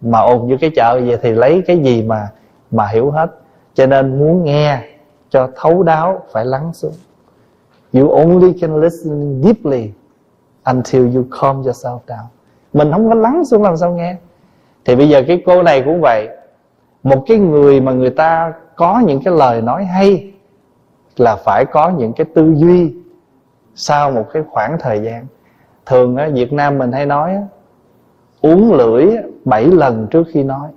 Mà 0.00 0.18
ồn 0.20 0.48
như 0.48 0.56
cái 0.60 0.70
chợ 0.76 1.00
vậy 1.06 1.18
thì 1.22 1.30
lấy 1.30 1.62
cái 1.66 1.78
gì 1.78 2.02
mà 2.02 2.28
mà 2.70 2.86
hiểu 2.86 3.10
hết. 3.10 3.30
Cho 3.74 3.86
nên 3.86 4.18
muốn 4.18 4.44
nghe 4.44 4.82
cho 5.30 5.48
thấu 5.56 5.82
đáo, 5.82 6.22
phải 6.32 6.44
lắng 6.44 6.72
xuống. 6.72 6.94
You 7.92 8.10
only 8.10 8.52
can 8.60 8.80
listen 8.80 9.42
deeply 9.42 9.90
until 10.64 11.16
you 11.16 11.24
calm 11.40 11.62
yourself 11.62 11.98
down. 12.06 12.24
Mình 12.72 12.92
không 12.92 13.08
có 13.08 13.14
lắng 13.14 13.44
xuống 13.44 13.62
làm 13.62 13.76
sao 13.76 13.92
nghe. 13.92 14.16
Thì 14.84 14.96
bây 14.96 15.08
giờ 15.08 15.22
cái 15.28 15.42
cô 15.46 15.62
này 15.62 15.82
cũng 15.84 16.00
vậy. 16.00 16.28
Một 17.02 17.24
cái 17.26 17.38
người 17.38 17.80
mà 17.80 17.92
người 17.92 18.10
ta 18.10 18.52
có 18.76 19.02
những 19.06 19.20
cái 19.24 19.34
lời 19.34 19.62
nói 19.62 19.84
hay 19.84 20.32
là 21.16 21.36
phải 21.36 21.64
có 21.64 21.90
những 21.90 22.12
cái 22.12 22.26
tư 22.34 22.52
duy 22.56 22.94
sau 23.74 24.10
một 24.10 24.24
cái 24.32 24.42
khoảng 24.50 24.78
thời 24.80 25.00
gian 25.02 25.26
thường 25.86 26.16
á 26.16 26.28
Việt 26.32 26.52
Nam 26.52 26.78
mình 26.78 26.92
hay 26.92 27.06
nói 27.06 27.36
uống 28.40 28.72
lưỡi 28.72 29.06
7 29.44 29.64
lần 29.64 30.06
trước 30.10 30.26
khi 30.32 30.42
nói. 30.42 30.68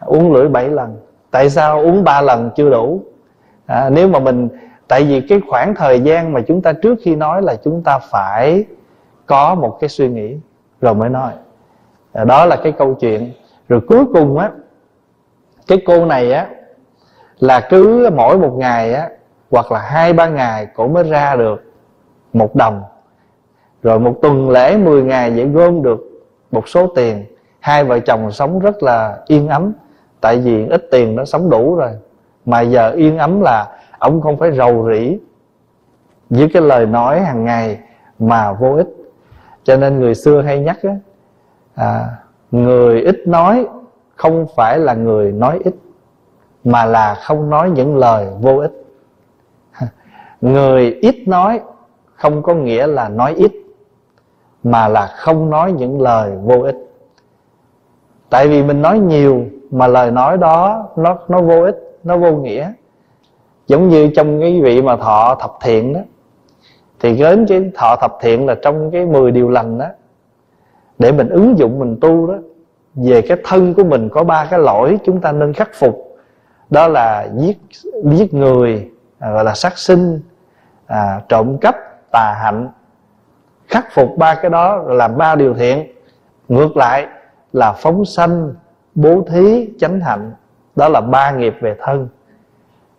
Uống 0.00 0.32
lưỡi 0.32 0.48
7 0.48 0.68
lần. 0.68 0.96
Tại 1.30 1.50
sao 1.50 1.80
uống 1.80 2.04
3 2.04 2.20
lần 2.20 2.50
chưa 2.56 2.70
đủ? 2.70 3.02
À, 3.66 3.90
nếu 3.90 4.08
mà 4.08 4.18
mình 4.18 4.48
tại 4.88 5.04
vì 5.04 5.20
cái 5.20 5.40
khoảng 5.48 5.74
thời 5.74 6.00
gian 6.00 6.32
mà 6.32 6.40
chúng 6.40 6.62
ta 6.62 6.72
trước 6.72 6.98
khi 7.02 7.16
nói 7.16 7.42
là 7.42 7.56
chúng 7.64 7.82
ta 7.82 7.98
phải 7.98 8.64
có 9.26 9.54
một 9.54 9.76
cái 9.80 9.88
suy 9.88 10.08
nghĩ 10.08 10.36
rồi 10.80 10.94
mới 10.94 11.08
nói. 11.08 11.32
À, 12.12 12.24
đó 12.24 12.44
là 12.44 12.56
cái 12.56 12.72
câu 12.72 12.94
chuyện. 12.94 13.32
Rồi 13.68 13.80
cuối 13.88 14.04
cùng 14.14 14.38
á 14.38 14.50
cái 15.66 15.78
cô 15.86 16.06
này 16.06 16.32
á 16.32 16.48
là 17.38 17.60
cứ 17.70 18.10
mỗi 18.16 18.38
một 18.38 18.54
ngày 18.56 18.94
á 18.94 19.08
hoặc 19.50 19.72
là 19.72 19.78
hai 19.78 20.12
ba 20.12 20.28
ngày 20.28 20.66
cổ 20.74 20.88
mới 20.88 21.04
ra 21.04 21.36
được 21.36 21.62
một 22.32 22.56
đồng. 22.56 22.82
Rồi 23.82 24.00
một 24.00 24.14
tuần 24.22 24.50
lễ 24.50 24.76
10 24.76 25.02
ngày 25.02 25.30
vậy 25.30 25.48
gom 25.48 25.82
được 25.82 26.24
một 26.50 26.68
số 26.68 26.86
tiền. 26.86 27.24
Hai 27.60 27.84
vợ 27.84 27.98
chồng 27.98 28.32
sống 28.32 28.58
rất 28.58 28.82
là 28.82 29.18
yên 29.26 29.48
ấm 29.48 29.72
tại 30.20 30.38
vì 30.38 30.66
ít 30.66 30.88
tiền 30.90 31.16
nó 31.16 31.24
sống 31.24 31.50
đủ 31.50 31.74
rồi. 31.76 31.90
Mà 32.44 32.60
giờ 32.60 32.90
yên 32.90 33.18
ấm 33.18 33.40
là 33.40 33.78
ông 33.98 34.20
không 34.20 34.36
phải 34.36 34.52
rầu 34.52 34.88
rĩ 34.92 35.18
với 36.30 36.50
cái 36.52 36.62
lời 36.62 36.86
nói 36.86 37.20
hàng 37.20 37.44
ngày 37.44 37.78
mà 38.18 38.52
vô 38.52 38.74
ích. 38.74 38.88
Cho 39.64 39.76
nên 39.76 40.00
người 40.00 40.14
xưa 40.14 40.42
hay 40.42 40.60
nhắc 40.60 40.78
á 40.82 40.96
à, 41.74 42.08
người 42.50 43.00
ít 43.00 43.16
nói 43.26 43.66
không 44.16 44.46
phải 44.56 44.78
là 44.78 44.94
người 44.94 45.32
nói 45.32 45.60
ít 45.64 45.74
mà 46.64 46.84
là 46.84 47.14
không 47.14 47.50
nói 47.50 47.70
những 47.70 47.96
lời 47.96 48.26
vô 48.40 48.56
ích 48.58 48.77
người 50.40 50.98
ít 51.02 51.28
nói 51.28 51.60
không 52.14 52.42
có 52.42 52.54
nghĩa 52.54 52.86
là 52.86 53.08
nói 53.08 53.34
ít, 53.36 53.52
mà 54.62 54.88
là 54.88 55.06
không 55.06 55.50
nói 55.50 55.72
những 55.72 56.00
lời 56.00 56.32
vô 56.42 56.62
ích. 56.62 56.76
Tại 58.30 58.48
vì 58.48 58.62
mình 58.62 58.82
nói 58.82 58.98
nhiều 58.98 59.44
mà 59.70 59.86
lời 59.86 60.10
nói 60.10 60.36
đó 60.36 60.88
nó 60.96 61.18
nó 61.28 61.40
vô 61.40 61.62
ích, 61.62 61.76
nó 62.04 62.16
vô 62.16 62.32
nghĩa. 62.32 62.72
Giống 63.66 63.88
như 63.88 64.10
trong 64.16 64.40
cái 64.40 64.60
vị 64.62 64.82
mà 64.82 64.96
thọ 64.96 65.34
thập 65.40 65.52
thiện 65.62 65.92
đó, 65.92 66.00
thì 67.00 67.16
đến 67.16 67.46
cái 67.48 67.70
thọ 67.74 67.96
thập 68.00 68.18
thiện 68.20 68.46
là 68.46 68.54
trong 68.62 68.90
cái 68.90 69.04
10 69.04 69.30
điều 69.30 69.48
lành 69.48 69.78
đó, 69.78 69.86
để 70.98 71.12
mình 71.12 71.28
ứng 71.28 71.58
dụng, 71.58 71.78
mình 71.78 71.96
tu 72.00 72.26
đó, 72.26 72.34
về 72.94 73.22
cái 73.22 73.38
thân 73.44 73.74
của 73.74 73.84
mình 73.84 74.08
có 74.08 74.24
ba 74.24 74.46
cái 74.50 74.60
lỗi 74.60 74.98
chúng 75.04 75.20
ta 75.20 75.32
nên 75.32 75.52
khắc 75.52 75.70
phục. 75.74 76.18
Đó 76.70 76.88
là 76.88 77.28
giết 77.38 77.58
giết 78.04 78.34
người 78.34 78.88
à, 79.18 79.32
gọi 79.32 79.44
là 79.44 79.54
sát 79.54 79.78
sinh 79.78 80.20
à, 80.88 81.20
trộm 81.28 81.58
cắp 81.58 81.76
tà 82.12 82.34
hạnh 82.42 82.68
khắc 83.68 83.86
phục 83.92 84.16
ba 84.16 84.34
cái 84.34 84.50
đó 84.50 84.76
làm 84.76 85.18
ba 85.18 85.34
điều 85.34 85.54
thiện. 85.54 85.86
Ngược 86.48 86.76
lại 86.76 87.06
là 87.52 87.72
phóng 87.72 88.04
sanh 88.04 88.54
bố 88.94 89.24
thí 89.30 89.68
chánh 89.78 90.00
hạnh. 90.00 90.32
Đó 90.76 90.88
là 90.88 91.00
ba 91.00 91.30
nghiệp 91.30 91.54
về 91.60 91.76
thân. 91.80 92.08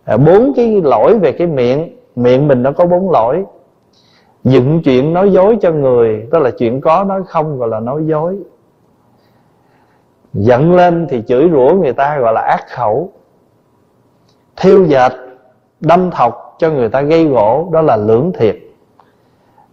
À, 0.06 0.18
bốn 0.18 0.52
cái 0.56 0.82
lỗi 0.84 1.20
về 1.20 1.32
cái 1.32 1.48
miệng. 1.48 1.96
Miệng 2.16 2.48
mình 2.48 2.64
nó 2.64 2.72
có 2.72 2.86
bốn 2.86 3.12
lỗi. 3.12 3.46
Dựng 4.44 4.82
chuyện 4.84 5.14
nói 5.14 5.32
dối 5.32 5.58
cho 5.62 5.72
người 5.72 6.28
đó 6.32 6.40
là 6.40 6.52
chuyện 6.52 6.82
có 6.82 7.04
nói 7.04 7.22
không 7.28 7.58
gọi 7.58 7.70
là 7.70 7.80
nói 7.80 8.02
dối. 8.06 8.38
Giận 10.34 10.76
lên 10.76 11.08
thì 11.10 11.24
chửi 11.28 11.50
rủa 11.52 11.74
người 11.74 11.94
ta 11.94 12.20
gọi 12.20 12.34
là 12.34 12.42
ác 12.42 12.66
khẩu. 12.70 13.12
Thiêu 14.56 14.86
dệt 14.86 15.12
đâm 15.80 16.12
thọc 16.12 16.49
cho 16.60 16.72
người 16.72 16.89
ta 16.89 17.01
gây 17.01 17.26
gỗ 17.26 17.70
đó 17.72 17.82
là 17.82 17.95
lưỡng 17.95 18.32
thiệt. 18.34 18.57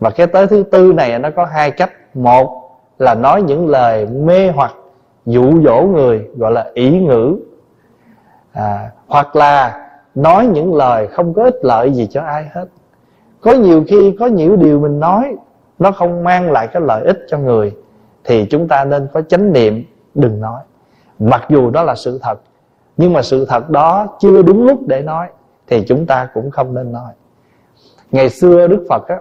Và 0.01 0.11
cái 0.11 0.27
tới 0.27 0.47
thứ 0.47 0.63
tư 0.63 0.93
này 0.93 1.19
nó 1.19 1.31
có 1.37 1.45
hai 1.45 1.71
cách. 1.71 1.91
Một 2.15 2.71
là 2.99 3.15
nói 3.15 3.43
những 3.43 3.69
lời 3.69 4.07
mê 4.07 4.51
hoặc 4.51 4.75
dụ 5.27 5.63
dỗ 5.63 5.83
người 5.83 6.29
gọi 6.37 6.53
là 6.53 6.71
ý 6.75 7.01
ngữ. 7.01 7.37
À, 8.53 8.91
hoặc 9.07 9.37
là 9.37 9.87
nói 10.15 10.47
những 10.47 10.75
lời 10.75 11.07
không 11.07 11.35
có 11.35 11.45
ích 11.45 11.59
lợi 11.63 11.93
gì 11.93 12.07
cho 12.11 12.23
ai 12.23 12.49
hết. 12.53 12.67
Có 13.41 13.53
nhiều 13.53 13.85
khi 13.89 14.17
có 14.21 14.27
nhiều 14.27 14.57
điều 14.57 14.81
mình 14.81 15.01
nói 15.01 15.37
nó 15.79 15.93
không 15.93 16.25
mang 16.25 16.53
lại 16.53 16.67
cái 16.67 16.83
lợi 16.83 17.05
ích 17.05 17.19
cho 17.29 17.39
người 17.39 17.77
thì 18.25 18.47
chúng 18.51 18.69
ta 18.69 18.85
nên 18.85 19.09
có 19.13 19.23
chánh 19.23 19.53
niệm 19.53 19.85
đừng 20.15 20.41
nói. 20.41 20.61
Mặc 21.19 21.45
dù 21.49 21.71
đó 21.71 21.83
là 21.83 21.95
sự 21.95 22.19
thật 22.23 22.41
nhưng 22.97 23.13
mà 23.13 23.23
sự 23.23 23.47
thật 23.49 23.71
đó 23.71 24.07
chưa 24.21 24.43
đúng 24.43 24.67
lúc 24.67 24.81
để 24.87 25.03
nói 25.03 25.29
thì 25.67 25.85
chúng 25.89 26.07
ta 26.07 26.29
cũng 26.35 26.51
không 26.51 26.75
nên 26.75 26.93
nói. 26.93 27.13
Ngày 28.11 28.31
xưa 28.31 28.67
đức 28.67 28.87
phật 28.89 29.09
á, 29.09 29.17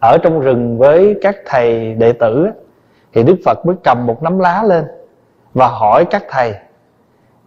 ở 0.00 0.18
trong 0.22 0.40
rừng 0.40 0.78
với 0.78 1.18
các 1.22 1.36
thầy 1.46 1.94
đệ 1.94 2.12
tử 2.12 2.44
á, 2.44 2.52
thì 3.12 3.22
đức 3.22 3.36
phật 3.44 3.66
mới 3.66 3.76
cầm 3.84 4.06
một 4.06 4.22
nắm 4.22 4.38
lá 4.38 4.62
lên 4.62 4.84
và 5.54 5.68
hỏi 5.68 6.04
các 6.04 6.24
thầy 6.28 6.54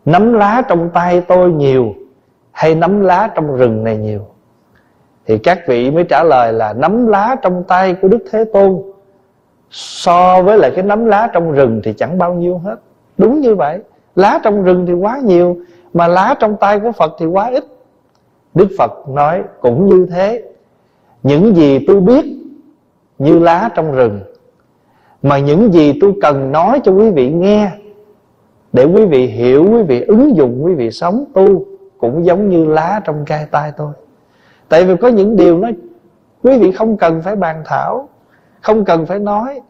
nắm 0.06 0.34
lá 0.34 0.62
trong 0.68 0.90
tay 0.90 1.22
tôi 1.22 1.52
nhiều 1.52 1.94
hay 2.52 2.76
nắm 2.76 3.02
lá 3.02 3.30
trong 3.36 3.56
rừng 3.56 3.84
này 3.84 3.98
nhiều? 3.98 4.28
Thì 5.26 5.38
các 5.38 5.60
vị 5.68 5.92
mới 5.92 6.04
trả 6.10 6.24
lời 6.24 6.54
là 6.54 6.74
nắm 6.74 7.08
lá 7.08 7.36
trong 7.42 7.64
tay 7.64 7.96
của 8.02 8.08
đức 8.08 8.24
thế 8.32 8.46
tôn 8.54 8.82
so 9.70 10.42
với 10.42 10.58
lại 10.58 10.72
cái 10.76 10.84
nắm 10.84 11.06
lá 11.06 11.30
trong 11.34 11.52
rừng 11.52 11.82
thì 11.84 11.94
chẳng 11.94 12.18
bao 12.18 12.34
nhiêu 12.34 12.58
hết. 12.58 12.76
Đúng 13.18 13.40
như 13.40 13.56
vậy 13.56 13.80
lá 14.16 14.40
trong 14.44 14.64
rừng 14.64 14.86
thì 14.86 14.94
quá 14.94 15.18
nhiều 15.24 15.58
mà 15.96 16.08
lá 16.08 16.36
trong 16.40 16.58
tay 16.58 16.80
của 16.80 16.92
phật 16.92 17.16
thì 17.20 17.26
quá 17.26 17.50
ít. 17.50 17.64
Đức 18.54 18.68
phật 18.78 19.10
nói 19.10 19.44
cũng 19.62 19.86
như 19.86 20.08
thế. 20.12 20.44
Những 21.24 21.56
gì 21.56 21.86
tôi 21.88 22.00
biết 22.00 22.26
như 23.20 23.40
lá 23.40 23.70
trong 23.76 23.92
rừng, 23.92 24.22
mà 25.24 25.40
những 25.40 25.74
gì 25.74 25.98
tôi 26.02 26.14
cần 26.22 26.52
nói 26.52 26.82
cho 26.84 26.92
quý 26.92 27.10
vị 27.10 27.30
nghe, 27.30 27.72
để 28.74 28.86
quý 28.86 29.06
vị 29.06 29.28
hiểu, 29.28 29.68
quý 29.72 29.84
vị 29.84 30.02
ứng 30.02 30.36
dụng, 30.36 30.66
quý 30.66 30.74
vị 30.74 30.92
sống 30.92 31.26
tu, 31.34 31.66
cũng 31.98 32.26
giống 32.26 32.50
như 32.50 32.66
lá 32.66 33.02
trong 33.04 33.26
gai 33.28 33.46
tay 33.52 33.72
tôi. 33.78 33.94
Tại 34.70 34.86
vì 34.86 34.96
có 34.96 35.08
những 35.08 35.36
điều 35.36 35.58
nó, 35.58 35.70
quý 36.44 36.58
vị 36.58 36.72
không 36.72 36.98
cần 36.98 37.22
phải 37.22 37.36
bàn 37.36 37.64
thảo, 37.66 38.10
không 38.62 38.86
cần 38.86 39.06
phải 39.06 39.20
nói. 39.20 39.62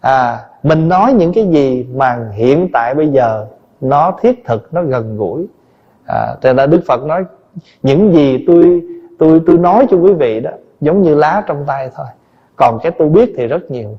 À 0.00 0.38
mình 0.62 0.88
nói 0.88 1.12
những 1.12 1.32
cái 1.32 1.46
gì 1.46 1.86
mà 1.94 2.18
hiện 2.32 2.68
tại 2.72 2.94
bây 2.94 3.08
giờ 3.08 3.46
nó 3.80 4.12
thiết 4.20 4.44
thực 4.44 4.74
nó 4.74 4.82
gần 4.82 5.16
gũi. 5.16 5.46
À, 6.08 6.34
cho 6.42 6.52
nên 6.52 6.70
đức 6.70 6.80
phật 6.88 7.04
nói 7.04 7.24
những 7.82 8.12
gì 8.14 8.44
tôi 8.46 8.82
tôi 9.18 9.40
tôi 9.46 9.58
nói 9.58 9.86
cho 9.90 9.96
quý 9.96 10.12
vị 10.12 10.40
đó 10.40 10.50
giống 10.80 11.02
như 11.02 11.14
lá 11.14 11.42
trong 11.46 11.64
tay 11.66 11.90
thôi. 11.96 12.06
Còn 12.56 12.78
cái 12.82 12.92
tôi 12.98 13.08
biết 13.08 13.32
thì 13.36 13.46
rất 13.46 13.70
nhiều. 13.70 13.98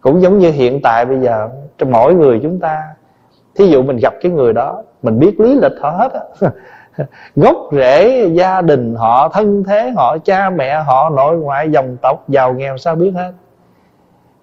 Cũng 0.00 0.22
giống 0.22 0.38
như 0.38 0.50
hiện 0.50 0.80
tại 0.82 1.04
bây 1.04 1.20
giờ 1.20 1.48
trong 1.78 1.90
mỗi 1.90 2.14
người 2.14 2.40
chúng 2.42 2.58
ta 2.58 2.82
thí 3.54 3.66
dụ 3.66 3.82
mình 3.82 3.96
gặp 3.96 4.14
cái 4.22 4.32
người 4.32 4.52
đó 4.52 4.82
mình 5.02 5.18
biết 5.18 5.40
lý 5.40 5.54
lịch 5.54 5.72
họ 5.80 5.90
hết 5.90 6.12
á. 6.12 6.50
Gốc 7.36 7.56
rễ 7.72 8.26
gia 8.32 8.62
đình 8.62 8.94
họ 8.94 9.28
thân 9.28 9.64
thế 9.64 9.90
họ 9.96 10.16
cha 10.24 10.50
mẹ 10.50 10.82
họ 10.86 11.10
nội 11.10 11.36
ngoại 11.36 11.70
dòng 11.70 11.96
tộc 12.02 12.28
giàu 12.28 12.54
nghèo 12.54 12.76
sao 12.76 12.94
biết 12.94 13.10
hết. 13.14 13.32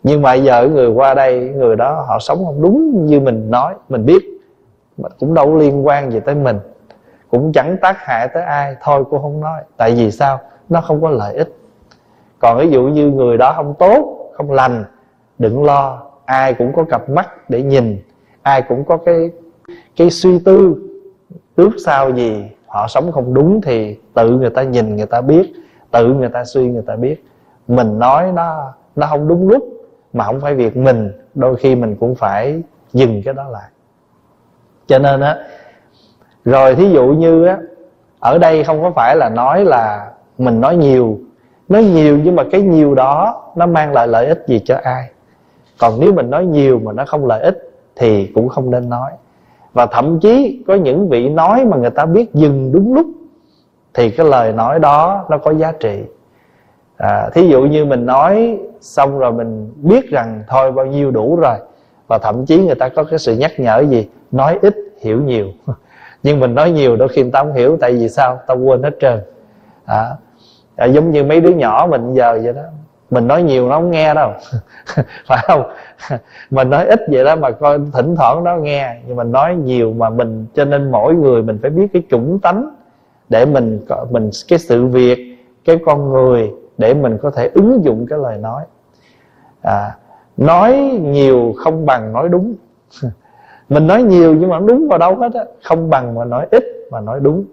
Nhưng 0.03 0.21
mà 0.21 0.33
giờ 0.33 0.67
người 0.67 0.89
qua 0.89 1.13
đây 1.13 1.39
người 1.39 1.75
đó 1.75 2.05
họ 2.07 2.19
sống 2.19 2.45
không 2.45 2.61
đúng 2.61 3.05
như 3.05 3.19
mình 3.19 3.51
nói 3.51 3.73
mình 3.89 4.05
biết 4.05 4.38
mà 5.01 5.09
cũng 5.19 5.33
đâu 5.33 5.57
liên 5.57 5.87
quan 5.87 6.11
gì 6.11 6.19
tới 6.19 6.35
mình. 6.35 6.59
Cũng 7.31 7.51
chẳng 7.53 7.77
tác 7.81 7.97
hại 7.97 8.27
tới 8.27 8.43
ai, 8.43 8.75
thôi 8.81 9.03
cô 9.11 9.19
không 9.19 9.41
nói. 9.41 9.61
Tại 9.77 9.91
vì 9.95 10.11
sao? 10.11 10.39
Nó 10.69 10.81
không 10.81 11.01
có 11.01 11.09
lợi 11.09 11.35
ích. 11.35 11.55
Còn 12.39 12.57
ví 12.57 12.69
dụ 12.69 12.81
như 12.83 13.11
người 13.11 13.37
đó 13.37 13.53
không 13.55 13.73
tốt, 13.79 14.29
không 14.33 14.51
lành, 14.51 14.85
đừng 15.39 15.63
lo. 15.63 16.01
Ai 16.25 16.53
cũng 16.53 16.73
có 16.73 16.83
cặp 16.83 17.09
mắt 17.09 17.49
để 17.49 17.63
nhìn. 17.63 17.97
Ai 18.41 18.61
cũng 18.61 18.85
có 18.85 18.97
cái 18.97 19.31
cái 19.95 20.09
suy 20.09 20.39
tư 20.39 20.75
trước 21.57 21.69
sau 21.85 22.11
gì. 22.11 22.51
Họ 22.67 22.87
sống 22.87 23.11
không 23.11 23.33
đúng 23.33 23.61
thì 23.61 23.97
tự 24.13 24.29
người 24.29 24.49
ta 24.49 24.63
nhìn, 24.63 24.95
người 24.95 25.05
ta 25.05 25.21
biết. 25.21 25.53
Tự 25.91 26.13
người 26.13 26.29
ta 26.29 26.43
suy, 26.45 26.67
người 26.67 26.83
ta 26.87 26.95
biết. 26.95 27.25
Mình 27.67 27.99
nói 27.99 28.31
nó 28.31 28.73
nó 28.95 29.07
không 29.07 29.27
đúng 29.27 29.49
lúc 29.49 29.63
mà 30.13 30.23
không 30.23 30.41
phải 30.41 30.55
việc 30.55 30.77
mình. 30.77 31.11
Đôi 31.35 31.55
khi 31.55 31.75
mình 31.75 31.95
cũng 31.95 32.15
phải 32.15 32.63
dừng 32.93 33.21
cái 33.25 33.33
đó 33.33 33.49
lại 33.49 33.69
cho 34.89 34.99
nên 34.99 35.21
á 35.21 35.37
rồi 36.45 36.75
thí 36.75 36.89
dụ 36.89 37.05
như 37.07 37.45
á 37.45 37.57
ở 38.19 38.37
đây 38.37 38.63
không 38.63 38.83
có 38.83 38.91
phải 38.91 39.15
là 39.15 39.29
nói 39.29 39.65
là 39.65 40.11
mình 40.37 40.61
nói 40.61 40.77
nhiều. 40.77 41.19
Nói 41.69 41.83
nhiều 41.83 42.19
nhưng 42.23 42.35
mà 42.35 42.43
cái 42.51 42.61
nhiều 42.61 42.95
đó 42.95 43.43
nó 43.55 43.65
mang 43.65 43.93
lại 43.93 44.07
lợi 44.07 44.25
ích 44.25 44.43
gì 44.47 44.61
cho 44.65 44.77
ai? 44.83 45.09
Còn 45.79 45.93
nếu 45.99 46.13
mình 46.13 46.29
nói 46.29 46.45
nhiều 46.45 46.79
mà 46.83 46.91
nó 46.91 47.05
không 47.05 47.25
lợi 47.25 47.41
ích 47.41 47.71
thì 47.95 48.27
cũng 48.27 48.49
không 48.49 48.71
nên 48.71 48.89
nói. 48.89 49.11
Và 49.73 49.85
thậm 49.85 50.19
chí 50.19 50.63
có 50.67 50.75
những 50.75 51.09
vị 51.09 51.29
nói 51.29 51.65
mà 51.65 51.77
người 51.77 51.89
ta 51.89 52.05
biết 52.05 52.33
dừng 52.33 52.71
đúng 52.71 52.93
lúc 52.93 53.05
thì 53.93 54.11
cái 54.11 54.25
lời 54.25 54.51
nói 54.51 54.79
đó 54.79 55.25
nó 55.29 55.37
có 55.37 55.53
giá 55.53 55.71
trị. 55.79 56.03
À, 56.97 57.29
thí 57.33 57.47
dụ 57.47 57.61
như 57.61 57.85
mình 57.85 58.05
nói 58.05 58.57
xong 58.81 59.19
rồi 59.19 59.31
mình 59.31 59.71
biết 59.75 60.09
rằng 60.09 60.43
thôi 60.47 60.71
bao 60.71 60.85
nhiêu 60.85 61.11
đủ 61.11 61.35
rồi 61.35 61.57
và 62.09 62.17
thậm 62.17 62.45
chí 62.45 62.65
người 62.65 62.75
ta 62.75 62.89
có 62.89 63.03
cái 63.03 63.19
sự 63.19 63.35
nhắc 63.35 63.51
nhở 63.57 63.79
gì 63.89 64.09
nói 64.31 64.59
ít 64.61 64.75
hiểu 65.01 65.21
nhiều. 65.21 65.47
Nhưng 66.23 66.39
mình 66.39 66.55
nói 66.55 66.71
nhiều 66.71 66.95
đôi 66.95 67.07
khi 67.07 67.21
người 67.21 67.31
ta 67.31 67.39
không 67.39 67.53
hiểu 67.53 67.77
tại 67.81 67.93
vì 67.93 68.09
sao 68.09 68.39
ta 68.47 68.53
quên 68.53 68.83
hết 68.83 68.95
trơn. 68.99 69.19
À, 69.85 70.09
à, 70.75 70.85
giống 70.85 71.11
như 71.11 71.23
mấy 71.23 71.41
đứa 71.41 71.49
nhỏ 71.49 71.87
mình 71.89 72.13
giờ 72.13 72.39
vậy 72.43 72.53
đó 72.53 72.61
mình 73.11 73.27
nói 73.27 73.43
nhiều 73.43 73.69
nó 73.69 73.75
không 73.75 73.91
nghe 73.91 74.13
đâu. 74.13 74.31
Phải 75.27 75.45
không? 75.47 75.63
Mình 76.49 76.69
nói 76.69 76.85
ít 76.85 76.99
vậy 77.11 77.23
đó 77.23 77.35
mà 77.35 77.51
coi 77.51 77.79
thỉnh 77.93 78.15
thoảng 78.15 78.43
nó 78.43 78.55
nghe 78.55 78.95
nhưng 79.07 79.15
mình 79.15 79.31
nói 79.31 79.55
nhiều 79.55 79.93
mà 79.93 80.09
mình 80.09 80.45
cho 80.53 80.65
nên 80.65 80.91
mỗi 80.91 81.13
người 81.13 81.41
mình 81.41 81.59
phải 81.61 81.71
biết 81.71 81.87
cái 81.93 82.03
chủng 82.09 82.39
tánh 82.39 82.69
để 83.29 83.45
mình 83.45 83.85
mình 84.09 84.29
cái 84.47 84.59
sự 84.59 84.85
việc 84.85 85.37
cái 85.65 85.79
con 85.85 86.09
người 86.09 86.51
để 86.77 86.93
mình 86.93 87.17
có 87.21 87.31
thể 87.31 87.49
ứng 87.53 87.83
dụng 87.83 88.05
cái 88.09 88.19
lời 88.19 88.37
nói. 88.37 88.63
À, 89.61 89.95
nói 90.39 90.73
nhiều 91.03 91.53
không 91.57 91.85
bằng 91.85 92.13
nói 92.13 92.29
đúng. 92.29 92.55
Mình 93.69 93.87
nói 93.87 94.03
nhiều 94.03 94.35
nhưng 94.35 94.49
mà 94.49 94.57
không 94.57 94.67
đúng 94.67 94.87
vào 94.87 94.99
đâu 94.99 95.15
hết 95.15 95.33
á. 95.33 95.43
Không 95.63 95.89
bằng 95.89 96.15
mà 96.15 96.25
nói 96.25 96.47
ít 96.51 96.63
mà 96.91 96.99
nói 96.99 97.19
đúng. 97.21 97.45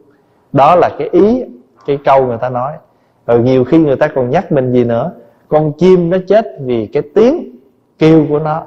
Đó 0.53 0.77
là 0.77 0.91
cái 0.99 1.09
ý, 1.09 1.45
cái 1.87 1.99
câu 2.05 2.27
người 2.27 2.39
ta 2.39 2.49
nói. 2.49 2.73
Rồi 3.27 3.39
nhiều 3.39 3.65
khi 3.65 3.79
người 3.79 3.97
ta 3.97 4.09
còn 4.09 4.31
nhắc 4.31 4.53
mình 4.53 4.73
gì 4.73 4.85
nữa. 4.85 5.13
Con 5.49 5.73
chim 5.79 6.11
nó 6.11 6.19
chết 6.29 6.47
vì 6.61 6.87
cái 6.87 7.03
tiếng 7.15 7.51
kêu 7.99 8.27
của 8.29 8.39
nó. 8.39 8.63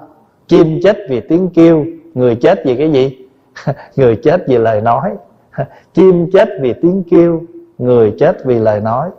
Chim 0.47 0.79
chết 0.83 0.97
vì 1.09 1.19
tiếng 1.19 1.49
kêu. 1.53 1.85
Người 2.13 2.35
chết 2.35 2.65
vì 2.65 2.75
cái 2.75 2.91
gì? 2.91 3.25
Người 3.95 4.15
chết 4.23 4.47
vì 4.47 4.57
lời 4.57 4.81
nói. 4.81 5.11
Chim 5.93 6.29
chết 6.33 6.49
vì 6.61 6.73
tiếng 6.73 7.03
kêu. 7.11 7.41
Người 7.77 8.15
chết 8.19 8.45
vì 8.45 8.59
lời 8.59 8.79
nói. 8.79 9.09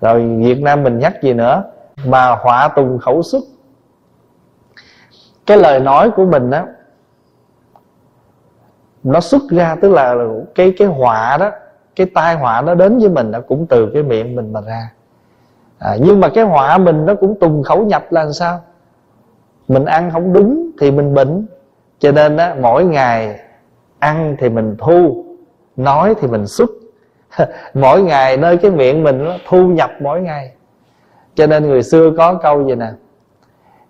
Rồi 0.00 0.36
Việt 0.38 0.62
Nam 0.62 0.82
mình 0.82 0.98
nhắc 0.98 1.22
gì 1.22 1.32
nữa? 1.32 1.64
Mà 2.06 2.30
họa 2.30 2.68
tùng 2.76 2.98
khẩu 2.98 3.22
xuất 3.22 3.42
cái 5.46 5.58
lời 5.58 5.80
nói 5.80 6.10
của 6.10 6.24
mình 6.24 6.50
đó 6.50 6.66
nó 9.02 9.20
xuất 9.20 9.42
ra 9.50 9.76
tức 9.82 9.92
là 9.92 10.16
cái 10.54 10.74
cái 10.78 10.88
họa 10.88 11.36
đó 11.40 11.50
cái 11.96 12.06
tai 12.14 12.34
họa 12.34 12.62
nó 12.62 12.74
đến 12.74 12.98
với 12.98 13.08
mình 13.08 13.30
nó 13.30 13.40
cũng 13.40 13.66
từ 13.66 13.90
cái 13.94 14.02
miệng 14.02 14.36
mình 14.36 14.52
mà 14.52 14.60
ra. 14.60 14.90
À, 15.78 15.96
nhưng 16.00 16.20
mà 16.20 16.28
cái 16.28 16.44
họa 16.44 16.78
mình 16.78 17.06
nó 17.06 17.14
cũng 17.14 17.40
tùng 17.40 17.62
khẩu 17.62 17.84
nhập 17.84 18.12
là 18.12 18.22
làm 18.22 18.32
sao? 18.32 18.60
Mình 19.68 19.84
ăn 19.84 20.10
không 20.10 20.32
đúng 20.32 20.70
thì 20.80 20.90
mình 20.90 21.14
bệnh. 21.14 21.46
Cho 21.98 22.12
nên 22.12 22.36
á 22.36 22.56
mỗi 22.60 22.84
ngày 22.84 23.40
ăn 23.98 24.36
thì 24.38 24.48
mình 24.48 24.76
thu 24.78 25.24
nói 25.76 26.14
thì 26.20 26.28
mình 26.28 26.46
xuất 26.46 26.70
mỗi 27.74 28.02
ngày 28.02 28.36
nơi 28.36 28.56
cái 28.56 28.70
miệng 28.70 29.02
mình 29.02 29.24
nó 29.24 29.32
thu 29.48 29.66
nhập 29.66 29.90
mỗi 30.00 30.20
ngày. 30.20 30.52
Cho 31.34 31.46
nên 31.46 31.68
người 31.68 31.82
xưa 31.82 32.10
có 32.18 32.34
câu 32.34 32.68
gì 32.68 32.74
nè? 32.74 32.90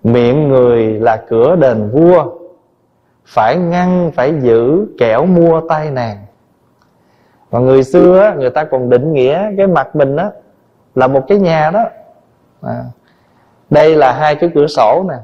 Miệng 0.07 0.49
người 0.49 1.01
là 1.01 1.17
cửa 1.29 1.57
đền 1.57 1.91
vua 1.91 2.25
phải 3.27 3.57
ngăn 3.57 4.11
phải 4.15 4.35
giữ 4.41 4.87
kẻo 4.99 5.27
mua 5.27 5.61
tai 5.69 5.91
nàng. 5.91 6.27
Và 7.51 7.59
người 7.59 7.85
xưa 7.85 8.35
người 8.37 8.51
ta 8.51 8.65
còn 8.65 8.91
định 8.91 9.13
nghĩa 9.13 9.51
cái 9.57 9.67
mặt 9.67 9.97
mình 9.97 10.17
đó 10.17 10.31
là 10.95 11.07
một 11.07 11.25
cái 11.29 11.39
nhà 11.39 11.71
đó. 11.71 11.85
À, 12.63 12.85
đây 13.71 13.97
là 13.97 14.13
hai 14.13 14.35
cái 14.35 14.51
cửa 14.55 14.67
sổ 14.67 15.05
nè 15.09 15.17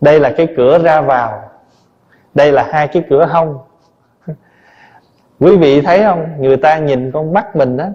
đây 0.00 0.20
là 0.20 0.32
cái 0.36 0.48
cửa 0.56 0.78
ra 0.78 1.00
vào 1.00 1.42
đây 2.34 2.52
là 2.52 2.68
hai 2.72 2.88
cái 2.88 3.02
cửa 3.10 3.26
hông. 3.26 3.58
Quý 5.40 5.56
vị 5.56 5.80
thấy 5.80 6.02
không? 6.02 6.26
Người 6.38 6.56
ta 6.56 6.78
nhìn 6.78 7.12
con 7.12 7.32
mắt 7.32 7.56
mình 7.56 7.76
đó 7.76 7.86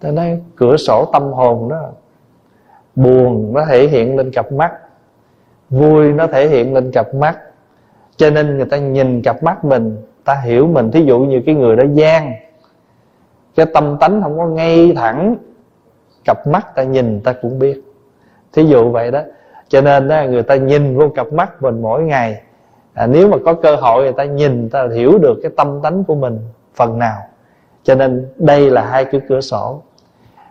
ta 0.00 0.10
nói 0.10 0.42
cửa 0.56 0.76
sổ 0.76 1.10
tâm 1.12 1.32
hồn 1.32 1.68
đó 1.68 1.90
buồn 2.98 3.52
nó 3.54 3.64
thể 3.64 3.88
hiện 3.88 4.16
lên 4.16 4.30
cặp 4.30 4.52
mắt 4.52 4.72
vui 5.70 6.12
nó 6.12 6.26
thể 6.26 6.48
hiện 6.48 6.74
lên 6.74 6.90
cặp 6.92 7.14
mắt. 7.14 7.38
Cho 8.16 8.30
nên 8.30 8.56
người 8.56 8.66
ta 8.66 8.76
nhìn 8.76 9.22
cặp 9.22 9.42
mắt 9.42 9.64
mình 9.64 9.96
ta 10.24 10.34
hiểu 10.44 10.66
mình. 10.66 10.90
Thí 10.90 11.04
dụ 11.04 11.18
như 11.18 11.42
cái 11.46 11.54
người 11.54 11.76
đó 11.76 11.84
gian 11.94 12.32
cái 13.56 13.66
tâm 13.74 13.96
tánh 14.00 14.22
không 14.22 14.38
có 14.38 14.46
ngay 14.46 14.92
thẳng 14.96 15.36
cặp 16.24 16.46
mắt 16.46 16.74
ta 16.74 16.82
nhìn 16.82 17.20
ta 17.20 17.32
cũng 17.32 17.58
biết. 17.58 17.82
Thí 18.52 18.64
dụ 18.64 18.90
vậy 18.90 19.10
đó. 19.10 19.20
Cho 19.68 19.80
nên 19.80 20.08
đó, 20.08 20.22
người 20.28 20.42
ta 20.42 20.56
nhìn 20.56 20.98
vô 20.98 21.08
cặp 21.08 21.32
mắt 21.32 21.62
mình 21.62 21.82
mỗi 21.82 22.02
ngày. 22.02 22.42
À, 22.94 23.06
nếu 23.06 23.28
mà 23.28 23.36
có 23.44 23.54
cơ 23.54 23.76
hội 23.76 24.02
người 24.02 24.12
ta 24.12 24.24
nhìn 24.24 24.68
ta 24.70 24.88
hiểu 24.94 25.18
được 25.18 25.38
cái 25.42 25.52
tâm 25.56 25.80
tánh 25.82 26.04
của 26.04 26.14
mình 26.14 26.38
phần 26.74 26.98
nào. 26.98 27.18
Cho 27.82 27.94
nên 27.94 28.28
đây 28.36 28.70
là 28.70 28.82
hai 28.82 29.04
cái 29.04 29.20
cửa 29.28 29.40
sổ 29.40 29.82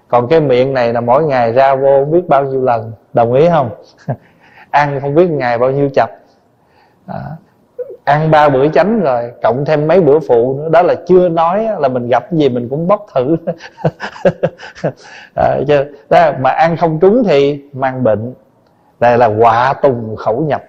còn 0.08 0.28
cái 0.28 0.40
miệng 0.40 0.74
này 0.74 0.94
là 0.94 1.02
mỗi 1.02 1.24
ngày 1.24 1.54
ra 1.54 1.76
vô 1.76 2.04
không 2.04 2.12
biết 2.12 2.28
bao 2.28 2.46
nhiêu 2.46 2.62
lần 2.62 2.92
đồng 3.14 3.34
ý 3.34 3.50
không? 3.50 3.70
Ăn 4.72 5.00
không 5.02 5.16
biết 5.16 5.30
ngày 5.30 5.58
bao 5.58 5.72
nhiêu 5.72 5.90
chập. 5.94 6.10
À, 7.08 7.22
ăn 8.04 8.32
ba 8.32 8.50
bữa 8.50 8.68
chánh 8.68 9.00
rồi 9.00 9.32
cộng 9.44 9.66
thêm 9.66 9.88
mấy 9.88 10.02
bữa 10.02 10.20
phụ 10.20 10.60
nữa 10.60 10.70
đó 10.70 10.82
là 10.82 10.96
chưa 11.08 11.30
nói 11.30 11.68
là 11.80 11.88
mình 11.88 12.08
gặp 12.08 12.32
gì 12.32 12.50
mình 12.50 12.70
cũng 12.70 12.88
bóc 12.88 13.06
thử. 13.16 13.38
À, 15.36 15.58
chứ, 15.68 15.84
đó, 16.10 16.32
mà 16.40 16.50
ăn 16.50 16.78
không 16.78 17.00
trúng 17.00 17.24
thì 17.24 17.62
mang 17.74 18.04
bệnh. 18.04 18.34
Đây 19.00 19.18
là 19.18 19.28
họa 19.28 19.74
tùng 19.82 20.16
khẩu 20.16 20.42
nhập. 20.42 20.64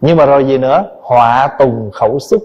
Nhưng 0.00 0.16
mà 0.16 0.26
rồi 0.26 0.44
gì 0.44 0.58
nữa? 0.58 0.84
Họa 1.02 1.48
tùng 1.58 1.90
khẩu 1.94 2.18
xúc. 2.18 2.42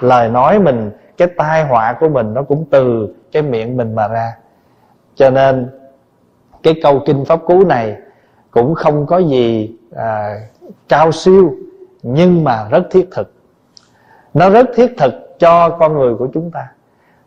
Lời 0.00 0.28
nói 0.28 0.58
mình 0.58 0.90
cái 1.16 1.28
tai 1.36 1.64
họa 1.64 1.96
của 2.00 2.08
mình 2.08 2.34
nó 2.34 2.42
cũng 2.42 2.64
từ 2.70 3.08
cái 3.32 3.42
miệng 3.42 3.76
mình 3.76 3.94
mà 3.94 4.08
ra 4.08 4.32
cho 5.20 5.30
nên 5.30 5.68
cái 6.62 6.74
câu 6.82 7.02
kinh 7.06 7.24
pháp 7.24 7.40
cú 7.46 7.64
này 7.64 7.96
cũng 8.50 8.74
không 8.74 9.06
có 9.06 9.18
gì 9.18 9.74
à, 9.96 10.36
cao 10.88 11.12
siêu 11.12 11.54
nhưng 12.02 12.44
mà 12.44 12.68
rất 12.70 12.82
thiết 12.90 13.08
thực. 13.12 13.32
Nó 14.34 14.50
rất 14.50 14.66
thiết 14.74 14.94
thực 14.98 15.38
cho 15.38 15.68
con 15.68 15.98
người 15.98 16.14
của 16.14 16.28
chúng 16.34 16.50
ta. 16.50 16.68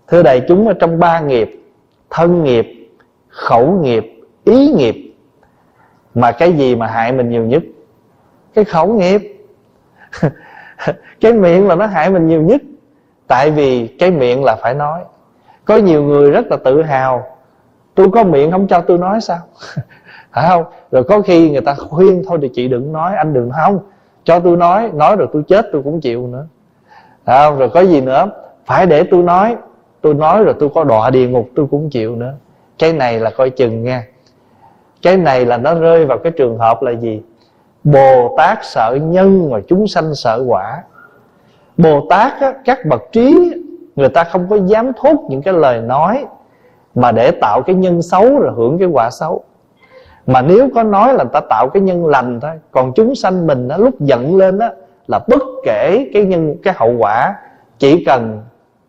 Thưa 0.08 0.24
đại 0.24 0.42
chúng 0.48 0.68
ở 0.68 0.74
trong 0.74 1.00
ba 1.00 1.20
nghiệp 1.20 1.64
thân 2.10 2.44
nghiệp 2.44 2.90
khẩu 3.28 3.72
nghiệp 3.72 4.22
ý 4.44 4.68
nghiệp 4.68 5.16
mà 6.16 6.32
cái 6.32 6.54
gì 6.54 6.76
mà 6.76 6.88
hại 6.88 7.12
mình 7.12 7.30
nhiều 7.30 7.46
nhất? 7.46 7.64
Cái 8.54 8.66
khẩu 8.66 8.94
nghiệp. 8.94 9.22
Cái 11.22 11.34
miệng 11.34 11.68
là 11.68 11.76
nó 11.76 11.86
hại 11.86 12.10
mình 12.10 12.28
nhiều 12.28 12.42
nhất. 12.42 12.62
Tại 13.28 13.52
vì 13.52 13.88
cái 14.00 14.12
miệng 14.12 14.44
là 14.44 14.56
phải 14.56 14.74
nói. 14.74 15.02
Có 15.66 15.78
nhiều 15.78 16.04
người 16.04 16.32
rất 16.32 16.46
là 16.50 16.58
tự 16.58 16.82
hào 16.82 17.33
tôi 17.96 18.10
có 18.14 18.24
miệng 18.24 18.52
không 18.52 18.68
cho 18.68 18.82
tôi 18.82 18.98
nói 18.98 19.22
sao? 19.22 19.40
Phải 20.32 20.50
không? 20.50 20.64
Rồi 20.92 21.04
có 21.04 21.22
khi 21.22 21.52
người 21.52 21.62
ta 21.62 21.74
khuyên 21.74 22.24
thôi 22.28 22.40
thì 22.42 22.50
chị 22.54 22.68
đừng 22.68 22.94
nói 22.94 23.16
anh 23.16 23.34
đừng 23.34 23.52
không 23.52 23.80
cho 24.24 24.40
tôi 24.40 24.58
nói 24.58 24.92
nói 24.94 25.16
rồi 25.16 25.28
tôi 25.34 25.44
chết 25.48 25.66
tôi 25.72 25.82
cũng 25.84 26.02
chịu 26.02 26.28
nữa. 26.28 26.48
Phải 27.26 27.46
không? 27.46 27.60
Rồi 27.60 27.70
có 27.70 27.82
gì 27.82 28.02
nữa? 28.02 28.26
Phải 28.66 28.86
để 28.86 29.04
tôi 29.12 29.24
nói. 29.24 29.56
Tôi 30.02 30.14
nói 30.14 30.44
rồi 30.44 30.54
tôi 30.60 30.70
có 30.76 30.84
đọa 30.84 31.10
địa 31.10 31.28
ngục 31.28 31.50
tôi 31.56 31.68
cũng 31.72 31.90
chịu 31.90 32.16
nữa. 32.16 32.34
Cái 32.80 32.94
này 32.94 33.20
là 33.20 33.30
coi 33.30 33.50
chừng 33.50 33.84
nha. 33.84 34.04
Cái 35.02 35.18
này 35.18 35.46
là 35.46 35.58
nó 35.58 35.74
rơi 35.74 36.06
vào 36.06 36.18
cái 36.18 36.32
trường 36.32 36.58
hợp 36.58 36.82
là 36.82 36.92
gì? 36.92 37.22
Bồ 37.84 38.36
tát 38.38 38.60
sợ 38.62 38.98
nhân 39.02 39.50
mà 39.52 39.60
chúng 39.68 39.88
sanh 39.88 40.16
sợ 40.16 40.44
quả. 40.48 40.84
Bồ 41.78 42.08
tát 42.10 42.42
á, 42.42 42.54
các 42.66 42.86
bậc 42.86 43.02
trí 43.12 43.54
người 43.96 44.10
ta 44.10 44.24
không 44.24 44.48
có 44.50 44.56
dám 44.66 44.92
thốt 44.94 45.26
những 45.30 45.42
cái 45.42 45.54
lời 45.54 45.82
nói 45.82 46.26
mà 46.96 47.12
để 47.12 47.32
tạo 47.32 47.62
cái 47.62 47.76
nhân 47.76 48.02
xấu 48.02 48.40
rồi 48.40 48.54
hưởng 48.56 48.78
cái 48.80 48.88
quả 48.88 49.10
xấu. 49.12 49.44
Mà 50.28 50.42
nếu 50.42 50.70
có 50.76 50.84
nói 50.84 51.14
là 51.14 51.24
ta 51.24 51.42
tạo 51.50 51.70
cái 51.70 51.82
nhân 51.82 52.06
lành 52.06 52.40
thôi 52.40 52.52
còn 52.72 52.94
chúng 52.96 53.16
sanh 53.16 53.48
mình 53.48 53.68
á, 53.68 53.78
lúc 53.78 54.00
giận 54.00 54.36
lên 54.36 54.60
á 54.60 54.72
là 55.08 55.20
bất 55.28 55.42
kể 55.66 56.10
cái 56.14 56.26
nhân 56.26 56.56
cái 56.64 56.74
hậu 56.78 56.94
quả 56.98 57.36
chỉ 57.80 58.06
cần 58.06 58.42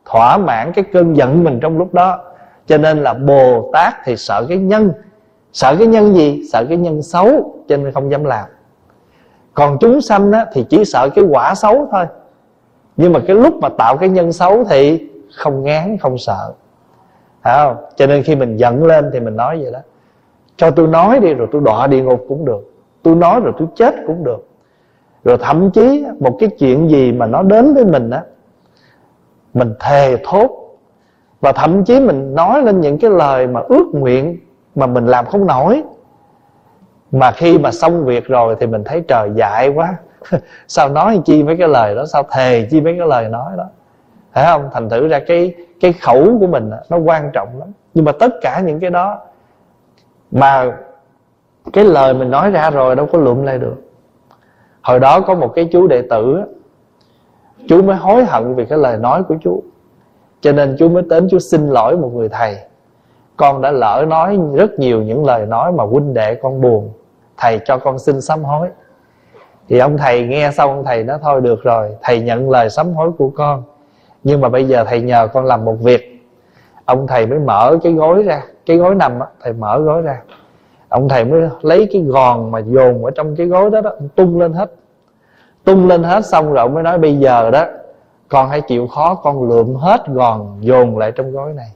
thỏa 0.04 0.36
mãn 0.36 0.72
cái 0.72 0.84
cơn 0.92 1.16
giận 1.16 1.44
mình 1.44 1.60
trong 1.60 1.78
lúc 1.78 1.94
đó. 1.94 2.18
Cho 2.66 2.78
nên 2.78 3.02
là 3.02 3.14
bồ 3.14 3.70
tát 3.72 3.94
thì 4.04 4.16
sợ 4.16 4.46
cái 4.48 4.58
nhân. 4.58 4.92
Sợ 5.52 5.76
cái 5.78 5.86
nhân 5.86 6.14
gì? 6.14 6.42
Sợ 6.52 6.64
cái 6.68 6.76
nhân 6.76 7.02
xấu 7.02 7.54
cho 7.68 7.76
nên 7.76 7.92
không 7.92 8.10
dám 8.10 8.24
làm. 8.24 8.44
Còn 9.54 9.78
chúng 9.80 10.00
sanh 10.00 10.32
á, 10.32 10.46
thì 10.52 10.66
chỉ 10.68 10.84
sợ 10.84 11.08
cái 11.14 11.24
quả 11.30 11.54
xấu 11.54 11.88
thôi. 11.92 12.06
Nhưng 12.96 13.12
mà 13.12 13.20
cái 13.26 13.36
lúc 13.36 13.54
mà 13.54 13.68
tạo 13.68 13.96
cái 13.96 14.08
nhân 14.08 14.32
xấu 14.32 14.64
thì 14.64 15.08
không 15.34 15.62
ngán 15.62 15.98
không 15.98 16.18
sợ. 16.18 16.52
Phải 17.44 17.64
không? 17.64 17.76
Cho 17.96 18.06
nên 18.06 18.22
khi 18.22 18.36
mình 18.36 18.56
giận 18.56 18.84
lên 18.84 19.10
thì 19.12 19.20
mình 19.20 19.36
nói 19.36 19.58
vậy 19.62 19.72
đó. 19.72 19.78
Cho 20.56 20.70
tôi 20.70 20.86
nói 20.86 21.20
đi 21.20 21.34
rồi 21.34 21.48
tôi 21.52 21.62
đọa 21.64 21.86
địa 21.86 22.02
ngục 22.02 22.24
cũng 22.28 22.44
được. 22.44 22.72
Tôi 23.02 23.14
nói 23.14 23.40
rồi 23.40 23.52
tôi 23.58 23.68
chết 23.76 23.94
cũng 24.06 24.24
được. 24.24 24.48
Rồi 25.24 25.38
thậm 25.40 25.70
chí 25.70 26.04
một 26.20 26.36
cái 26.40 26.48
chuyện 26.58 26.90
gì 26.90 27.12
mà 27.12 27.26
nó 27.26 27.42
đến 27.42 27.74
với 27.74 27.84
mình 27.84 28.10
á, 28.10 28.22
mình 29.54 29.74
thề 29.80 30.16
thốt. 30.24 30.50
Và 31.40 31.52
thậm 31.52 31.84
chí 31.84 32.00
mình 32.00 32.34
nói 32.34 32.62
lên 32.62 32.80
những 32.80 32.98
cái 32.98 33.10
lời 33.10 33.46
mà 33.46 33.60
ước 33.68 33.86
nguyện 33.92 34.38
mà 34.74 34.86
mình 34.86 35.06
làm 35.06 35.26
không 35.26 35.46
nổi. 35.46 35.82
Mà 37.12 37.30
khi 37.30 37.58
mà 37.58 37.70
xong 37.70 38.04
việc 38.04 38.26
rồi 38.26 38.56
thì 38.60 38.66
mình 38.66 38.84
thấy 38.84 39.02
trời 39.08 39.30
dại 39.34 39.68
quá. 39.68 39.96
Sao 40.68 40.88
nói 40.88 41.20
chi 41.24 41.42
mấy 41.42 41.56
cái 41.56 41.68
lời 41.68 41.94
đó? 41.94 42.04
Sao 42.06 42.22
thề 42.30 42.68
chi 42.70 42.80
mấy 42.80 42.94
cái 42.98 43.08
lời 43.08 43.28
nói 43.28 43.52
đó? 43.56 43.64
Phải 44.34 44.44
không 44.44 44.68
thành 44.72 44.88
thử 44.88 45.08
ra 45.08 45.20
cái 45.26 45.54
cái 45.80 45.92
khẩu 45.92 46.38
của 46.40 46.46
mình 46.46 46.70
nó 46.90 46.96
quan 46.96 47.30
trọng 47.32 47.48
lắm. 47.58 47.68
Nhưng 47.94 48.04
mà 48.04 48.12
tất 48.12 48.32
cả 48.40 48.60
những 48.60 48.80
cái 48.80 48.90
đó 48.90 49.20
mà 50.30 50.76
cái 51.72 51.84
lời 51.84 52.14
mình 52.14 52.30
nói 52.30 52.50
ra 52.50 52.70
rồi 52.70 52.96
đâu 52.96 53.06
có 53.12 53.18
lượm 53.18 53.44
lại 53.44 53.58
được. 53.58 53.76
Hồi 54.82 55.00
đó 55.00 55.20
có 55.20 55.34
một 55.34 55.52
cái 55.54 55.68
chú 55.72 55.86
đệ 55.86 56.02
tử 56.10 56.42
chú 57.68 57.82
mới 57.82 57.96
hối 57.96 58.24
hận 58.24 58.54
vì 58.54 58.64
cái 58.64 58.78
lời 58.78 58.96
nói 58.96 59.22
của 59.22 59.36
chú. 59.40 59.62
Cho 60.40 60.52
nên 60.52 60.76
chú 60.78 60.88
mới 60.88 61.02
đến 61.02 61.28
chú 61.30 61.38
xin 61.38 61.68
lỗi 61.68 61.96
một 61.96 62.10
người 62.14 62.28
thầy. 62.28 62.56
Con 63.36 63.62
đã 63.62 63.70
lỡ 63.70 64.04
nói 64.08 64.38
rất 64.54 64.78
nhiều 64.78 65.02
những 65.02 65.26
lời 65.26 65.46
nói 65.46 65.72
mà 65.72 65.84
huynh 65.84 66.14
đệ 66.14 66.34
con 66.34 66.60
buồn. 66.60 66.90
Thầy 67.36 67.60
cho 67.64 67.78
con 67.78 67.98
xin 67.98 68.20
sám 68.20 68.44
hối. 68.44 68.68
Thì 69.68 69.78
ông 69.78 69.98
thầy 69.98 70.26
nghe 70.26 70.50
xong, 70.50 70.70
ông 70.70 70.84
thầy 70.84 71.04
nói, 71.04 71.18
thôi 71.22 71.40
được 71.40 71.62
rồi, 71.62 71.96
thầy 72.02 72.20
nhận 72.20 72.50
lời 72.50 72.70
sám 72.70 72.94
hối 72.94 73.12
của 73.18 73.30
con 73.34 73.62
nhưng 74.24 74.40
mà 74.40 74.48
bây 74.48 74.64
giờ 74.64 74.84
thầy 74.84 75.00
nhờ 75.00 75.28
con 75.32 75.44
làm 75.44 75.64
một 75.64 75.76
việc. 75.80 76.26
Ông 76.84 77.06
thầy 77.06 77.26
mới 77.26 77.38
mở 77.38 77.78
cái 77.82 77.92
gối 77.92 78.22
ra, 78.22 78.42
cái 78.66 78.76
gối 78.76 78.94
nằm 78.94 79.20
á, 79.20 79.26
thầy 79.42 79.52
mở 79.52 79.78
gối 79.78 80.02
ra. 80.02 80.22
Ông 80.88 81.08
thầy 81.08 81.24
mới 81.24 81.48
lấy 81.62 81.88
cái 81.92 82.02
gòn 82.02 82.50
mà 82.50 82.58
dồn 82.58 83.04
ở 83.04 83.10
trong 83.10 83.36
cái 83.36 83.46
gối 83.46 83.70
đó 83.70 83.80
đó 83.80 83.90
tung 84.14 84.40
lên 84.40 84.52
hết. 84.52 84.72
Tung 85.64 85.88
lên 85.88 86.02
hết 86.02 86.26
xong 86.26 86.52
rồi 86.52 86.58
ông 86.58 86.74
mới 86.74 86.82
nói 86.82 86.98
bây 86.98 87.16
giờ 87.16 87.50
đó, 87.50 87.64
con 88.28 88.48
hãy 88.48 88.60
chịu 88.60 88.86
khó, 88.86 89.14
con 89.14 89.48
lượm 89.48 89.74
hết 89.74 90.06
gòn 90.06 90.58
dồn 90.60 90.98
lại 90.98 91.12
trong 91.12 91.32
gói 91.32 91.52
này. 91.52 91.68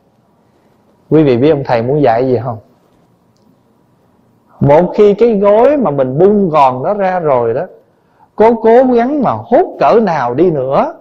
Quý 1.10 1.22
vị 1.22 1.36
biết 1.36 1.50
ông 1.50 1.62
thầy 1.64 1.82
muốn 1.82 2.02
dạy 2.02 2.26
gì 2.26 2.40
không? 2.44 2.58
Một 4.60 4.92
khi 4.94 5.14
cái 5.14 5.38
gối 5.38 5.76
mà 5.76 5.90
mình 5.90 6.18
bung 6.18 6.48
gòn 6.48 6.84
đó 6.84 6.94
ra 6.94 7.20
rồi 7.20 7.54
đó, 7.54 7.66
cố 8.36 8.54
cố 8.54 8.84
gắng 8.94 9.22
mà 9.22 9.32
hút 9.32 9.76
cỡ 9.80 10.00
nào 10.00 10.34
đi 10.34 10.50
nữa 10.50 10.94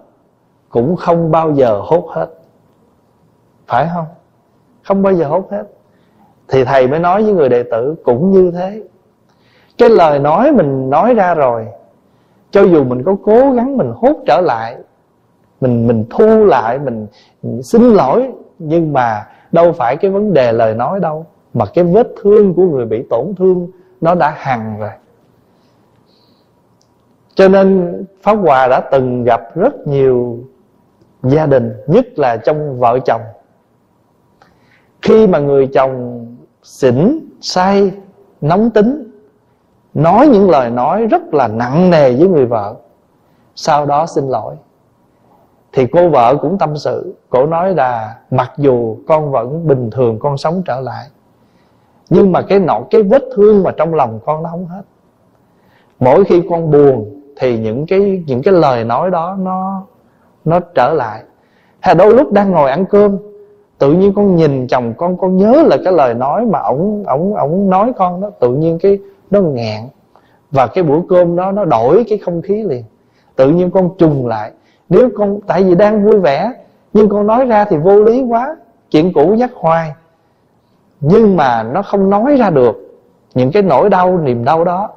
cũng 0.68 0.96
không 0.96 1.30
bao 1.30 1.52
giờ 1.52 1.80
hút 1.80 2.06
hết. 2.08 2.28
Phải 3.66 3.88
không? 3.94 4.06
Không 4.82 5.02
bao 5.02 5.12
giờ 5.12 5.28
hút 5.28 5.48
hết. 5.50 5.64
Thì 6.48 6.64
thầy 6.64 6.88
mới 6.88 6.98
nói 6.98 7.22
với 7.22 7.32
người 7.32 7.48
đệ 7.48 7.62
tử 7.62 7.94
cũng 8.04 8.30
như 8.30 8.50
thế. 8.50 8.82
Cái 9.78 9.88
lời 9.88 10.18
nói 10.18 10.52
mình 10.52 10.90
nói 10.90 11.14
ra 11.14 11.34
rồi 11.34 11.66
cho 12.50 12.62
dù 12.62 12.84
mình 12.84 13.02
có 13.02 13.16
cố 13.24 13.50
gắng 13.50 13.76
mình 13.76 13.92
hút 13.96 14.22
trở 14.26 14.40
lại 14.40 14.76
mình 15.60 15.86
mình 15.86 16.04
thu 16.10 16.44
lại 16.44 16.78
mình, 16.78 17.06
mình 17.42 17.62
xin 17.62 17.82
lỗi 17.82 18.32
nhưng 18.58 18.92
mà 18.92 19.26
đâu 19.52 19.72
phải 19.72 19.96
cái 19.96 20.10
vấn 20.10 20.34
đề 20.34 20.52
lời 20.52 20.74
nói 20.74 21.00
đâu 21.00 21.26
mà 21.54 21.64
cái 21.74 21.84
vết 21.84 22.08
thương 22.22 22.54
của 22.54 22.62
người 22.62 22.86
bị 22.86 23.06
tổn 23.10 23.34
thương 23.38 23.68
nó 24.00 24.14
đã 24.14 24.34
hằn 24.36 24.78
rồi. 24.78 24.90
Cho 27.34 27.48
nên 27.48 27.94
pháp 28.22 28.34
hòa 28.34 28.68
đã 28.68 28.80
từng 28.92 29.24
gặp 29.24 29.40
rất 29.54 29.86
nhiều 29.86 30.38
gia 31.22 31.46
đình, 31.46 31.72
nhất 31.86 32.06
là 32.16 32.36
trong 32.36 32.80
vợ 32.80 32.98
chồng. 33.04 33.22
Khi 35.02 35.26
mà 35.26 35.38
người 35.38 35.66
chồng 35.66 36.26
xỉn, 36.62 37.18
say, 37.40 37.92
nóng 38.40 38.70
tính, 38.70 39.10
nói 39.94 40.28
những 40.28 40.50
lời 40.50 40.70
nói 40.70 41.06
rất 41.06 41.34
là 41.34 41.48
nặng 41.48 41.90
nề 41.90 42.14
với 42.16 42.28
người 42.28 42.46
vợ, 42.46 42.74
sau 43.54 43.86
đó 43.86 44.06
xin 44.06 44.28
lỗi. 44.28 44.54
Thì 45.72 45.86
cô 45.86 46.08
vợ 46.08 46.36
cũng 46.40 46.58
tâm 46.58 46.76
sự, 46.76 47.14
cổ 47.30 47.46
nói 47.46 47.74
là 47.74 48.18
mặc 48.30 48.52
dù 48.56 48.96
con 49.08 49.32
vẫn 49.32 49.66
bình 49.66 49.90
thường, 49.90 50.18
con 50.18 50.36
sống 50.36 50.62
trở 50.66 50.80
lại, 50.80 51.06
nhưng 52.10 52.32
mà 52.32 52.42
cái 52.42 52.58
nọ 52.58 52.80
cái 52.90 53.02
vết 53.02 53.22
thương 53.36 53.62
mà 53.62 53.70
trong 53.76 53.94
lòng 53.94 54.20
con 54.24 54.42
nó 54.42 54.50
không 54.50 54.66
hết. 54.66 54.82
Mỗi 56.00 56.24
khi 56.24 56.42
con 56.50 56.70
buồn 56.70 57.22
thì 57.36 57.58
những 57.58 57.86
cái 57.86 58.24
những 58.26 58.42
cái 58.42 58.54
lời 58.54 58.84
nói 58.84 59.10
đó 59.10 59.36
nó 59.40 59.82
nó 60.44 60.60
trở 60.60 60.92
lại. 60.92 61.22
Hay 61.80 61.94
đôi 61.94 62.14
lúc 62.14 62.32
đang 62.32 62.50
ngồi 62.50 62.70
ăn 62.70 62.84
cơm, 62.86 63.16
tự 63.78 63.92
nhiên 63.92 64.12
con 64.16 64.36
nhìn 64.36 64.66
chồng 64.66 64.94
con 64.96 65.16
con 65.18 65.36
nhớ 65.36 65.62
là 65.66 65.76
cái 65.84 65.92
lời 65.92 66.14
nói 66.14 66.46
mà 66.46 66.58
ổng 66.58 67.04
ổng 67.06 67.34
ổng 67.34 67.70
nói 67.70 67.92
con 67.96 68.20
đó, 68.20 68.30
tự 68.40 68.54
nhiên 68.54 68.78
cái 68.78 68.98
nó 69.30 69.40
ngẹn 69.40 69.82
và 70.50 70.66
cái 70.66 70.84
bữa 70.84 71.00
cơm 71.08 71.36
đó 71.36 71.52
nó 71.52 71.64
đổi 71.64 72.04
cái 72.08 72.18
không 72.18 72.42
khí 72.42 72.62
liền. 72.62 72.84
Tự 73.36 73.50
nhiên 73.50 73.70
con 73.70 73.90
trùng 73.98 74.26
lại. 74.26 74.52
Nếu 74.88 75.08
con, 75.16 75.40
tại 75.46 75.62
vì 75.64 75.74
đang 75.74 76.04
vui 76.04 76.20
vẻ, 76.20 76.52
nhưng 76.92 77.08
con 77.08 77.26
nói 77.26 77.44
ra 77.44 77.64
thì 77.64 77.76
vô 77.76 78.02
lý 78.02 78.22
quá. 78.22 78.56
Chuyện 78.90 79.12
cũ 79.12 79.26
nhắc 79.26 79.50
hoài. 79.54 79.92
Nhưng 81.00 81.36
mà 81.36 81.62
nó 81.62 81.82
không 81.82 82.10
nói 82.10 82.36
ra 82.36 82.50
được 82.50 83.00
những 83.34 83.52
cái 83.52 83.62
nỗi 83.62 83.90
đau, 83.90 84.18
niềm 84.18 84.44
đau 84.44 84.64
đó. 84.64 84.90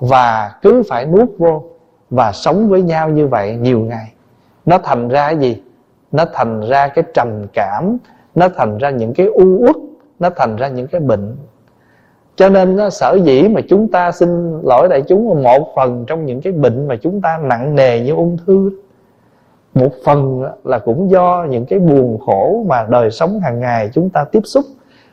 Và 0.00 0.52
cứ 0.62 0.82
phải 0.88 1.06
nuốt 1.06 1.28
vô 1.38 1.62
và 2.10 2.32
sống 2.32 2.68
với 2.68 2.82
nhau 2.82 3.08
như 3.08 3.26
vậy 3.26 3.56
nhiều 3.56 3.80
ngày 3.80 4.12
nó 4.66 4.78
thành 4.78 5.08
ra 5.08 5.30
gì? 5.30 5.62
Nó 6.12 6.24
thành 6.32 6.60
ra 6.60 6.88
cái 6.88 7.04
trầm 7.14 7.28
cảm 7.52 7.98
nó 8.34 8.48
thành 8.56 8.78
ra 8.78 8.90
những 8.90 9.14
cái 9.14 9.26
u 9.26 9.58
uất 9.66 9.76
nó 10.18 10.30
thành 10.36 10.56
ra 10.56 10.68
những 10.68 10.86
cái 10.86 11.00
bệnh. 11.00 11.36
Cho 12.36 12.48
nên 12.48 12.76
nó 12.76 12.90
sở 12.90 13.18
dĩ 13.24 13.48
mà 13.48 13.60
chúng 13.68 13.88
ta 13.88 14.12
xin 14.12 14.60
lỗi 14.62 14.88
đại 14.88 15.02
chúng 15.08 15.42
một 15.42 15.72
phần 15.76 16.04
trong 16.06 16.26
những 16.26 16.40
cái 16.40 16.52
bệnh 16.52 16.88
mà 16.88 16.96
chúng 16.96 17.20
ta 17.20 17.38
nặng 17.42 17.74
nề 17.74 18.00
như 18.00 18.12
ung 18.12 18.36
thư 18.46 18.70
một 19.74 19.90
phần 20.04 20.42
là 20.64 20.78
cũng 20.78 21.10
do 21.10 21.46
những 21.50 21.66
cái 21.66 21.78
buồn 21.78 22.18
khổ 22.26 22.64
mà 22.68 22.86
đời 22.88 23.10
sống 23.10 23.40
hàng 23.40 23.60
ngày 23.60 23.90
chúng 23.92 24.10
ta 24.10 24.24
tiếp 24.24 24.42
xúc 24.44 24.64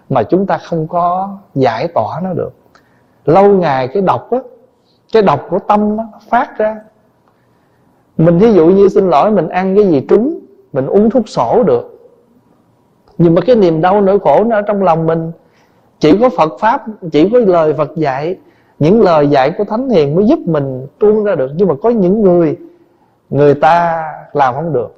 mà 0.09 0.23
chúng 0.23 0.45
ta 0.45 0.57
không 0.57 0.87
có 0.87 1.37
giải 1.55 1.87
tỏa 1.87 2.21
nó 2.23 2.33
được. 2.33 2.53
Lâu 3.25 3.51
ngày 3.51 3.87
cái 3.87 4.01
độc 4.01 4.31
á 4.31 4.39
cái 5.13 5.21
độc 5.21 5.47
của 5.49 5.59
tâm 5.67 5.97
á, 5.97 6.05
phát 6.29 6.57
ra 6.57 6.75
mình 8.17 8.37
ví 8.37 8.53
dụ 8.53 8.67
như 8.67 8.89
xin 8.89 9.09
lỗi, 9.09 9.31
mình 9.31 9.49
ăn 9.49 9.75
cái 9.75 9.87
gì 9.87 10.05
trúng, 10.09 10.39
mình 10.73 10.87
uống 10.87 11.09
thuốc 11.09 11.29
sổ 11.29 11.63
được. 11.63 11.97
Nhưng 13.17 13.35
mà 13.35 13.41
cái 13.41 13.55
niềm 13.55 13.81
đau 13.81 14.01
nỗi 14.01 14.19
khổ 14.19 14.43
nó 14.43 14.55
ở 14.55 14.61
trong 14.61 14.83
lòng 14.83 15.07
mình. 15.07 15.31
Chỉ 15.99 16.17
có 16.21 16.29
Phật 16.29 16.53
pháp, 16.59 16.85
chỉ 17.11 17.29
có 17.29 17.39
lời 17.39 17.73
Phật 17.73 17.95
dạy. 17.95 18.37
Những 18.79 19.01
lời 19.01 19.27
dạy 19.27 19.51
của 19.57 19.63
thánh 19.63 19.89
hiền 19.89 20.15
mới 20.15 20.25
giúp 20.25 20.39
mình 20.45 20.87
tuôn 20.99 21.23
ra 21.23 21.35
được. 21.35 21.51
Nhưng 21.55 21.67
mà 21.67 21.75
có 21.81 21.89
những 21.89 22.21
người 22.21 22.57
người 23.29 23.53
ta 23.53 24.03
làm 24.33 24.53
không 24.53 24.73
được. 24.73 24.95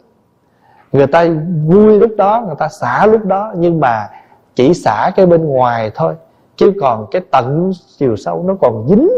Người 0.92 1.08
ta 1.08 1.28
vui 1.68 2.00
lúc 2.00 2.12
đó, 2.18 2.44
người 2.46 2.56
ta 2.60 2.68
xả 2.68 3.06
lúc 3.06 3.26
đó, 3.26 3.54
nhưng 3.58 3.80
mà 3.80 4.10
chỉ 4.56 4.74
xả 4.74 5.12
cái 5.16 5.26
bên 5.26 5.46
ngoài 5.46 5.92
thôi. 5.96 6.14
Chứ 6.56 6.74
còn 6.82 7.08
cái 7.12 7.22
tận 7.32 7.72
chiều 7.98 8.16
sâu 8.16 8.44
nó 8.48 8.56
còn 8.62 8.86
dính 8.90 9.10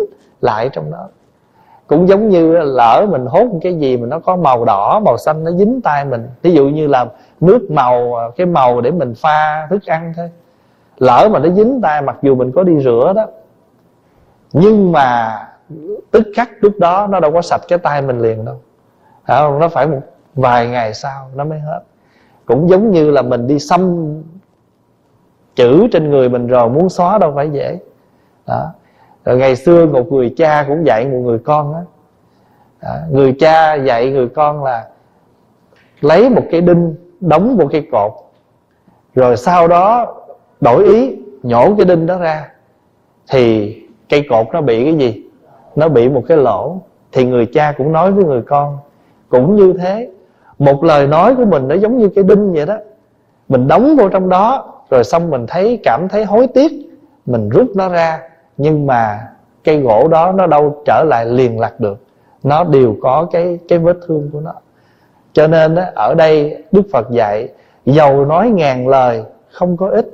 lại 0.42 0.70
trong 0.74 0.92
đó 0.92 1.08
cũng 1.88 2.08
giống 2.08 2.30
như 2.30 2.52
lỡ 2.52 3.08
mình 3.10 3.26
hốt 3.26 3.48
cái 3.62 3.76
gì 3.76 3.98
mà 3.98 4.08
nó 4.08 4.20
có 4.20 4.36
màu 4.36 4.66
đỏ, 4.66 5.02
màu 5.06 5.18
xanh 5.18 5.44
nó 5.44 5.52
dính 5.52 5.82
tay 5.82 6.06
mình. 6.06 6.28
Ví 6.42 6.54
dụ 6.54 6.70
như 6.70 6.88
là 6.88 7.06
nước 7.40 7.72
màu, 7.72 8.14
cái 8.36 8.48
màu 8.48 8.82
để 8.82 8.92
mình 8.92 9.14
pha 9.16 9.68
thức 9.70 9.86
ăn 9.86 10.14
thôi. 10.18 10.32
Lỡ 10.98 11.30
mà 11.32 11.40
nó 11.40 11.50
dính 11.50 11.80
tay, 11.82 12.02
mặc 12.02 12.18
dù 12.22 12.36
mình 12.36 12.52
có 12.52 12.64
đi 12.64 12.80
rửa 12.84 13.14
đó, 13.16 13.28
nhưng 14.54 14.92
mà 14.92 15.38
tức 16.12 16.24
khắc 16.36 16.50
lúc 16.60 16.74
đó 16.80 17.08
nó 17.08 17.20
đâu 17.20 17.32
có 17.32 17.42
sạch 17.42 17.62
cái 17.68 17.80
tay 17.80 18.02
mình 18.02 18.20
liền 18.20 18.46
đâu. 18.46 18.56
Nó 19.60 19.68
phải 19.68 19.88
một 19.88 20.02
vài 20.36 20.68
ngày 20.68 20.94
sau 20.94 21.30
nó 21.36 21.44
mới 21.44 21.60
hết. 21.60 21.80
Cũng 22.46 22.70
giống 22.70 22.92
như 22.92 23.12
là 23.12 23.22
mình 23.22 23.48
đi 23.48 23.60
xăm 23.60 24.06
chữ 25.56 25.88
trên 25.92 26.10
người 26.10 26.30
mình 26.30 26.48
rồi, 26.48 26.70
muốn 26.70 26.90
xóa 26.90 27.18
đâu 27.18 27.32
phải 27.36 27.50
dễ. 27.50 27.80
Đó 28.48 28.72
rồi 29.26 29.38
ngày 29.38 29.56
xưa 29.56 29.86
một 29.86 30.12
người 30.12 30.34
cha 30.38 30.66
cũng 30.68 30.86
dạy 30.86 31.06
một 31.06 31.20
người 31.24 31.40
con 31.40 31.74
đó. 31.74 31.82
à, 32.80 33.02
người 33.12 33.36
cha 33.40 33.74
dạy 33.74 34.12
người 34.12 34.28
con 34.28 34.64
là 34.64 34.88
lấy 36.02 36.30
một 36.30 36.44
cái 36.52 36.62
đinh 36.62 36.96
đóng 37.20 37.58
một 37.58 37.68
cái 37.72 37.88
cột 37.92 38.12
rồi 39.16 39.38
sau 39.38 39.68
đó 39.68 40.16
đổi 40.62 40.84
ý 40.84 41.16
nhổ 41.44 41.76
cái 41.76 41.86
đinh 41.86 42.06
đó 42.06 42.18
ra 42.18 42.50
thì 43.30 43.76
cây 44.10 44.26
cột 44.30 44.48
nó 44.54 44.62
bị 44.62 44.84
cái 44.84 44.96
gì? 44.96 45.24
Nó 45.76 45.90
bị 45.90 46.10
một 46.10 46.24
cái 46.28 46.38
lỗ. 46.38 46.82
Thì 47.12 47.26
người 47.26 47.46
cha 47.46 47.74
cũng 47.78 47.92
nói 47.92 48.12
với 48.12 48.26
người 48.26 48.42
con 48.42 48.78
cũng 49.30 49.56
như 49.56 49.74
thế 49.74 50.10
một 50.60 50.84
lời 50.84 51.08
nói 51.08 51.36
của 51.36 51.46
mình 51.46 51.68
nó 51.68 51.76
giống 51.76 51.98
như 51.98 52.10
cái 52.10 52.24
đinh 52.24 52.54
vậy 52.54 52.66
đó. 52.66 52.78
Mình 53.50 53.68
đóng 53.68 53.96
vô 53.98 54.10
trong 54.10 54.30
đó 54.30 54.74
rồi 54.90 55.04
xong 55.04 55.30
mình 55.30 55.46
thấy 55.48 55.80
cảm 55.84 56.08
thấy 56.10 56.26
hối 56.26 56.48
tiếc 56.48 56.72
mình 57.26 57.50
rút 57.50 57.68
nó 57.76 57.90
ra 57.90 58.20
nhưng 58.58 58.88
mà 58.88 59.28
cây 59.64 59.80
gỗ 59.82 60.08
đó 60.08 60.32
nó 60.32 60.48
đâu 60.48 60.84
trở 60.86 61.04
lại 61.08 61.26
liền 61.26 61.60
lạc 61.60 61.80
được. 61.80 61.98
Nó 62.44 62.64
đều 62.64 62.96
có 63.02 63.28
cái 63.32 63.60
cái 63.68 63.80
vết 63.80 63.98
thương 64.08 64.30
của 64.34 64.40
nó. 64.40 64.54
Cho 65.34 65.48
nên 65.48 65.76
ở 65.96 66.14
đây 66.14 66.64
đức 66.72 66.82
phật 66.94 67.12
dạy 67.12 67.50
giàu 67.86 68.26
nói 68.26 68.50
ngàn 68.50 68.88
lời 68.88 69.24
không 69.52 69.78
có 69.78 69.90
ích. 69.90 70.10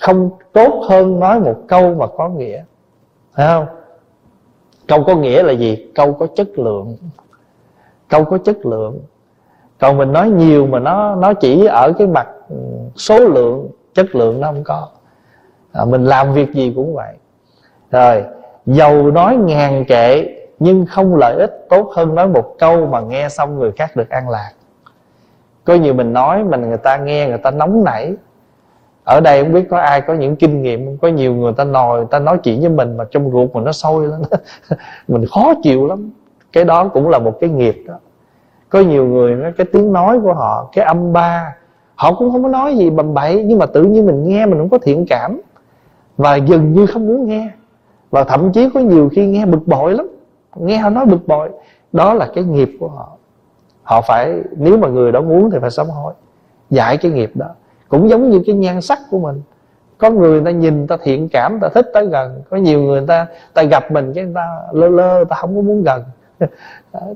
Không 0.00 0.30
tốt 0.52 0.84
hơn 0.88 1.20
nói 1.20 1.40
một 1.40 1.56
câu 1.68 1.94
mà 1.94 2.06
có 2.06 2.28
nghĩa. 2.28 2.62
Phải 3.34 3.46
không? 3.46 3.66
Câu 4.88 5.04
có 5.04 5.14
nghĩa 5.14 5.42
là 5.42 5.52
gì? 5.52 5.90
Câu 5.94 6.12
có 6.12 6.26
chất 6.36 6.58
lượng. 6.58 6.96
Câu 8.08 8.24
có 8.24 8.38
chất 8.38 8.66
lượng. 8.66 9.00
Còn 9.78 9.96
mình 9.96 10.12
nói 10.12 10.30
nhiều 10.30 10.66
mà 10.66 10.78
nó 10.78 11.14
nó 11.14 11.34
chỉ 11.34 11.66
ở 11.66 11.92
cái 11.98 12.06
mặt 12.06 12.28
ừ, 12.48 12.56
số 12.96 13.18
lượng 13.18 13.68
chất 13.94 14.14
lượng 14.14 14.40
nó 14.40 14.46
không 14.46 14.64
có. 14.64 14.88
À, 15.72 15.84
mình 15.84 16.04
làm 16.04 16.34
việc 16.34 16.52
gì 16.52 16.72
cũng 16.76 16.94
vậy 16.94 17.14
rồi 17.96 18.24
dầu 18.66 19.10
nói 19.10 19.36
ngàn 19.36 19.84
kệ, 19.84 20.26
nhưng 20.58 20.86
không 20.86 21.16
lợi 21.16 21.36
ích 21.38 21.66
tốt 21.68 21.90
hơn 21.96 22.14
nói 22.14 22.28
một 22.28 22.54
câu 22.58 22.86
mà 22.86 23.00
nghe 23.00 23.28
xong 23.28 23.58
người 23.58 23.72
khác 23.72 23.96
được 23.96 24.08
an 24.08 24.28
lạc. 24.28 24.52
Có 25.64 25.74
nhiều 25.74 25.94
mình 25.94 26.12
nói 26.12 26.44
mình 26.44 26.68
người 26.68 26.76
ta 26.76 26.96
nghe, 26.96 27.28
người 27.28 27.38
ta 27.38 27.50
nóng 27.50 27.84
nảy. 27.84 28.14
Ở 29.04 29.20
đây 29.20 29.42
không 29.42 29.52
biết 29.52 29.64
có 29.70 29.78
ai 29.78 30.00
có 30.00 30.14
những 30.14 30.36
kinh 30.36 30.62
nghiệm 30.62 30.98
có 30.98 31.08
nhiều 31.08 31.34
người 31.34 31.52
ta 31.56 31.64
nồi 31.64 31.98
người 31.98 32.08
ta 32.10 32.18
nói 32.18 32.38
chuyện 32.42 32.60
với 32.60 32.70
mình 32.70 32.96
mà 32.96 33.04
trong 33.10 33.30
ruột 33.30 33.50
mình 33.54 33.64
nó 33.64 33.72
sôi 33.72 34.06
lên 34.06 34.22
mình 35.08 35.24
khó 35.26 35.54
chịu 35.62 35.86
lắm. 35.86 36.10
Cái 36.52 36.64
đó 36.64 36.88
cũng 36.88 37.08
là 37.08 37.18
một 37.18 37.40
cái 37.40 37.50
nghiệp 37.50 37.84
đó. 37.86 37.94
Có 38.68 38.80
nhiều 38.80 39.06
người 39.06 39.34
nói 39.34 39.52
cái 39.56 39.66
tiếng 39.72 39.92
nói 39.92 40.20
của 40.20 40.34
họ, 40.34 40.68
cái 40.72 40.84
âm 40.84 41.12
ba, 41.12 41.54
họ 41.94 42.14
cũng 42.14 42.32
không 42.32 42.42
có 42.42 42.48
nói 42.48 42.76
gì 42.76 42.90
bầm 42.90 43.14
bậy, 43.14 43.42
nhưng 43.44 43.58
mà 43.58 43.66
tự 43.66 43.82
nhiên 43.82 44.06
mình 44.06 44.28
nghe 44.28 44.46
mình 44.46 44.58
không 44.58 44.68
có 44.68 44.78
thiện 44.78 45.06
cảm. 45.08 45.40
Và 46.16 46.36
dường 46.36 46.72
như 46.72 46.86
không 46.86 47.06
muốn 47.06 47.28
nghe 47.28 47.50
và 48.10 48.24
thậm 48.24 48.52
chí 48.52 48.68
có 48.74 48.80
nhiều 48.80 49.08
khi 49.12 49.26
nghe 49.26 49.46
bực 49.46 49.66
bội 49.66 49.94
lắm. 49.94 50.06
Nghe 50.56 50.76
họ 50.76 50.90
nói 50.90 51.06
bực 51.06 51.26
bội, 51.26 51.48
đó 51.92 52.14
là 52.14 52.28
cái 52.34 52.44
nghiệp 52.44 52.70
của 52.80 52.88
họ. 52.88 53.12
Họ 53.82 54.00
phải, 54.00 54.40
nếu 54.56 54.78
mà 54.78 54.88
người 54.88 55.12
đó 55.12 55.20
muốn 55.20 55.50
thì 55.50 55.58
phải 55.60 55.70
sám 55.70 55.86
hối 55.86 56.12
giải 56.70 56.96
cái 56.96 57.12
nghiệp 57.12 57.30
đó. 57.34 57.46
Cũng 57.88 58.08
giống 58.08 58.30
như 58.30 58.42
cái 58.46 58.54
nhan 58.54 58.80
sắc 58.80 58.98
của 59.10 59.18
mình. 59.18 59.42
Có 59.98 60.10
người 60.10 60.42
ta 60.44 60.50
nhìn 60.50 60.86
ta 60.86 60.96
thiện 61.02 61.28
cảm 61.28 61.58
ta 61.60 61.68
thích 61.74 61.86
tới 61.94 62.06
gần. 62.06 62.42
Có 62.50 62.56
nhiều 62.56 62.82
người 62.82 63.04
ta 63.06 63.26
ta 63.54 63.62
gặp 63.62 63.92
mình 63.92 64.12
cái 64.14 64.26
ta 64.34 64.58
lơ 64.72 64.88
lơ 64.88 65.24
ta 65.24 65.36
không 65.36 65.56
có 65.56 65.62
muốn 65.62 65.84
gần. 65.84 66.02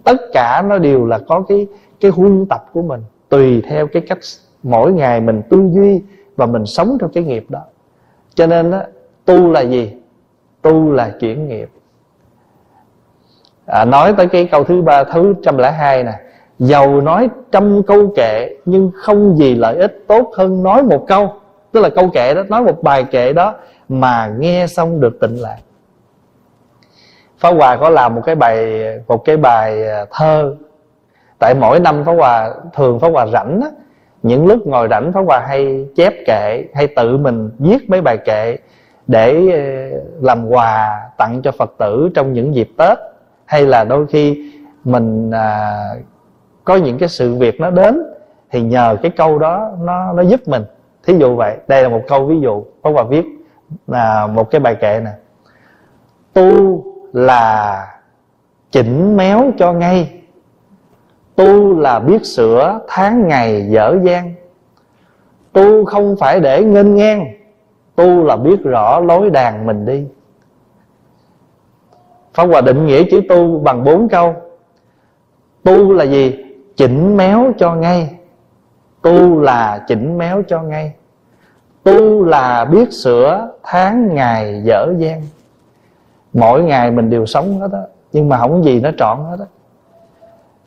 Tất 0.04 0.16
cả 0.32 0.62
nó 0.68 0.78
đều 0.78 1.06
là 1.06 1.18
có 1.28 1.44
cái 1.48 1.66
cái 2.00 2.10
huân 2.10 2.46
tập 2.46 2.64
của 2.72 2.82
mình, 2.82 3.00
tùy 3.28 3.62
theo 3.68 3.86
cái 3.86 4.02
cách 4.08 4.18
mỗi 4.62 4.92
ngày 4.92 5.20
mình 5.20 5.42
tư 5.50 5.70
duy 5.72 6.02
và 6.36 6.46
mình 6.46 6.66
sống 6.66 6.96
trong 7.00 7.10
cái 7.10 7.24
nghiệp 7.24 7.46
đó. 7.48 7.60
Cho 8.34 8.46
nên 8.46 8.70
á, 8.70 8.86
tu 9.24 9.50
là 9.50 9.60
gì? 9.60 9.99
Tu 10.62 10.92
là 10.92 11.10
chuyển 11.20 11.48
nghiệp. 11.48 11.70
À, 13.66 13.84
nói 13.84 14.14
tới 14.16 14.26
cái 14.26 14.48
câu 14.52 14.64
thứ 14.64 14.82
ba 14.82 15.04
thứ 15.04 15.34
trăm 15.42 15.58
lẻ 15.58 15.70
hai 15.70 16.04
nè. 16.04 16.12
Giàu 16.58 17.00
nói 17.00 17.28
trăm 17.52 17.82
câu 17.82 18.12
kệ 18.16 18.56
nhưng 18.64 18.90
không 18.94 19.36
gì 19.36 19.54
lợi 19.54 19.76
ích 19.76 20.04
tốt 20.06 20.32
hơn 20.36 20.62
nói 20.62 20.82
một 20.82 21.04
câu. 21.08 21.34
Tức 21.72 21.80
là 21.80 21.88
câu 21.88 22.10
kệ 22.14 22.34
đó 22.34 22.42
nói 22.48 22.62
một 22.62 22.82
bài 22.82 23.04
kệ 23.04 23.32
đó 23.32 23.54
mà 23.88 24.32
nghe 24.38 24.66
xong 24.66 25.00
được 25.00 25.20
tịnh 25.20 25.40
lạc. 25.40 25.58
Phá 27.38 27.52
Hòa 27.52 27.76
có 27.76 27.90
làm 27.90 28.14
một 28.14 28.22
cái 28.24 28.34
bài 28.34 28.84
một 29.06 29.24
cái 29.24 29.36
bài 29.36 29.88
à, 29.88 30.04
thơ. 30.12 30.56
Tại 31.38 31.54
mỗi 31.54 31.80
năm 31.80 32.04
phá 32.04 32.12
Hòa 32.12 32.54
thường 32.74 33.00
phá 33.00 33.08
Hòa 33.08 33.26
rảnh 33.26 33.60
á 33.62 33.68
những 34.22 34.46
lúc 34.46 34.66
ngồi 34.66 34.88
rảnh 34.90 35.12
phá 35.12 35.20
Hòa 35.20 35.44
hay 35.48 35.86
chép 35.96 36.12
kệ 36.26 36.64
hay 36.74 36.86
tự 36.86 37.16
mình 37.16 37.50
viết 37.58 37.90
mấy 37.90 38.00
bài 38.00 38.18
kệ 38.24 38.56
để 39.10 39.46
ờ, 39.52 40.00
làm 40.20 40.48
quà 40.48 41.00
tặng 41.18 41.40
cho 41.42 41.52
Phật 41.52 41.74
tử 41.78 42.10
trong 42.14 42.32
những 42.32 42.54
dịp 42.54 42.70
Tết 42.78 42.98
hay 43.44 43.66
là 43.66 43.84
đôi 43.84 44.06
khi 44.06 44.52
mình 44.84 45.30
à, 45.30 45.80
có 46.64 46.76
những 46.76 46.98
cái 46.98 47.08
sự 47.08 47.34
việc 47.34 47.60
nó 47.60 47.70
đến 47.70 48.02
thì 48.50 48.62
nhờ 48.62 48.96
cái 49.02 49.10
câu 49.10 49.38
đó 49.38 49.70
nó 49.80 50.12
nó 50.12 50.22
giúp 50.22 50.40
mình. 50.46 50.62
Thí 51.06 51.18
dụ 51.18 51.36
vậy 51.36 51.56
đây 51.68 51.82
là 51.82 51.88
một 51.88 52.02
câu 52.08 52.26
ví 52.26 52.40
dụ 52.40 52.64
có 52.82 52.90
Hòa 52.90 53.02
viết 53.02 53.24
là 53.86 54.26
một 54.26 54.50
cái 54.50 54.60
bài 54.60 54.74
kệ 54.74 55.00
nè. 55.04 55.10
Tu 56.32 56.84
là 57.12 57.86
chỉnh 58.70 59.16
méo 59.16 59.50
cho 59.58 59.72
ngay. 59.72 60.22
Tu 61.36 61.80
là 61.80 61.98
biết 61.98 62.24
sửa 62.24 62.80
tháng 62.88 63.28
ngày 63.28 63.66
dở 63.68 63.98
dang. 64.02 64.34
Tu 65.52 65.84
không 65.84 66.16
phải 66.20 66.40
để 66.40 66.64
nghênh 66.64 66.94
ngang 66.94 67.39
tu 67.96 68.24
là 68.24 68.36
biết 68.36 68.62
rõ 68.62 69.00
lối 69.00 69.30
đàn 69.30 69.66
mình 69.66 69.86
đi. 69.86 70.06
Pháp 72.34 72.44
Hòa 72.44 72.60
định 72.60 72.86
nghĩa 72.86 73.02
chữ 73.10 73.20
tu 73.28 73.58
bằng 73.58 73.84
bốn 73.84 74.08
câu. 74.08 74.34
Tu 75.62 75.92
là 75.92 76.04
gì? 76.04 76.44
Chỉnh 76.76 77.16
méo 77.16 77.52
cho 77.58 77.74
ngay. 77.74 78.14
Tu 79.02 79.40
là 79.40 79.84
chỉnh 79.88 80.18
méo 80.18 80.42
cho 80.48 80.62
ngay. 80.62 80.94
Tu 81.82 82.24
là 82.24 82.64
biết 82.64 82.92
sửa 82.92 83.48
tháng 83.62 84.14
ngày 84.14 84.62
dở 84.64 84.86
dang. 84.98 85.22
Mỗi 86.32 86.62
ngày 86.62 86.90
mình 86.90 87.10
đều 87.10 87.26
sống 87.26 87.60
hết 87.60 87.68
á, 87.72 87.80
Nhưng 88.12 88.28
mà 88.28 88.38
không 88.38 88.64
gì 88.64 88.80
nó 88.80 88.90
trọn 88.98 89.18
hết 89.30 89.36
á. 89.38 89.46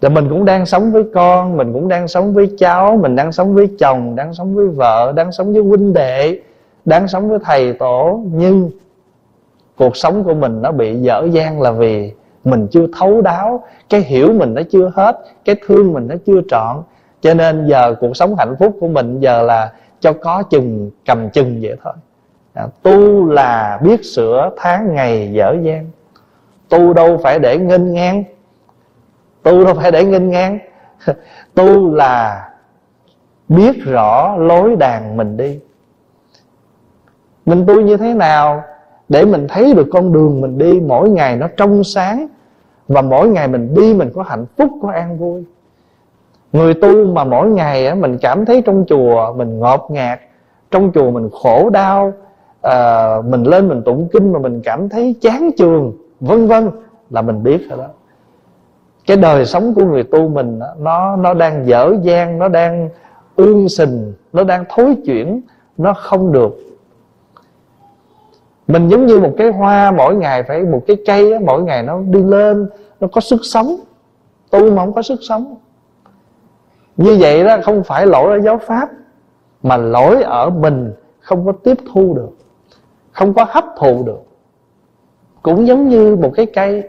Rồi 0.01 0.09
mình 0.09 0.29
cũng 0.29 0.45
đang 0.45 0.65
sống 0.65 0.91
với 0.91 1.03
con, 1.13 1.57
Mình 1.57 1.73
cũng 1.73 1.87
đang 1.87 2.07
sống 2.07 2.33
với 2.33 2.55
cháu, 2.57 2.97
Mình 2.97 3.15
đang 3.15 3.31
sống 3.31 3.53
với 3.53 3.69
chồng, 3.79 4.15
Đang 4.15 4.33
sống 4.33 4.55
với 4.55 4.67
vợ, 4.67 5.13
Đang 5.15 5.31
sống 5.31 5.53
với 5.53 5.61
huynh 5.61 5.93
đệ 5.93 6.39
đáng 6.85 7.07
sống 7.07 7.29
với 7.29 7.39
thầy 7.43 7.73
tổ 7.73 8.21
Nhưng 8.31 8.71
cuộc 9.75 9.97
sống 9.97 10.23
của 10.23 10.33
mình 10.33 10.61
nó 10.61 10.71
bị 10.71 10.95
dở 10.95 11.27
dang 11.31 11.61
là 11.61 11.71
vì 11.71 12.11
mình 12.43 12.67
chưa 12.71 12.87
thấu 12.99 13.21
đáo 13.21 13.63
cái 13.89 14.01
hiểu 14.01 14.33
mình 14.33 14.53
nó 14.53 14.61
chưa 14.71 14.91
hết 14.95 15.19
cái 15.45 15.55
thương 15.65 15.93
mình 15.93 16.07
nó 16.07 16.15
chưa 16.25 16.41
trọn. 16.49 16.77
Cho 17.21 17.33
nên 17.33 17.67
giờ 17.67 17.95
cuộc 17.99 18.17
sống 18.17 18.35
hạnh 18.35 18.55
phúc 18.59 18.77
của 18.79 18.87
mình 18.87 19.19
giờ 19.19 19.41
là 19.41 19.73
cho 19.99 20.13
có 20.13 20.43
chừng 20.43 20.91
cầm 21.05 21.29
chừng 21.29 21.59
vậy 21.61 21.75
thôi. 21.83 21.93
À, 22.53 22.67
tu 22.81 23.25
là 23.29 23.79
biết 23.83 24.05
sửa 24.05 24.49
tháng 24.57 24.95
ngày 24.95 25.31
dở 25.33 25.55
dang. 25.63 25.89
Tu 26.69 26.93
đâu 26.93 27.17
phải 27.23 27.39
để 27.39 27.57
nghênh 27.57 27.93
ngang. 27.93 28.23
Tu 29.43 29.65
đâu 29.65 29.73
phải 29.75 29.91
để 29.91 30.05
nghênh 30.05 30.29
ngang. 30.29 30.59
Tu 31.53 31.93
là 31.93 32.49
biết 33.47 33.83
rõ 33.85 34.35
lối 34.37 34.75
đàn 34.75 35.17
mình 35.17 35.37
đi 35.37 35.59
mình 37.45 37.65
tu 37.65 37.81
như 37.81 37.97
thế 37.97 38.13
nào 38.13 38.63
để 39.09 39.25
mình 39.25 39.47
thấy 39.49 39.73
được 39.73 39.87
con 39.93 40.13
đường 40.13 40.41
mình 40.41 40.57
đi? 40.57 40.79
Mỗi 40.79 41.09
ngày 41.09 41.35
nó 41.35 41.47
trong 41.57 41.83
sáng 41.83 42.27
và 42.87 43.01
mỗi 43.01 43.29
ngày 43.29 43.47
mình 43.47 43.73
đi 43.75 43.93
mình 43.93 44.09
có 44.13 44.23
hạnh 44.23 44.45
phúc 44.57 44.69
có 44.81 44.91
an 44.91 45.17
vui. 45.17 45.43
Người 46.53 46.73
tu 46.73 47.05
mà 47.05 47.23
mỗi 47.23 47.49
ngày 47.49 47.95
mình 47.95 48.17
cảm 48.17 48.45
thấy 48.45 48.61
trong 48.65 48.85
chùa 48.87 49.33
mình 49.37 49.59
ngọt 49.59 49.87
ngạt 49.89 50.19
trong 50.71 50.91
chùa 50.93 51.11
mình 51.11 51.29
khổ 51.43 51.69
đau 51.69 52.13
à, 52.61 53.07
mình 53.25 53.43
lên 53.43 53.69
mình 53.69 53.81
tụng 53.83 54.07
kinh 54.11 54.33
mà 54.33 54.39
mình 54.39 54.61
cảm 54.63 54.89
thấy 54.89 55.15
chán 55.21 55.49
trường 55.57 55.93
vân 56.19 56.47
vân 56.47 56.69
là 57.09 57.21
mình 57.21 57.43
biết 57.43 57.69
rồi 57.69 57.77
đó. 57.77 57.87
Cái 59.07 59.17
đời 59.17 59.45
sống 59.45 59.73
của 59.73 59.85
người 59.85 60.03
tu 60.03 60.27
mình 60.27 60.59
nó 60.79 61.15
nó 61.15 61.33
đang 61.33 61.67
dở 61.67 61.95
dang 62.01 62.39
nó 62.39 62.47
đang 62.47 62.89
ương 63.35 63.69
sình 63.69 64.13
nó 64.33 64.43
đang 64.43 64.65
thối 64.69 64.97
chuyển 65.05 65.41
nó 65.77 65.93
không 65.93 66.31
được 66.31 66.59
mình 68.67 68.87
giống 68.87 69.05
như 69.05 69.19
một 69.19 69.33
cái 69.37 69.51
hoa, 69.51 69.91
mỗi 69.91 70.15
ngày 70.15 70.43
phải, 70.43 70.63
một 70.63 70.81
cái 70.87 70.97
cây 71.05 71.39
mỗi 71.39 71.63
ngày 71.63 71.83
nó 71.83 71.99
đi 71.99 72.23
lên, 72.23 72.69
nó 72.99 73.07
có 73.11 73.21
sức 73.21 73.39
sống. 73.43 73.75
Tu 74.49 74.71
mà 74.71 74.85
không 74.85 74.93
có 74.93 75.01
sức 75.01 75.19
sống. 75.21 75.55
Như 76.97 77.17
vậy 77.19 77.43
đó, 77.43 77.57
không 77.63 77.83
phải 77.83 78.07
lỗi 78.07 78.31
ở 78.31 78.41
giáo 78.41 78.57
pháp, 78.57 78.89
mà 79.63 79.77
lỗi 79.77 80.23
ở 80.23 80.49
mình 80.49 80.93
không 81.19 81.45
có 81.45 81.51
tiếp 81.51 81.77
thu 81.93 82.13
được, 82.13 82.29
không 83.11 83.33
có 83.33 83.45
hấp 83.49 83.65
thụ 83.77 84.03
được. 84.05 84.21
Cũng 85.41 85.67
giống 85.67 85.89
như 85.89 86.15
một 86.15 86.31
cái 86.35 86.45
cây 86.45 86.83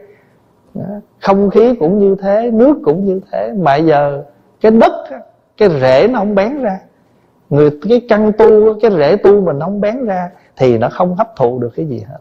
không 1.21 1.51
khí 1.51 1.75
cũng 1.75 1.99
như 1.99 2.17
thế, 2.23 2.51
nước 2.51 2.79
cũng 2.85 3.05
như 3.05 3.21
thế, 3.33 3.53
mà 3.59 3.77
giờ 3.77 4.23
cái 4.61 4.73
đất 4.73 4.93
cái 5.57 5.69
rễ 5.81 6.09
nó 6.09 6.19
không 6.19 6.35
bén 6.35 6.63
ra. 6.63 6.79
Người, 7.51 7.71
cái 7.89 8.07
căn 8.09 8.33
tu 8.33 8.81
cái 8.81 8.91
rễ 8.91 9.17
tu 9.17 9.41
mình 9.41 9.61
không 9.61 9.81
bén 9.81 10.05
ra 10.05 10.31
thì 10.57 10.79
nó 10.79 10.89
không 10.89 11.17
hấp 11.17 11.37
thụ 11.37 11.59
được 11.59 11.71
cái 11.77 11.87
gì 11.87 12.01
hết. 12.01 12.19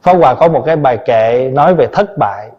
Pháp 0.00 0.12
Hòa 0.12 0.34
có 0.34 0.48
một 0.48 0.62
cái 0.66 0.76
bài 0.76 0.98
kệ 1.06 1.50
nói 1.54 1.74
về 1.74 1.86
thất 1.92 2.18
bại. 2.18 2.50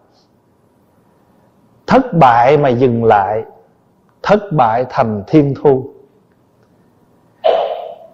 Thất 1.88 2.14
bại 2.14 2.58
mà 2.58 2.70
dừng 2.70 3.04
lại, 3.04 3.44
Thất 4.24 4.40
bại 4.52 4.86
thành 4.90 5.24
thiên 5.28 5.54
thu. 5.62 5.94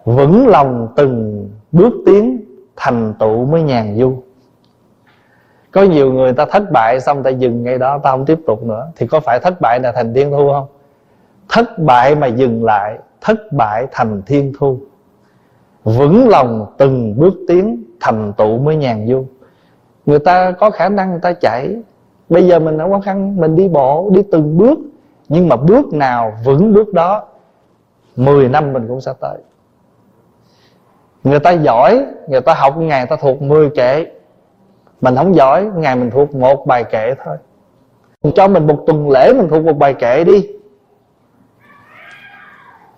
Vững 0.04 0.46
lòng 0.48 0.88
từng 0.96 1.48
bước 1.72 1.92
tiến, 2.06 2.44
Thành 2.76 3.14
tựu 3.18 3.46
mới 3.46 3.62
nhàn 3.62 3.96
du 3.98 4.22
có 5.72 5.82
nhiều 5.82 6.12
người 6.12 6.32
ta 6.32 6.44
thất 6.44 6.62
bại 6.72 7.00
xong 7.00 7.22
ta 7.22 7.30
dừng 7.30 7.62
ngay 7.62 7.78
đó, 7.78 7.98
ta 7.98 8.10
không 8.10 8.26
tiếp 8.26 8.38
tục 8.46 8.62
nữa. 8.62 8.86
Thì 8.96 9.06
có 9.06 9.20
phải 9.20 9.40
thất 9.40 9.60
bại 9.60 9.80
là 9.80 9.92
thành 9.92 10.14
thiên 10.14 10.30
thu 10.30 10.52
không? 10.52 10.66
Thất 11.48 11.78
bại 11.78 12.14
mà 12.14 12.26
dừng 12.26 12.64
lại, 12.64 12.98
thất 13.20 13.52
bại 13.52 13.86
thành 13.92 14.22
thiên 14.26 14.52
thu. 14.58 14.78
Vững 15.84 16.28
lòng 16.28 16.66
từng 16.78 17.14
bước 17.18 17.34
tiến, 17.48 17.84
thành 18.00 18.32
tựu 18.36 18.58
mới 18.58 18.76
nhàn 18.76 19.06
vô 19.08 19.24
người 20.06 20.18
ta 20.18 20.52
có 20.52 20.70
khả 20.70 20.88
năng 20.88 21.10
người 21.10 21.20
ta 21.22 21.32
chạy. 21.32 21.76
Bây 22.28 22.46
giờ 22.46 22.58
mình 22.58 22.78
không 22.78 22.92
khó 22.92 23.00
khăn, 23.00 23.36
mình 23.36 23.56
đi 23.56 23.68
bộ, 23.68 24.10
đi 24.14 24.22
từng 24.32 24.58
bước. 24.58 24.78
Nhưng 25.28 25.48
mà 25.48 25.56
bước 25.56 25.92
nào 25.92 26.32
vững 26.44 26.72
bước 26.72 26.94
đó 26.94 27.24
10 28.16 28.48
năm 28.48 28.72
mình 28.72 28.88
cũng 28.88 29.00
sẽ 29.00 29.12
tới. 29.20 29.38
Người 31.24 31.38
ta 31.38 31.50
giỏi, 31.50 32.06
người 32.28 32.40
ta 32.40 32.54
học 32.54 32.76
ngày 32.76 33.06
ta 33.06 33.16
thuộc 33.16 33.42
10 33.42 33.70
kệ 33.70 34.06
mình 35.00 35.16
không 35.16 35.34
giỏi, 35.34 35.64
ngày 35.64 35.96
mình 35.96 36.10
thuộc 36.10 36.34
một 36.34 36.66
bài 36.66 36.84
kệ 36.84 37.14
thôi. 37.24 37.36
Cho 38.34 38.48
mình 38.48 38.66
một 38.66 38.84
tuần 38.86 39.10
lễ 39.10 39.32
mình 39.32 39.48
thuộc 39.50 39.64
một 39.64 39.78
bài 39.78 39.94
kệ 39.94 40.24
đi. 40.24 40.48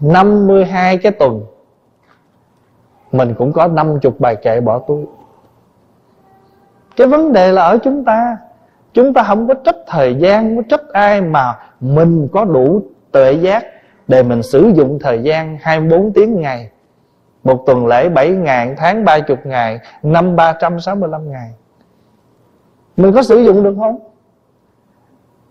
52 0.00 0.98
cái 0.98 1.12
tuần, 1.12 1.44
Mình 3.12 3.34
cũng 3.34 3.53
có 3.53 3.66
50 3.66 4.12
bài 4.18 4.36
kệ 4.36 4.61
bỏ 4.61 4.78
túi. 4.78 5.05
Cái 6.96 7.07
vấn 7.07 7.32
đề 7.32 7.53
là 7.53 7.62
ở 7.62 7.78
chúng 7.78 8.05
ta 8.05 8.36
Chúng 8.92 9.14
ta 9.14 9.22
không 9.22 9.48
có 9.48 9.55
trách 9.55 9.76
thời 9.86 10.14
gian, 10.14 10.48
Không 10.48 10.57
có 10.57 10.62
trách 10.68 10.92
ai 10.92 11.20
mà 11.20 11.59
Mình 11.80 12.28
có 12.32 12.44
đủ 12.44 12.82
tuệ 13.12 13.32
giác 13.32 13.64
Để 14.09 14.22
mình 14.22 14.42
sử 14.42 14.72
dụng 14.74 14.98
thời 15.00 15.22
gian 15.22 15.59
24 15.61 16.12
tiếng 16.12 16.40
ngày. 16.40 16.70
Một 17.44 17.62
tuần 17.66 17.86
lễ 17.86 18.09
7 18.09 18.28
ngày 18.28 18.74
Tháng 18.76 19.05
30 19.05 19.36
ngày, 19.44 19.80
Năm 20.03 20.36
365 20.36 21.30
ngày 21.30 21.50
mình 22.97 23.12
có 23.14 23.22
sử 23.22 23.38
dụng 23.38 23.62
được 23.62 23.74
không? 23.78 23.99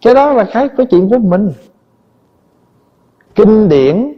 Cái 0.02 0.14
đó 0.16 0.34
là 0.34 0.44
cái 0.54 0.70
có 0.78 0.84
chuyện 0.89 1.10
của 1.10 1.18
mình. 1.18 1.52
Kinh 3.36 3.70
điển 3.70 4.14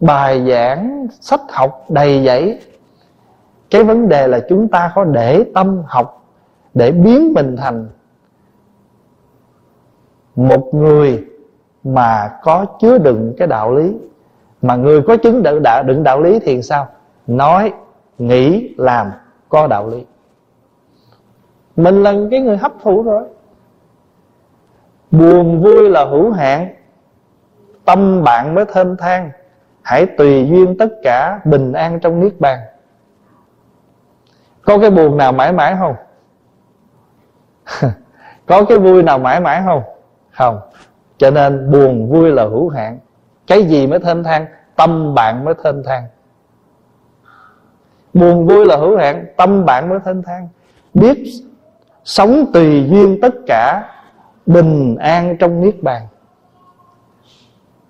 bài 0.00 0.46
giảng 0.48 1.06
sách 1.20 1.40
học 1.48 1.84
đầy 1.88 2.24
dẫy. 2.24 2.60
Cái 3.70 3.84
vấn 3.84 4.08
đề 4.08 4.26
là 4.26 4.40
chúng 4.48 4.68
ta 4.68 4.92
có 4.94 5.04
để 5.04 5.44
tâm 5.54 5.82
học 5.86 6.24
để 6.74 6.92
biến 6.92 7.32
mình 7.34 7.56
thành 7.56 7.88
một 10.36 10.74
người 10.74 11.24
mà 11.84 12.38
có 12.42 12.64
chứa 12.80 12.98
đựng 12.98 13.34
cái 13.38 13.48
đạo 13.48 13.74
lý. 13.74 13.96
Mà 14.62 14.76
người 14.76 15.02
có 15.02 15.16
chứng 15.16 15.42
đựng 15.42 15.62
đạo, 15.62 15.82
đựng 15.82 16.02
đạo 16.02 16.20
lý 16.20 16.38
thì 16.38 16.62
sao? 16.62 16.88
Nói 17.26 17.72
nghĩ 18.18 18.74
làm 18.78 19.10
có 19.48 19.66
đạo 19.66 19.88
lý 19.88 20.04
mình 21.82 22.02
là 22.02 22.14
cái 22.30 22.40
người 22.40 22.56
hấp 22.56 22.72
thụ 22.82 23.02
rồi. 23.02 23.24
Buồn 25.10 25.62
vui 25.62 25.88
là 25.88 26.04
hữu 26.04 26.30
hạn. 26.30 26.74
Tâm 27.84 28.24
bạn 28.24 28.54
mới 28.54 28.64
thênh 28.64 28.96
thang 28.96 29.30
hãy 29.82 30.06
tùy 30.06 30.48
duyên 30.50 30.78
tất 30.78 30.88
cả 31.02 31.40
bình 31.44 31.72
an 31.72 32.00
trong 32.00 32.20
niết 32.20 32.40
bàn. 32.40 32.58
Có 34.62 34.78
cái 34.78 34.90
buồn 34.90 35.16
nào 35.16 35.32
mãi 35.32 35.52
mãi 35.52 35.76
không? 35.78 35.94
Có 38.46 38.64
cái 38.64 38.78
vui 38.78 39.02
nào 39.02 39.18
mãi 39.18 39.40
mãi 39.40 39.62
không? 39.64 39.82
Không. 40.30 40.60
Cho 41.18 41.30
nên 41.30 41.70
buồn 41.70 42.10
vui 42.10 42.30
là 42.30 42.44
hữu 42.44 42.68
hạn. 42.68 42.98
Cái 43.46 43.64
gì 43.64 43.86
mới 43.86 43.98
thênh 43.98 44.24
thang 44.24 44.46
tâm 44.76 45.14
bạn 45.14 45.44
mới 45.44 45.54
thênh 45.64 45.82
thang 45.84 46.04
buồn 48.14 48.46
vui 48.46 48.66
là 48.66 48.76
hữu 48.76 48.96
hạn. 48.96 49.26
Tâm 49.36 49.64
bạn 49.64 49.88
mới 49.88 49.98
thênh 50.04 50.22
thang 50.22 50.48
biết 50.94 51.24
sống 52.04 52.46
tùy 52.52 52.88
duyên 52.90 53.18
tất 53.22 53.34
cả 53.46 53.92
bình 54.46 54.96
an 54.96 55.36
trong 55.38 55.60
niết 55.60 55.82
bàn. 55.82 56.02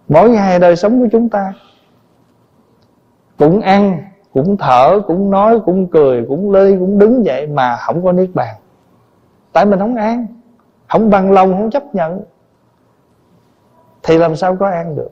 Mỗi 0.08 0.30
ngày 0.30 0.58
đời 0.58 0.76
sống 0.76 1.00
của 1.00 1.08
chúng 1.12 1.28
ta 1.28 1.52
cũng 3.38 3.60
ăn 3.60 4.02
cũng 4.32 4.56
thở 4.56 5.00
cũng 5.06 5.30
nói 5.30 5.60
cũng 5.64 5.86
cười 5.86 6.24
cũng 6.28 6.52
lê 6.52 6.76
cũng 6.78 6.98
đứng 6.98 7.22
vậy 7.26 7.46
mà 7.46 7.76
không 7.76 8.04
có 8.04 8.12
niết 8.12 8.30
bàn. 8.34 8.54
Tại 9.52 9.64
mình 9.64 9.78
không 9.78 9.96
an 9.96 10.26
không 10.88 11.10
bằng 11.10 11.32
lòng 11.32 11.52
không 11.52 11.70
chấp 11.70 11.94
nhận 11.94 12.20
thì 14.02 14.18
làm 14.18 14.36
sao 14.36 14.56
có 14.56 14.70
an 14.70 14.96
được? 14.96 15.10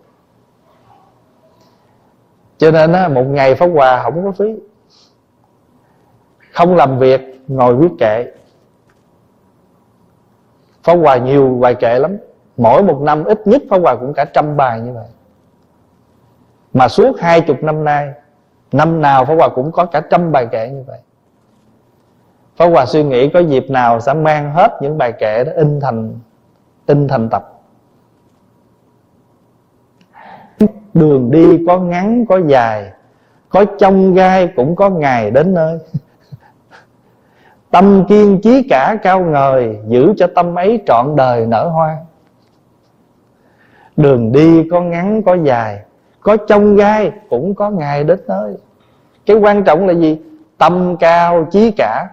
Cho 2.58 2.70
nên 2.70 2.92
á, 2.92 3.08
một 3.08 3.24
ngày 3.24 3.54
pháp 3.54 3.66
hòa 3.66 4.02
không 4.02 4.24
có 4.24 4.32
phí. 4.32 4.56
Không 6.52 6.76
làm 6.76 6.98
việc 6.98 7.40
ngồi 7.48 7.76
viết 7.76 7.88
kệ 7.98 8.26
pháp 10.82 10.94
hòa 10.94 11.16
nhiều 11.16 11.58
bài 11.60 11.74
kệ 11.74 11.98
lắm. 11.98 12.16
Mỗi 12.56 12.82
một 12.82 13.00
năm 13.00 13.24
ít 13.24 13.46
nhất 13.46 13.62
pháp 13.70 13.78
hòa 13.82 13.96
cũng 13.96 14.12
cả 14.14 14.24
trăm 14.24 14.56
bài 14.56 14.80
như 14.80 14.92
vậy. 14.92 15.06
Mà 16.74 16.88
suốt 16.88 17.20
hai 17.20 17.40
chục 17.40 17.62
năm 17.62 17.84
nay, 17.84 18.12
năm 18.72 19.00
nào 19.00 19.24
pháp 19.24 19.34
hòa 19.34 19.48
cũng 19.48 19.72
có 19.72 19.84
cả 19.84 20.00
trăm 20.10 20.32
bài 20.32 20.46
kệ 20.52 20.68
như 20.68 20.84
vậy. 20.86 20.98
Pháp 22.56 22.66
hòa 22.66 22.86
suy 22.86 23.02
nghĩ 23.02 23.28
có 23.28 23.40
dịp 23.40 23.70
nào 23.70 24.00
sẽ 24.00 24.14
mang 24.14 24.52
hết 24.52 24.78
những 24.82 24.98
bài 24.98 25.12
kệ 25.12 25.44
đó 25.44 25.52
in 25.56 25.80
thành 25.80 26.18
in 26.86 27.08
thành 27.08 27.28
tập. 27.30 27.54
Đường 30.94 31.30
đi 31.30 31.64
có 31.66 31.78
ngắn, 31.78 32.26
có 32.28 32.40
dài, 32.46 32.92
có 33.48 33.64
trong 33.78 34.14
gai 34.14 34.48
cũng 34.56 34.76
có 34.76 34.90
ngày 34.90 35.30
đến 35.30 35.54
nơi 35.54 35.78
tâm 37.70 38.04
kiên 38.08 38.40
chí 38.42 38.66
cả 38.70 38.96
cao 39.02 39.24
ngời, 39.24 39.78
giữ 39.88 40.12
cho 40.16 40.26
tâm 40.34 40.54
ấy 40.54 40.82
trọn 40.86 41.16
đời 41.16 41.46
nở 41.46 41.68
hoa. 41.68 41.96
Đường 43.96 44.32
đi 44.32 44.68
có 44.70 44.80
ngắn, 44.80 45.22
có 45.22 45.36
dài, 45.44 45.82
có 46.20 46.36
trong 46.36 46.76
gai, 46.76 47.12
cũng 47.30 47.54
có 47.54 47.70
ngày 47.70 48.04
đến 48.04 48.20
nơi. 48.28 48.54
Cái 49.26 49.36
quan 49.36 49.64
trọng 49.64 49.86
là 49.86 49.92
gì? 49.92 50.20
Tâm 50.58 50.96
cao 50.96 51.46
chí 51.50 51.70
cả. 51.70 52.08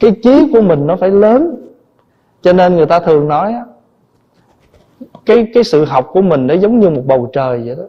Cái 0.00 0.16
chí 0.22 0.50
của 0.52 0.60
mình 0.60 0.86
nó 0.86 0.96
phải 0.96 1.10
lớn. 1.10 1.56
Cho 2.42 2.52
nên 2.52 2.76
người 2.76 2.86
ta 2.86 3.00
thường 3.00 3.28
nói 3.28 3.54
cái 5.26 5.50
cái 5.54 5.64
sự 5.64 5.84
học 5.84 6.10
của 6.12 6.22
mình 6.22 6.46
nó 6.46 6.54
giống 6.54 6.80
như 6.80 6.90
một 6.90 7.02
bầu 7.06 7.30
trời 7.32 7.62
vậy 7.66 7.76
đó. 7.76 7.84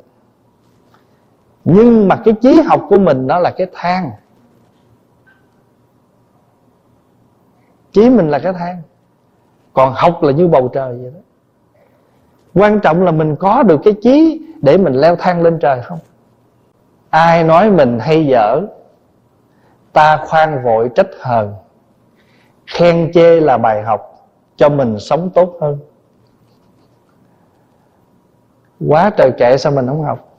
Nhưng 1.66 2.08
mà 2.08 2.16
cái 2.16 2.34
trí 2.42 2.62
học 2.62 2.86
của 2.90 2.98
mình 2.98 3.28
nó 3.28 3.40
là 3.40 3.52
cái 3.58 3.68
thang. 3.74 4.12
Chỉ 7.96 8.10
mình 8.10 8.30
là 8.30 8.40
cái 8.40 8.54
thang. 8.54 8.82
Còn 9.74 9.94
học 9.96 10.24
là 10.24 10.32
như 10.32 10.48
bầu 10.48 10.68
trời 10.74 10.98
vậy 11.02 11.12
đó. 11.14 11.20
Quan 12.54 12.80
trọng 12.80 13.04
là 13.04 13.12
mình 13.12 13.36
có 13.36 13.64
được 13.64 13.82
cái 13.84 13.96
trí 14.02 14.48
để 14.62 14.78
mình 14.78 14.94
leo 14.94 15.16
thang 15.16 15.42
lên 15.42 15.60
trời 15.60 15.82
không? 15.82 16.00
Ai 17.10 17.44
nói 17.44 17.72
mình 17.72 18.00
hay 18.00 18.26
dở, 18.26 18.62
ta 19.94 20.18
khoan 20.18 20.64
vội 20.64 20.90
trách 20.96 21.08
hờn. 21.22 21.54
Khen 22.68 23.12
chê 23.14 23.40
là 23.40 23.58
bài 23.58 23.84
học 23.84 24.28
cho 24.56 24.70
mình 24.70 25.00
sống 25.00 25.30
tốt 25.30 25.58
hơn. 25.62 25.80
Quá 28.88 29.10
trời 29.18 29.32
kệ 29.38 29.58
sao 29.58 29.72
mình 29.72 29.88
không 29.88 30.04
học? 30.04 30.38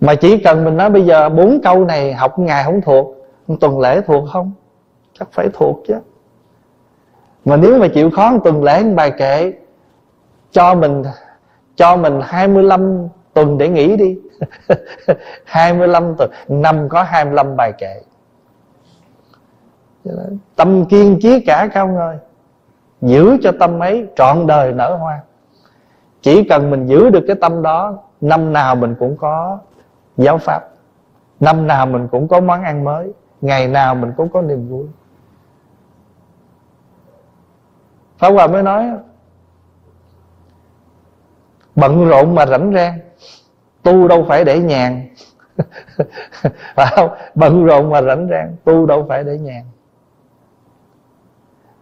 Mà 0.00 0.14
chỉ 0.14 0.38
cần 0.38 0.64
mình 0.64 0.76
nói 0.76 0.90
bây 0.90 1.06
giờ 1.06 1.28
bốn 1.28 1.60
câu 1.62 1.84
này 1.84 2.12
học 2.12 2.38
ngày 2.38 2.64
không 2.64 2.80
thuộc 2.80 3.16
tuần 3.60 3.80
lễ 3.80 4.00
thuộc 4.06 4.28
không? 4.32 4.52
Chắc 5.20 5.28
phải 5.32 5.48
thuộc 5.52 5.82
chứ. 5.86 5.94
Mà 7.44 7.56
nếu 7.56 7.78
mà 7.78 7.88
chịu 7.94 8.10
khó 8.10 8.38
tuần 8.44 8.64
lễ 8.64 8.82
một 8.84 8.92
bài 8.96 9.12
kệ, 9.18 9.52
cho 10.50 10.74
mình 10.74 11.02
cho 11.76 11.96
mình 11.96 12.20
25 12.22 13.08
tuần 13.34 13.58
để 13.58 13.68
nghỉ 13.68 13.96
đi. 13.96 14.18
25 15.44 16.14
tuần, 16.18 16.30
năm 16.48 16.88
có 16.88 17.02
25 17.02 17.56
bài 17.56 17.72
kệ. 17.78 18.02
Tâm 20.56 20.84
kiên 20.84 21.18
trí 21.22 21.40
cả 21.40 21.68
cao 21.72 21.88
ngơi 21.88 22.16
giữ 23.00 23.36
cho 23.42 23.52
tâm 23.60 23.80
ấy 23.80 24.08
trọn 24.16 24.46
đời 24.46 24.72
nở 24.72 24.96
hoa. 24.96 25.20
Chỉ 26.22 26.44
cần 26.44 26.70
mình 26.70 26.86
giữ 26.86 27.10
được 27.10 27.24
cái 27.26 27.36
tâm 27.40 27.62
đó, 27.62 27.98
năm 28.20 28.52
nào 28.52 28.76
mình 28.76 28.94
cũng 28.98 29.16
có 29.16 29.58
giáo 30.16 30.38
pháp. 30.38 30.68
Năm 31.40 31.66
nào 31.66 31.86
mình 31.86 32.08
cũng 32.08 32.28
có 32.28 32.40
món 32.40 32.62
ăn 32.62 32.84
mới. 32.84 33.12
Ngày 33.40 33.68
nào 33.68 33.94
mình 33.94 34.12
cũng 34.16 34.28
có 34.28 34.42
niềm 34.42 34.68
vui. 34.68 34.86
Pháp 38.20 38.30
Hòa 38.30 38.46
mới 38.46 38.62
nói, 38.62 38.84
Bận 41.76 42.08
rộn 42.08 42.34
mà 42.34 42.46
rảnh 42.46 42.72
rang 42.74 42.98
Tu 43.82 44.08
đâu 44.08 44.24
phải 44.28 44.44
để 44.44 44.58
nhàn. 44.58 45.08
Phải 46.76 46.86
không? 46.96 47.10
Bận 47.34 47.64
rộn 47.64 47.90
mà 47.90 48.02
rảnh 48.02 48.28
rang 48.30 48.56
Tu 48.64 48.86
đâu 48.86 49.06
phải 49.08 49.24
để 49.24 49.38
nhàn. 49.38 49.62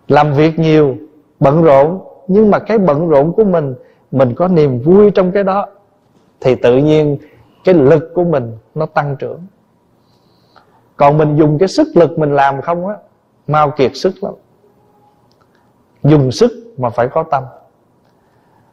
Làm 0.08 0.32
việc 0.32 0.58
nhiều, 0.58 0.96
Bận 1.40 1.62
rộn, 1.62 2.00
Nhưng 2.28 2.50
mà 2.50 2.58
cái 2.58 2.78
bận 2.78 3.08
rộn 3.08 3.32
của 3.32 3.44
mình 3.44 3.74
Mình 4.10 4.34
có 4.34 4.48
niềm 4.48 4.80
vui 4.80 5.10
trong 5.10 5.32
cái 5.32 5.44
đó, 5.44 5.66
Thì 6.40 6.54
tự 6.54 6.76
nhiên 6.76 7.18
Cái 7.64 7.74
lực 7.74 8.12
của 8.14 8.24
mình 8.24 8.56
nó 8.74 8.86
tăng 8.86 9.16
trưởng. 9.18 9.40
Còn 10.96 11.18
mình 11.18 11.36
dùng 11.36 11.58
cái 11.58 11.68
sức 11.68 11.88
lực 11.94 12.18
mình 12.18 12.34
làm 12.34 12.62
không 12.62 12.86
á, 12.86 12.94
Mau 13.46 13.70
kiệt 13.70 13.90
sức 13.94 14.14
lắm. 14.22 14.34
Dùng 16.02 16.32
sức 16.32 16.50
mà 16.76 16.90
phải 16.90 17.08
có 17.08 17.22
tâm. 17.22 17.44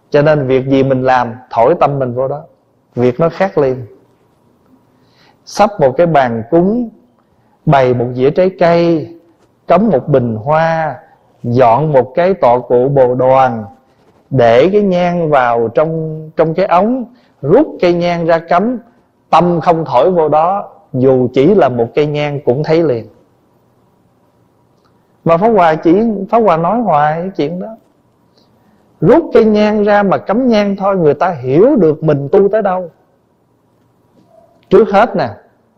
Cho 0.09 0.21
nên 0.21 0.47
việc 0.47 0.67
gì 0.67 0.84
mình 0.84 1.03
làm, 1.03 1.34
Thổi 1.49 1.76
tâm 1.80 1.99
mình 1.99 2.13
vô 2.13 2.28
đó. 2.28 2.43
Việc 2.95 3.19
nó 3.19 3.30
khác 3.30 3.57
liền. 3.57 3.86
Sắp 5.45 5.69
một 5.80 5.91
cái 5.97 6.07
bàn 6.07 6.43
cúng, 6.51 6.89
Bày 7.65 7.93
một 7.93 8.05
dĩa 8.13 8.30
trái 8.30 8.51
cây, 8.59 9.09
Cắm 9.67 9.89
một 9.89 10.07
bình 10.07 10.36
hoa, 10.36 10.95
Dọn 11.43 11.93
một 11.93 12.11
cái 12.15 12.34
tọa 12.34 12.59
cụ 12.59 12.89
bồ 12.89 13.15
đoàn, 13.15 13.65
Để 14.30 14.69
cái 14.73 14.82
nhang 14.82 15.30
vào 15.30 15.67
trong 15.67 16.21
trong 16.36 16.53
cái 16.53 16.65
ống, 16.65 17.05
Rút 17.41 17.67
cây 17.82 17.93
nhang 17.93 18.26
ra 18.26 18.39
cắm. 18.39 18.80
Tâm 19.30 19.61
không 19.61 19.86
thổi 19.86 20.11
vô 20.11 20.30
đó, 20.30 20.69
Dù 20.93 21.28
chỉ 21.34 21.55
là 21.55 21.69
một 21.69 21.88
cây 21.95 22.07
nhang 22.07 22.39
cũng 22.45 22.63
thấy 22.63 22.84
liền. 22.84 23.07
Mà 25.26 25.38
Pháp 25.38 25.47
Hòa 25.47 25.76
chỉ, 25.76 26.01
Pháp 26.30 26.39
Hòa 26.39 26.57
nói 26.57 26.80
hoài 26.80 27.21
cái 27.21 27.32
chuyện 27.36 27.59
đó. 27.59 27.67
Rút 29.01 29.30
cây 29.34 29.45
nhang 29.45 29.84
ra 29.84 30.03
mà 30.03 30.17
cắm 30.17 30.47
nhang 30.47 30.76
thôi, 30.76 30.97
Người 30.97 31.13
ta 31.13 31.30
hiểu 31.30 31.76
được 31.76 32.03
mình 32.03 32.30
tu 32.32 32.49
tới 32.49 32.61
đâu. 32.61 32.91
Trước 34.69 34.89
hết 34.89 35.15
nè, 35.15 35.30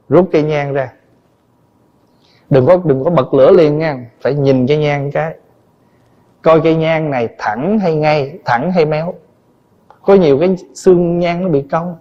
Rút 0.10 0.30
cây 0.32 0.44
nhang 0.44 0.74
ra. 0.74 0.94
Đừng 2.50 2.66
có 2.66 2.82
đừng 2.86 3.04
có 3.04 3.10
bật 3.10 3.34
lửa 3.34 3.52
liền 3.52 3.78
nha, 3.78 3.98
Phải 4.22 4.34
nhìn 4.34 4.68
cây 4.68 4.78
nhang 4.78 5.12
cái. 5.12 5.36
Coi 6.42 6.62
cây 6.62 6.76
nhang 6.76 7.12
này 7.12 7.28
thẳng 7.38 7.80
hay 7.80 7.96
ngay, 7.96 8.40
Thẳng 8.46 8.72
hay 8.72 8.86
méo. 8.86 9.14
Có 10.02 10.14
nhiều 10.16 10.40
cái 10.40 10.56
xương 10.74 11.20
nhang 11.20 11.42
nó 11.42 11.50
bị 11.50 11.62
cong. 11.62 11.96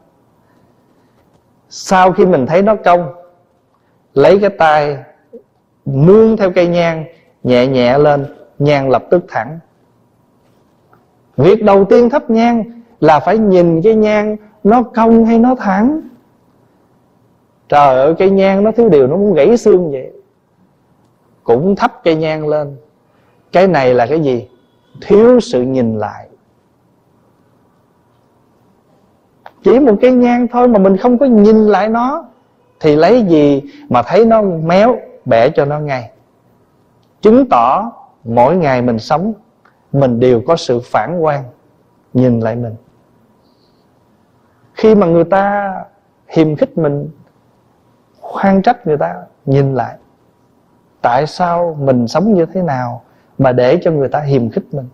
Sau 1.69 2.13
khi 2.13 2.27
mình 2.27 2.47
thấy 2.47 2.63
nó 2.63 2.77
cong, 2.85 3.15
Lấy 4.15 4.39
cái 4.41 4.51
tay 4.51 4.99
Nương 5.85 6.37
theo 6.37 6.53
cây 6.53 6.67
nhang 6.67 7.05
Nhẹ 7.47 7.67
nhẹ 7.67 7.99
lên 7.99 8.27
Nhang 8.59 8.91
lập 8.91 9.05
tức 9.11 9.25
thẳng. 9.29 9.59
Việc 11.37 11.63
đầu 11.63 11.85
tiên 11.85 12.11
thắp 12.11 12.31
nhang 12.31 12.65
Là 13.01 13.21
phải 13.21 13.39
nhìn 13.39 13.83
cái 13.83 13.95
nhang 13.95 14.37
Nó 14.65 14.83
cong 14.83 15.25
hay 15.25 15.39
nó 15.39 15.55
thẳng. 15.55 16.01
Trời 17.69 17.97
ơi 17.97 18.15
cây 18.19 18.31
nhang 18.31 18.65
nó 18.65 18.73
thiếu 18.73 18.89
điều, 18.89 19.07
Nó 19.07 19.17
muốn 19.17 19.35
gãy 19.35 19.57
xương 19.57 19.91
vậy. 19.93 20.13
Cũng 21.45 21.77
thắp 21.77 22.01
cây 22.05 22.15
nhang 22.15 22.49
lên. 22.49 22.77
Cái 23.53 23.69
này 23.69 23.95
là 23.95 24.07
cái 24.07 24.21
gì? 24.21 24.49
Thiếu 25.01 25.41
sự 25.41 25.63
nhìn 25.63 25.99
lại. 25.99 26.29
Chỉ 29.65 29.79
một 29.79 29.95
cái 30.01 30.13
nhang 30.13 30.49
thôi 30.49 30.69
Mà 30.69 30.79
mình 30.79 30.97
không 30.97 31.19
có 31.19 31.27
nhìn 31.27 31.57
lại 31.67 31.89
nó, 31.89 32.25
Thì 32.81 32.97
lấy 32.97 33.23
gì 33.23 33.63
mà 33.89 34.03
thấy 34.03 34.25
nó 34.25 34.43
méo, 34.43 34.97
Bẻ 35.25 35.51
cho 35.51 35.65
nó 35.65 35.79
ngay? 35.79 36.11
Chứng 37.27 37.47
tỏ 37.49 37.93
mỗi 38.25 38.57
ngày 38.57 38.83
mình 38.83 38.99
sống, 38.99 39.33
Mình 39.93 40.21
đều 40.21 40.43
có 40.47 40.57
sự 40.57 40.81
phản 40.85 41.19
quan 41.19 41.45
Nhìn 42.13 42.41
lại 42.41 42.57
mình. 42.57 42.75
Khi 44.75 44.95
mà 44.95 45.07
người 45.07 45.25
ta 45.25 45.75
hiềm 46.29 46.57
khích 46.57 46.79
mình, 46.79 47.11
khoan 48.21 48.63
trách 48.63 48.87
người 48.87 48.97
ta, 48.97 49.15
nhìn 49.47 49.75
lại, 49.75 49.97
tại 51.03 51.27
sao 51.27 51.77
mình 51.81 52.09
sống 52.09 52.35
như 52.35 52.47
thế 52.47 52.63
nào 52.63 53.03
mà 53.39 53.53
để 53.53 53.79
cho 53.83 53.91
người 53.91 54.09
ta 54.09 54.21
hiềm 54.21 54.51
khích 54.51 54.75
mình? 54.75 54.89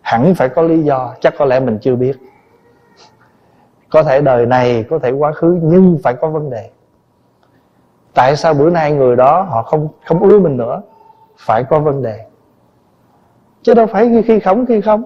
Hẳn 0.00 0.34
phải 0.34 0.48
có 0.48 0.62
lý 0.62 0.82
do, 0.82 1.14
chắc 1.20 1.34
có 1.38 1.44
lẽ 1.44 1.60
mình 1.60 1.78
chưa 1.80 1.96
biết. 1.96 2.16
Có 3.90 4.02
thể 4.02 4.20
đời 4.20 4.46
này 4.46 4.84
có 4.90 4.98
thể 4.98 5.10
quá 5.10 5.32
khứ, 5.32 5.58
nhưng 5.62 5.98
phải 6.02 6.14
có 6.14 6.28
vấn 6.28 6.50
đề 6.50 6.70
tại 8.18 8.36
sao 8.36 8.54
bữa 8.54 8.70
nay 8.70 8.92
người 8.92 9.16
đó 9.16 9.42
họ 9.42 9.62
không 9.62 9.88
không 10.04 10.22
ưa 10.22 10.38
mình 10.38 10.56
nữa? 10.56 10.82
Phải 11.38 11.64
có 11.64 11.80
vấn 11.80 12.02
đề. 12.02 12.24
Chứ 13.62 13.74
đâu 13.74 13.86
phải 13.86 14.08
khi, 14.08 14.22
khi 14.22 14.40
không 14.40 14.66
khi 14.66 14.80
không. 14.80 15.02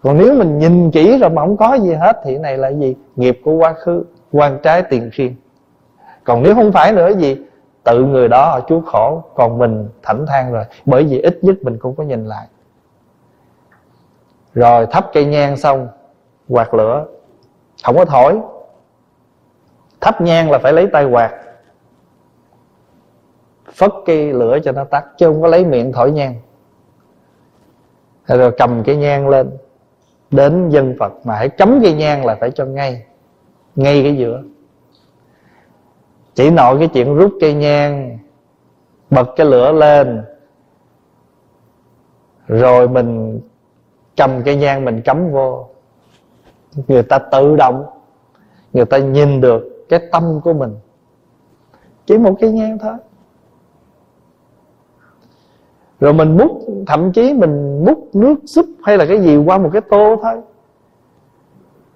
Còn 0.00 0.18
nếu 0.18 0.34
mình 0.34 0.58
nhìn 0.58 0.90
kỹ 0.90 1.18
rồi 1.18 1.30
mà 1.30 1.42
không 1.42 1.56
có 1.56 1.74
gì 1.74 1.94
hết 1.94 2.20
thì 2.24 2.38
này 2.38 2.58
là 2.58 2.68
gì? 2.68 2.96
Nghiệp 3.16 3.40
của 3.44 3.52
quá 3.52 3.72
khứ 3.72 4.04
quan 4.32 4.58
trái 4.62 4.82
tiền 4.82 5.10
khiên 5.12 5.34
còn 6.24 6.42
nếu 6.42 6.54
không 6.54 6.72
phải 6.72 6.92
nữa 6.92 7.10
gì? 7.16 7.36
Tự 7.84 8.04
người 8.04 8.28
đó 8.28 8.46
họ 8.46 8.60
chú 8.60 8.80
khổ 8.80 9.22
còn 9.34 9.58
mình 9.58 9.88
thảnh 10.02 10.26
thang 10.26 10.52
rồi. 10.52 10.64
Bởi 10.84 11.04
vì 11.04 11.20
ít 11.20 11.38
nhất 11.42 11.56
mình 11.62 11.78
cũng 11.78 11.94
có 11.94 12.04
nhìn 12.04 12.26
lại. 12.26 12.46
Rồi 14.54 14.86
thắp 14.86 15.06
cây 15.12 15.24
nhang 15.24 15.56
xong 15.56 15.88
quạt 16.48 16.74
lửa. 16.74 17.06
Không 17.84 17.96
có 17.96 18.04
thổi. 18.04 18.38
Thắp 20.00 20.20
nhang 20.20 20.50
là 20.50 20.58
phải 20.58 20.72
lấy 20.72 20.86
tay 20.92 21.04
quạt 21.04 21.32
phất 23.72 23.90
cái 24.06 24.32
lửa 24.32 24.58
cho 24.64 24.72
nó 24.72 24.84
tắt, 24.84 25.04
chứ 25.18 25.26
không 25.26 25.42
có 25.42 25.48
lấy 25.48 25.64
miệng 25.64 25.92
thổi 25.92 26.12
nhang. 26.12 26.34
Rồi 28.26 28.52
cầm 28.58 28.82
cái 28.84 28.96
nhang 28.96 29.28
lên, 29.28 29.50
đến 30.30 30.70
dân 30.70 30.96
phật 30.98 31.12
mà 31.24 31.34
hãy 31.34 31.48
cấm 31.48 31.80
cái 31.82 31.92
nhang 31.92 32.26
là 32.26 32.36
phải 32.40 32.50
cho 32.50 32.64
ngay 32.64 33.06
ngay 33.76 34.02
cái 34.02 34.16
giữa. 34.16 34.42
Chỉ 36.34 36.50
nội 36.50 36.78
cái 36.78 36.88
chuyện 36.88 37.14
rút 37.14 37.32
cây 37.40 37.54
nhang, 37.54 38.18
bật 39.10 39.28
cái 39.36 39.46
lửa 39.46 39.72
lên, 39.72 40.24
rồi 42.48 42.88
mình 42.88 43.40
cầm 44.16 44.42
cây 44.44 44.56
nhang 44.56 44.84
mình 44.84 45.02
cắm 45.02 45.30
vô. 45.30 45.66
Người 46.88 47.02
ta 47.02 47.18
tự 47.18 47.56
động, 47.56 47.86
người 48.72 48.84
ta 48.84 48.98
nhìn 48.98 49.40
được 49.40 49.86
cái 49.88 50.00
tâm 50.12 50.40
của 50.44 50.52
mình. 50.52 50.76
Chỉ 52.06 52.18
một 52.18 52.34
cây 52.40 52.52
nhang 52.52 52.78
thôi 52.78 52.94
rồi 56.02 56.12
mình 56.12 56.36
múc 56.36 56.50
thậm 56.86 57.12
chí 57.12 57.34
mình 57.34 57.84
múc 57.84 58.14
nước 58.14 58.34
súp 58.46 58.66
hay 58.82 58.98
là 58.98 59.06
cái 59.06 59.20
gì 59.20 59.36
qua 59.36 59.58
một 59.58 59.70
cái 59.72 59.82
tô 59.90 60.16
thôi. 60.22 60.40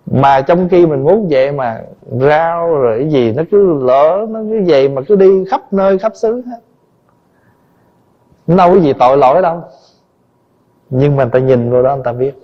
Mà 0.06 0.40
trong 0.40 0.68
khi 0.68 0.86
mình 0.86 1.04
muốn 1.04 1.26
vậy 1.30 1.52
mà 1.52 1.80
rau 2.20 2.74
rồi 2.74 2.98
cái 2.98 3.10
gì 3.10 3.32
nó 3.32 3.42
cứ 3.50 3.84
lỡ 3.84 4.26
nó 4.28 4.40
cứ 4.50 4.62
vậy 4.66 4.88
mà 4.88 5.02
cứ 5.08 5.16
đi 5.16 5.44
khắp 5.50 5.72
nơi, 5.72 5.98
khắp 5.98 6.12
xứ 6.14 6.42
hết. 6.46 6.60
Đâu 8.46 8.74
có 8.74 8.80
gì 8.80 8.92
tội 8.92 9.16
lỗi 9.16 9.42
đâu. 9.42 9.62
Nhưng 10.90 11.16
mà 11.16 11.24
người 11.24 11.30
ta 11.30 11.38
nhìn 11.38 11.70
vào 11.70 11.82
đó, 11.82 11.94
người 11.94 12.04
ta 12.04 12.12
biết. 12.12 12.34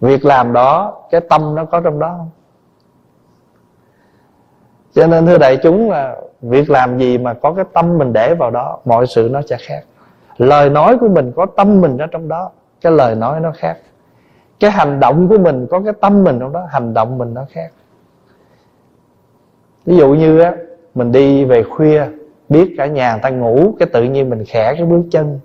Việc 0.00 0.24
làm 0.24 0.52
đó, 0.52 1.00
cái 1.10 1.20
tâm 1.20 1.54
nó 1.54 1.64
có 1.64 1.80
trong 1.80 1.98
đó 1.98 2.14
không? 2.18 2.30
Cho 4.92 5.06
nên 5.06 5.26
thưa 5.26 5.38
đại 5.38 5.56
chúng 5.62 5.90
là 5.90 6.16
việc 6.42 6.70
làm 6.70 6.98
gì 6.98 7.18
mà 7.18 7.34
có 7.34 7.52
cái 7.52 7.64
tâm 7.72 7.98
mình 7.98 8.12
để 8.12 8.34
vào 8.34 8.50
đó, 8.50 8.78
mọi 8.84 9.06
sự 9.06 9.28
nó 9.32 9.40
sẽ 9.42 9.56
khác 9.60 9.84
lời 10.38 10.70
nói 10.70 10.98
của 10.98 11.08
mình 11.08 11.32
có 11.36 11.46
tâm 11.46 11.80
mình 11.80 11.98
ở 11.98 12.06
trong 12.06 12.28
đó, 12.28 12.50
cái 12.80 12.92
lời 12.92 13.14
nói 13.14 13.40
nó 13.40 13.52
khác. 13.56 13.76
Cái 14.60 14.70
hành 14.70 15.00
động 15.00 15.28
của 15.28 15.38
mình 15.38 15.66
có 15.70 15.80
cái 15.80 15.92
tâm 16.00 16.24
mình 16.24 16.38
trong 16.40 16.52
đó, 16.52 16.66
hành 16.70 16.94
động 16.94 17.18
mình 17.18 17.34
nó 17.34 17.44
khác. 17.50 17.72
Ví 19.86 19.96
dụ 19.96 20.14
như 20.14 20.40
á, 20.40 20.54
mình 20.94 21.12
đi 21.12 21.44
về 21.44 21.62
khuya, 21.62 22.06
biết 22.48 22.74
cả 22.78 22.86
nhà 22.86 23.12
người 23.12 23.20
ta 23.22 23.30
ngủ, 23.30 23.74
cái 23.78 23.88
tự 23.92 24.02
nhiên 24.02 24.30
mình 24.30 24.44
khẽ 24.46 24.74
cái 24.74 24.86
bước 24.86 25.02
chân. 25.10 25.40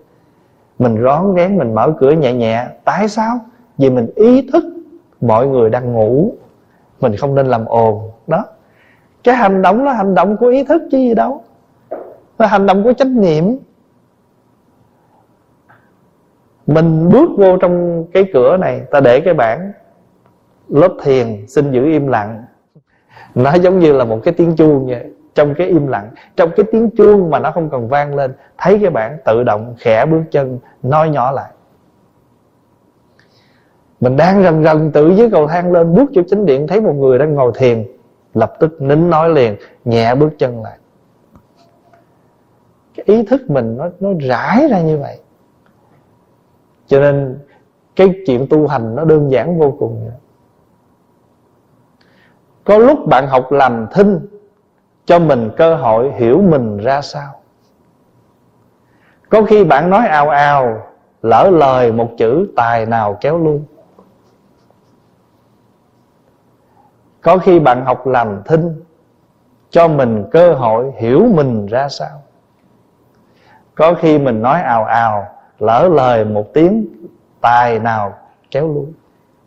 Mình 0.80 1.04
rón 1.04 1.36
rén, 1.36 1.58
mình 1.58 1.76
mở 1.76 1.94
cửa 2.00 2.12
nhẹ 2.12 2.34
nhẹ. 2.34 2.66
Tại 2.84 3.08
sao? 3.08 3.40
Vì 3.78 3.90
mình 3.90 4.08
ý 4.16 4.50
thức 4.54 4.64
mọi 5.22 5.48
người 5.48 5.70
đang 5.70 5.94
ngủ. 5.94 6.34
Mình 7.00 7.16
không 7.16 7.36
nên 7.36 7.48
làm 7.48 7.66
ồn. 7.66 8.12
Đó. 8.28 8.46
Cái 9.24 9.36
hành 9.36 9.62
động 9.62 9.84
là 9.84 9.94
hành 9.94 10.16
động 10.16 10.38
của 10.38 10.48
ý 10.48 10.64
thức 10.64 10.82
chứ 10.92 10.98
gì 10.98 11.14
đâu. 11.14 11.42
Là 12.40 12.48
hành 12.48 12.66
động 12.66 12.84
của 12.84 12.94
trách 12.94 13.08
nhiệm 13.08 13.44
mình 16.74 17.10
bước 17.10 17.30
vô 17.38 17.58
trong 17.58 18.06
cái 18.14 18.26
cửa 18.34 18.58
này, 18.58 18.82
ta 18.92 19.00
để 19.00 19.20
cái 19.20 19.34
bảng 19.34 19.72
lớp 20.70 20.92
thiền, 21.04 21.48
xin 21.48 21.72
giữ 21.72 21.86
im 21.86 22.08
lặng. 22.08 22.46
Nó 23.36 23.54
giống 23.54 23.80
như 23.80 23.94
là 23.94 24.06
một 24.06 24.20
cái 24.24 24.34
tiếng 24.34 24.56
chuông 24.56 24.88
vậy, 24.88 25.06
trong 25.36 25.54
cái 25.54 25.68
im 25.68 25.88
lặng. 25.88 26.10
Trong 26.36 26.52
cái 26.58 26.66
tiếng 26.72 26.90
chuông 26.98 27.30
mà 27.30 27.40
nó 27.40 27.52
không 27.52 27.70
cần 27.70 27.88
vang 27.88 28.16
lên, 28.16 28.34
thấy 28.58 28.80
cái 28.82 28.90
bảng 28.90 29.18
tự 29.26 29.44
động, 29.44 29.76
khẽ 29.80 30.06
bước 30.06 30.22
chân, 30.32 30.60
nói 30.84 31.10
nhỏ 31.10 31.32
lại. 31.32 31.52
Mình 34.00 34.18
đang 34.18 34.44
rần 34.44 34.64
rần 34.64 34.92
tự 34.92 35.10
dưới 35.10 35.30
cầu 35.32 35.48
thang 35.48 35.72
lên, 35.72 35.94
bước 35.94 36.12
vô 36.14 36.22
chính 36.30 36.46
điện, 36.46 36.68
thấy 36.68 36.82
một 36.82 36.94
người 36.94 37.20
đang 37.20 37.36
ngồi 37.36 37.52
thiền, 37.56 37.88
lập 38.34 38.54
tức 38.60 38.82
nín 38.82 39.10
nói 39.10 39.30
liền, 39.30 39.56
nhẹ 39.86 40.16
bước 40.16 40.30
chân 40.38 40.64
lại. 40.64 40.78
Cái 42.96 43.04
ý 43.08 43.26
thức 43.26 43.42
mình 43.50 43.78
nó 43.78 43.90
nó 44.00 44.10
rải 44.28 44.68
ra 44.72 44.82
như 44.82 44.98
vậy 44.98 45.20
cho 46.92 47.00
nên 47.00 47.40
cái 47.96 48.14
chuyện 48.26 48.48
tu 48.50 48.68
hành 48.68 48.96
nó 48.96 49.06
đơn 49.06 49.32
giản 49.32 49.60
vô 49.60 49.76
cùng. 49.80 50.12
Có 52.64 52.78
lúc 52.78 53.08
bạn 53.08 53.28
học 53.28 53.52
làm 53.52 53.88
thinh, 53.94 54.20
cho 55.06 55.20
mình 55.20 55.52
cơ 55.58 55.76
hội 55.76 56.12
hiểu 56.12 56.42
mình 56.42 56.78
ra 56.78 57.02
sao. 57.02 57.42
Có 59.30 59.44
khi 59.44 59.64
bạn 59.64 59.90
nói 59.90 60.08
ào 60.08 60.30
ào, 60.30 60.88
lỡ 61.22 61.50
lời 61.54 61.92
một 61.92 62.10
chữ 62.18 62.48
tài 62.56 62.86
nào 62.86 63.18
kéo 63.22 63.38
luôn. 63.38 63.66
Có 67.22 67.38
khi 67.38 67.60
bạn 67.60 67.86
học 67.86 68.08
làm 68.08 68.42
thinh, 68.46 68.84
cho 69.70 69.88
mình 69.88 70.26
cơ 70.32 70.54
hội 70.54 70.92
hiểu 70.98 71.28
mình 71.34 71.66
ra 71.66 71.90
sao. 71.90 72.24
Có 73.76 73.94
khi 73.94 74.20
mình 74.20 74.42
nói 74.42 74.62
ào 74.62 74.86
ào 74.86 75.31
lỡ 75.62 75.90
lời 75.94 76.26
một 76.26 76.54
tiếng 76.54 76.86
tài 77.42 77.80
nào 77.80 78.14
kéo 78.52 78.68
luôn 78.68 78.94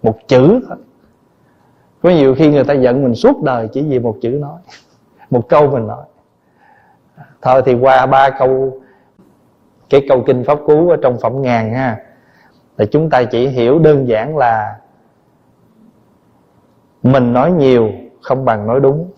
một 0.03 0.19
chữ 0.29 0.61
thôi. 0.69 0.79
Có 2.03 2.11
nhiều 2.11 2.35
khi 2.35 2.51
người 2.51 2.65
ta 2.65 2.75
giận 2.75 3.03
mình 3.03 3.15
suốt 3.15 3.43
đời 3.43 3.69
chỉ 3.73 3.83
vì 3.83 3.99
một 3.99 4.17
chữ 4.21 4.29
nói, 4.29 4.61
một 5.31 5.49
câu 5.49 5.71
mình 5.71 5.87
nói. 5.87 6.05
Thôi 7.43 7.63
thì 7.67 7.75
qua 7.75 8.07
ba 8.07 8.31
câu, 8.31 8.81
cái 9.91 10.07
câu 10.09 10.23
kinh 10.27 10.45
pháp 10.45 10.59
cú 10.67 10.91
ở 10.91 10.97
trong 11.03 11.19
phẩm 11.21 11.43
ngàn 11.43 11.75
ha 11.75 12.01
là 12.77 12.85
chúng 12.85 13.11
ta 13.11 13.25
chỉ 13.25 13.49
hiểu 13.49 13.79
đơn 13.79 14.09
giản 14.09 14.37
là 14.37 14.77
mình 17.03 17.33
nói 17.33 17.53
nhiều 17.53 17.93
không 18.23 18.45
bằng 18.45 18.67
nói 18.67 18.81
đúng. 18.81 19.11